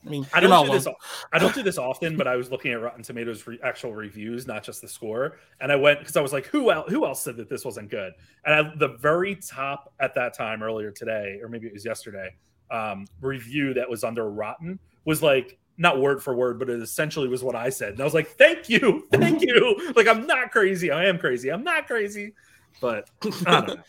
[0.06, 0.88] I mean, I don't do this.
[1.32, 4.48] I don't do this often, but I was looking at Rotten Tomatoes re- actual reviews,
[4.48, 6.90] not just the score, and I went because I was like, who else?
[6.90, 8.14] Who else said that this wasn't good?
[8.46, 12.34] And I, the very top at that time earlier today, or maybe it was yesterday,
[12.72, 17.28] um, review that was under Rotten was like not word for word, but it essentially
[17.28, 19.94] was what I said, and I was like, thank you, thank you.
[19.96, 20.92] Like I'm not crazy.
[20.92, 21.50] I am crazy.
[21.50, 22.34] I'm not crazy,
[22.82, 23.10] but
[23.46, 23.76] I don't know.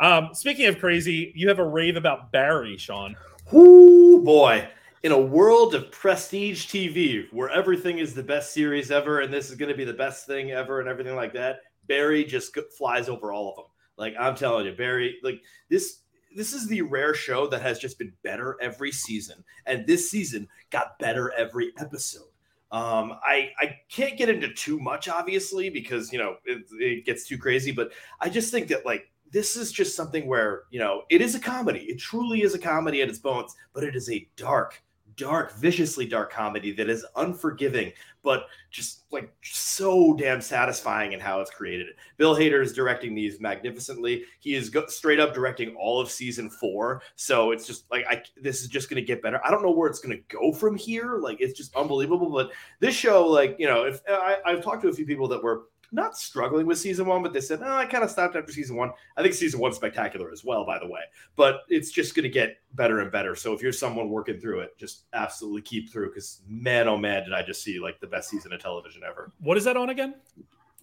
[0.00, 3.16] Um, speaking of crazy, you have a rave about Barry, Sean.
[3.50, 4.68] Whoo boy.
[5.04, 9.48] In a world of prestige TV where everything is the best series ever and this
[9.48, 13.08] is going to be the best thing ever and everything like that, Barry just flies
[13.08, 13.64] over all of them.
[13.96, 16.00] Like I'm telling you, Barry, like this
[16.36, 20.46] this is the rare show that has just been better every season and this season
[20.68, 22.28] got better every episode.
[22.70, 27.26] Um, I I can't get into too much obviously because you know it, it gets
[27.26, 31.02] too crazy, but I just think that like this is just something where you know
[31.10, 31.80] it is a comedy.
[31.80, 34.82] It truly is a comedy at its bones but it is a dark
[35.18, 37.92] dark viciously dark comedy that is unforgiving
[38.22, 41.88] but just like so damn satisfying in how it's created.
[42.18, 44.24] Bill hader is directing these magnificently.
[44.38, 48.22] He is go- straight up directing all of season four so it's just like i
[48.40, 49.44] this is just going to get better.
[49.44, 51.18] I don't know where it's going to go from here.
[51.18, 54.88] Like it's just unbelievable but this show like you know if I, i've talked to
[54.88, 57.86] a few people that were not struggling with season one, but they said, "Oh, I
[57.86, 60.86] kind of stopped after season one." I think season one's spectacular as well, by the
[60.86, 61.00] way.
[61.36, 63.34] But it's just going to get better and better.
[63.34, 67.24] So if you're someone working through it, just absolutely keep through because man, oh man,
[67.24, 69.32] did I just see like the best season of television ever?
[69.40, 70.14] What is that on again?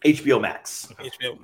[0.03, 1.39] HBO Max, HBO.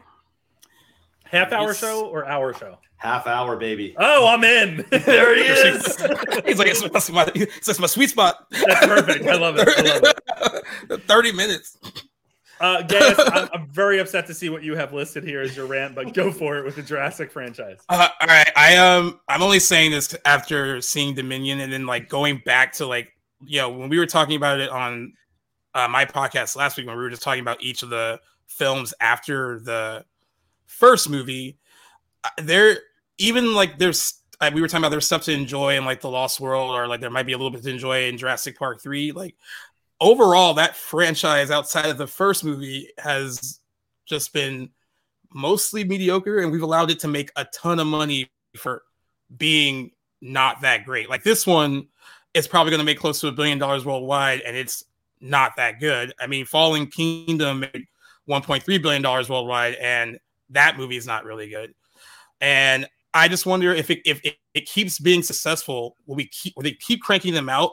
[1.26, 2.78] Half hour show or hour show?
[3.02, 3.96] half hour, baby.
[3.98, 4.86] Oh, I'm in.
[4.92, 5.86] there he is.
[6.46, 8.46] He's like, it's, that's my, it's my sweet spot.
[8.52, 9.26] That's perfect.
[9.26, 9.68] I love it.
[9.68, 10.14] I love
[10.90, 11.02] it.
[11.08, 11.78] 30 minutes.
[12.62, 15.66] Uh, Gaius, I'm, I'm very upset to see what you have listed here as your
[15.66, 17.80] rant, but go for it with the Jurassic franchise.
[17.90, 22.08] Uh, all right, I um, I'm only saying this after seeing Dominion and then like
[22.08, 23.12] going back to like,
[23.44, 25.14] you know, when we were talking about it on
[25.74, 28.94] uh, my podcast last week when we were just talking about each of the films
[29.02, 30.06] after the
[30.68, 31.58] first movie,
[32.24, 32.78] uh, there
[33.18, 36.10] even like there's uh, we were talking about there's stuff to enjoy in like the
[36.10, 38.82] Lost World or like there might be a little bit to enjoy in Jurassic Park
[38.82, 39.12] three.
[39.12, 39.36] Like
[40.02, 43.62] overall, that franchise outside of the first movie has
[44.06, 44.70] just been
[45.34, 48.82] mostly mediocre, and we've allowed it to make a ton of money for
[49.38, 49.92] being
[50.22, 51.10] not that great.
[51.10, 51.88] Like this one
[52.34, 54.84] is probably going to make close to a billion dollars worldwide, and it's
[55.22, 56.14] not that good.
[56.20, 57.86] I mean, Fallen Kingdom made
[58.28, 60.20] 1.3 billion dollars worldwide, and
[60.50, 61.74] that movie is not really good.
[62.42, 66.56] And I just wonder if it if it, it keeps being successful, will we keep
[66.56, 67.72] will they keep cranking them out?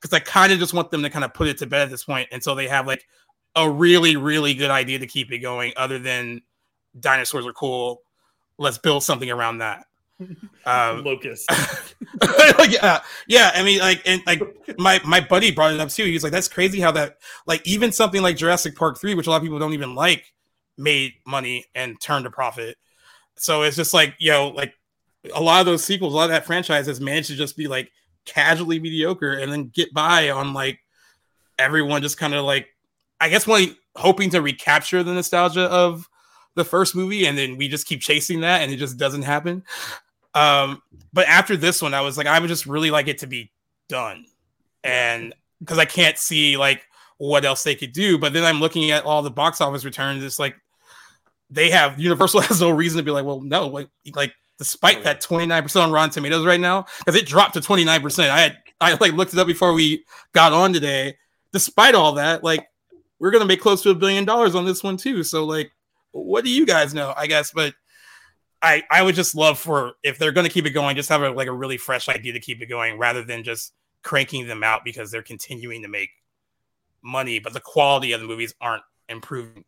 [0.00, 1.90] Because I kind of just want them to kind of put it to bed at
[1.90, 3.06] this point until they have like
[3.56, 6.42] a really really good idea to keep it going, other than
[6.98, 8.02] dinosaurs are cool.
[8.58, 9.86] Let's build something around that.
[10.66, 11.50] Um, Locust.
[12.68, 13.50] yeah, yeah.
[13.54, 14.42] I mean, like, and like
[14.78, 16.04] my my buddy brought it up too.
[16.04, 19.26] He was like, "That's crazy how that like even something like Jurassic Park three, which
[19.26, 20.32] a lot of people don't even like,
[20.76, 22.76] made money and turned a profit."
[23.36, 24.74] So it's just like you know, like
[25.34, 27.68] a lot of those sequels, a lot of that franchise has managed to just be
[27.68, 27.90] like
[28.28, 30.80] casually mediocre and then get by on like
[31.58, 32.68] everyone just kind of like
[33.20, 36.08] I guess when hoping to recapture the nostalgia of
[36.54, 39.64] the first movie, and then we just keep chasing that, and it just doesn't happen.
[40.34, 40.82] Um,
[41.12, 43.50] but after this one, I was like, I would just really like it to be
[43.88, 44.26] done,
[44.84, 46.86] and because I can't see like
[47.16, 48.18] what else they could do.
[48.18, 50.22] But then I'm looking at all the box office returns.
[50.22, 50.56] It's like
[51.50, 55.02] they have Universal has no reason to be like, well, no, like, like despite oh,
[55.02, 58.30] that 29 percent on Rotten Tomatoes right now, because it dropped to 29 percent.
[58.30, 61.16] I had I like looked it up before we got on today.
[61.52, 62.68] Despite all that, like
[63.18, 65.22] we're gonna make close to a billion dollars on this one too.
[65.22, 65.72] So like,
[66.12, 67.14] what do you guys know?
[67.16, 67.74] I guess, but
[68.60, 71.30] I I would just love for if they're gonna keep it going, just have a
[71.30, 73.72] like a really fresh idea to keep it going, rather than just
[74.02, 76.10] cranking them out because they're continuing to make
[77.02, 79.64] money, but the quality of the movies aren't improving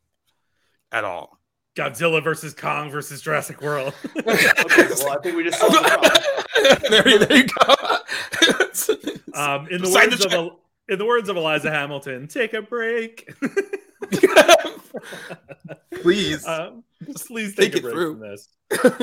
[0.93, 1.40] at all.
[1.77, 3.95] Godzilla versus Kong versus Jurassic World.
[4.27, 6.13] Okay, well, I think we just solved the problem.
[6.91, 7.75] there, there you go.
[9.41, 10.33] Um, in the Sign the words of.
[10.33, 13.33] El- in the words of Eliza Hamilton, take a break.
[16.03, 16.47] Please.
[16.47, 16.83] um,
[17.27, 18.19] please Think take a break through.
[18.19, 18.49] from this.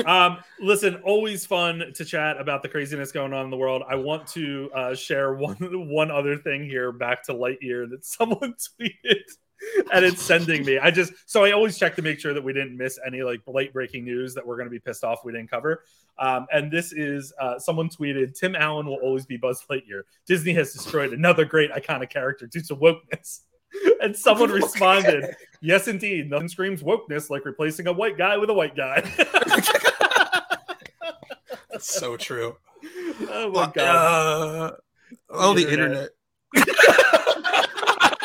[0.06, 3.82] um, listen, always fun to chat about the craziness going on in the world.
[3.88, 5.56] I want to uh, share one
[5.88, 9.22] one other thing here back to Lightyear that someone tweeted.
[9.92, 10.78] And it's sending me.
[10.78, 13.40] I just so I always check to make sure that we didn't miss any like
[13.46, 15.84] late breaking news that we're going to be pissed off we didn't cover.
[16.18, 20.02] Um, and this is uh, someone tweeted: Tim Allen will always be Buzz Lightyear.
[20.26, 23.40] Disney has destroyed another great iconic character due to wokeness.
[24.00, 26.30] And someone responded, "Yes, indeed.
[26.30, 29.00] Nothing screams wokeness like replacing a white guy with a white guy."
[31.70, 32.56] That's so true.
[33.30, 34.72] oh my god!
[34.72, 34.76] Uh,
[35.30, 36.10] Oh, the Internet.
[36.54, 36.76] internet.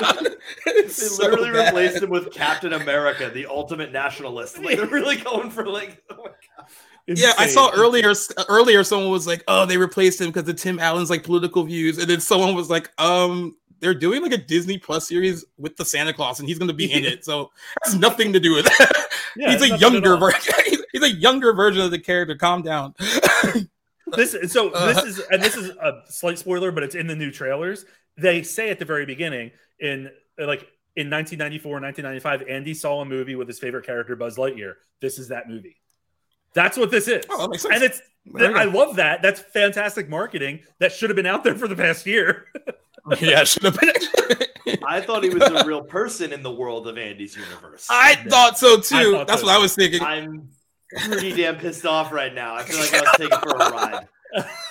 [0.65, 1.67] They It's so literally bad.
[1.73, 4.57] replaced him with Captain America, the ultimate nationalist.
[4.63, 6.01] Like they're really going for like.
[6.09, 6.23] Oh my
[6.57, 6.67] god.
[7.07, 8.13] Yeah, I saw earlier.
[8.47, 11.97] Earlier, someone was like, "Oh, they replaced him because of Tim Allen's like political views,"
[11.97, 15.83] and then someone was like, "Um, they're doing like a Disney Plus series with the
[15.83, 17.49] Santa Claus, and he's going to be in it, so it
[17.83, 19.07] has nothing to do with that.
[19.35, 20.53] Yeah, he's a younger version.
[20.91, 22.35] he's a younger version of the character.
[22.35, 22.93] Calm down.
[24.15, 27.15] This so Uh, this is and this is a slight spoiler, but it's in the
[27.15, 27.83] new trailers.
[28.15, 29.51] They say at the very beginning
[29.83, 34.75] in like in 1994 1995, Andy saw a movie with his favorite character Buzz Lightyear.
[35.01, 35.75] This is that movie.
[36.55, 37.75] That's what this is, Oh, that makes sense.
[37.75, 38.01] and it's
[38.35, 38.53] Okay.
[38.53, 39.21] I love that.
[39.21, 40.61] That's fantastic marketing.
[40.79, 42.45] That should have been out there for the past year.
[43.19, 43.91] yeah, should have been.
[44.87, 47.85] I thought he was a real person in the world of Andy's universe.
[47.89, 49.13] I thought so too.
[49.13, 50.01] Thought That's so what I was thinking.
[50.01, 50.47] I'm
[51.05, 52.55] pretty damn pissed off right now.
[52.55, 54.07] I feel like I was taken for a ride.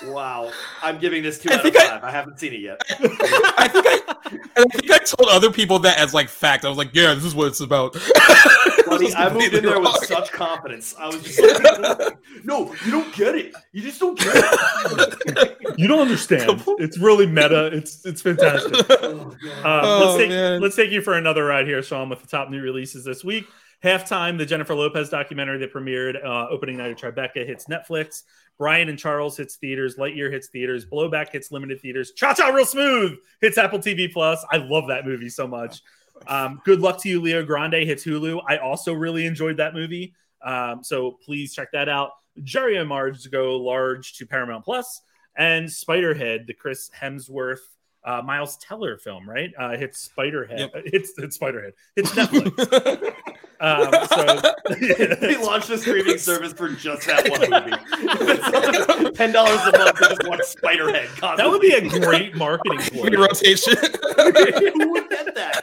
[0.07, 0.51] Wow.
[0.83, 2.05] I'm giving this two I out of think I- five.
[2.05, 2.81] I, haven't seen it yet.
[2.91, 6.65] I think I, I think I told other people that as like fact.
[6.65, 7.93] I was like, "Yeah, this is what it's about."
[8.87, 10.95] Buddy, I moved in there with such confidence.
[10.99, 13.55] I was just like, no, you don't get it.
[13.73, 15.59] You just don't get it.
[15.79, 16.63] you don't understand.
[16.79, 17.67] It's really meta.
[17.67, 18.75] It's it's fantastic.
[18.91, 19.35] Oh,
[19.65, 20.61] Uh, Oh, let's take man.
[20.61, 23.47] let's take you for another ride here, Sean, with the top new releases this week.
[23.83, 28.23] Halftime, the Jennifer Lopez documentary that premiered uh, opening night at Tribeca hits Netflix.
[28.59, 29.97] Brian and Charles hits theaters.
[29.97, 30.87] Lightyear hits theaters.
[30.87, 32.13] Blowback hits limited theaters.
[32.13, 34.45] Cha Cha Real Smooth hits Apple TV Plus.
[34.53, 35.83] I love that movie so much.
[36.29, 38.43] Um, good luck to you, Leo Grande hits Hulu.
[38.49, 40.15] I also really enjoyed that movie.
[40.45, 42.11] Um, so please check that out.
[42.45, 45.03] Jerry and Marge go large to Paramount Plus,
[45.37, 47.59] and Spiderhead, the Chris Hemsworth
[48.05, 49.53] uh, Miles Teller film, right?
[49.59, 50.59] Uh, hits Spiderhead.
[50.59, 50.71] Yep.
[50.87, 51.73] It's it's Spiderhead.
[51.97, 53.13] It's Netflix.
[53.63, 54.25] um, so
[55.21, 59.13] They launched a streaming service for just that one movie.
[59.15, 61.37] Ten dollars a month to just watch Spiderhead.
[61.37, 63.11] that would be a great marketing ploy.
[63.17, 63.77] Rotation.
[63.77, 65.63] Who would get that?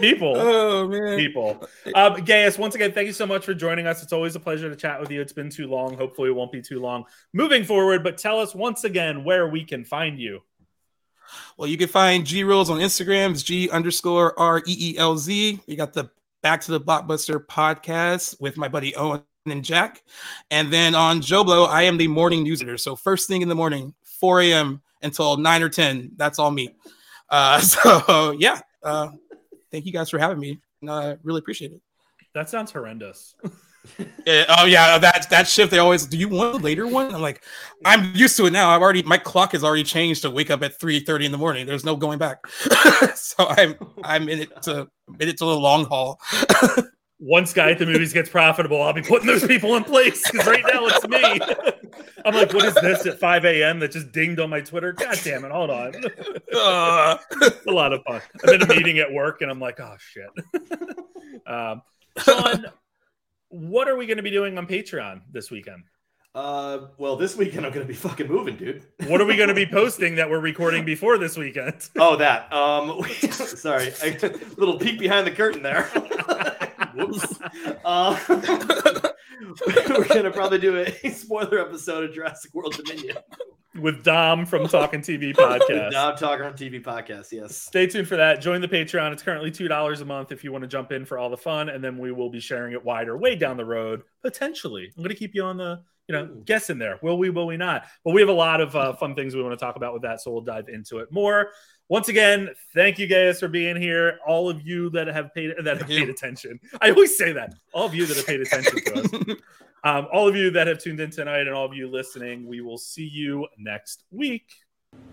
[0.00, 0.34] People.
[0.36, 1.18] oh man.
[1.18, 1.66] people.
[1.94, 4.02] Um, Gaius, once again, thank you so much for joining us.
[4.02, 5.20] It's always a pleasure to chat with you.
[5.20, 5.96] It's been too long.
[5.96, 8.02] Hopefully, it won't be too long moving forward.
[8.02, 10.40] But tell us once again where we can find you.
[11.56, 13.30] Well, you can find G-Reelz on Instagram.
[13.30, 15.60] It's G underscore R E E L Z.
[15.66, 16.10] We got the
[16.42, 20.04] Back to the Blockbuster podcast with my buddy Owen and Jack.
[20.50, 22.78] And then on JoBlo, I am the morning news editor.
[22.78, 24.82] So first thing in the morning, 4 a.m.
[25.02, 26.12] until 9 or 10.
[26.16, 26.76] That's all me.
[27.28, 28.60] Uh, so yeah.
[28.82, 29.08] Uh,
[29.72, 30.60] thank you guys for having me.
[30.84, 31.80] I uh, really appreciate it.
[32.34, 33.34] That sounds horrendous.
[34.26, 35.70] Yeah, oh yeah, that that shift.
[35.70, 36.06] They always.
[36.06, 37.14] Do you want the later one?
[37.14, 37.42] I'm like,
[37.84, 38.70] I'm used to it now.
[38.70, 41.38] I've already my clock has already changed to wake up at three thirty in the
[41.38, 41.66] morning.
[41.66, 42.46] There's no going back.
[43.14, 44.88] so I'm I'm in it to
[45.20, 46.20] in it to the long haul.
[47.20, 50.46] Once guy at the movies gets profitable, I'll be putting those people in place because
[50.46, 51.40] right now it's me.
[52.24, 53.80] I'm like, what is this at 5 a.m.
[53.80, 54.92] that just dinged on my Twitter?
[54.92, 55.50] God damn it!
[55.50, 55.94] Hold on.
[56.54, 57.18] Uh,
[57.66, 58.20] a lot of fun.
[58.44, 60.28] I'm in a meeting at work and I'm like, oh shit.
[61.46, 61.82] um,
[62.18, 62.66] Sean,
[63.48, 65.84] what are we going to be doing on Patreon this weekend?
[66.34, 68.84] Uh, well, this weekend I'm gonna be fucking moving, dude.
[69.06, 71.88] What are we going to be posting that we're recording before this weekend?
[71.96, 72.52] Oh, that.
[72.52, 74.16] Um, sorry, I,
[74.56, 75.84] little peek behind the curtain there.
[76.94, 77.40] Whoops.
[77.84, 79.00] Uh,
[79.66, 83.16] we're gonna probably do a spoiler episode of Jurassic World Dominion.
[83.74, 85.92] With Dom from Talking TV Podcast.
[85.92, 87.30] Now I'm talking on TV podcast.
[87.30, 87.56] Yes.
[87.56, 88.40] Stay tuned for that.
[88.40, 89.12] Join the Patreon.
[89.12, 91.68] It's currently $2 a month if you want to jump in for all the fun.
[91.68, 94.90] And then we will be sharing it wider way down the road, potentially.
[94.96, 96.98] I'm going to keep you on the, you know, guessing there.
[97.02, 97.84] Will we, will we not?
[98.04, 100.02] But we have a lot of uh, fun things we want to talk about with
[100.02, 100.22] that.
[100.22, 101.50] So we'll dive into it more.
[101.88, 104.18] Once again, thank you guys for being here.
[104.26, 106.60] All of you that have paid that have paid attention.
[106.80, 107.54] I always say that.
[107.72, 109.36] All of you that have paid attention to us.
[109.84, 112.60] Um, all of you that have tuned in tonight and all of you listening, we
[112.60, 114.44] will see you next week.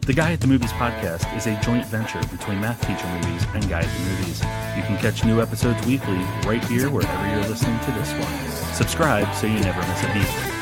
[0.02, 3.70] The Guy at the Movies podcast is a joint venture between Math Teacher Movies and
[3.70, 4.40] Guy at the Movies.
[4.76, 8.74] You can catch new episodes weekly right here wherever you're listening to this one.
[8.74, 10.55] Subscribe so you never miss a beat.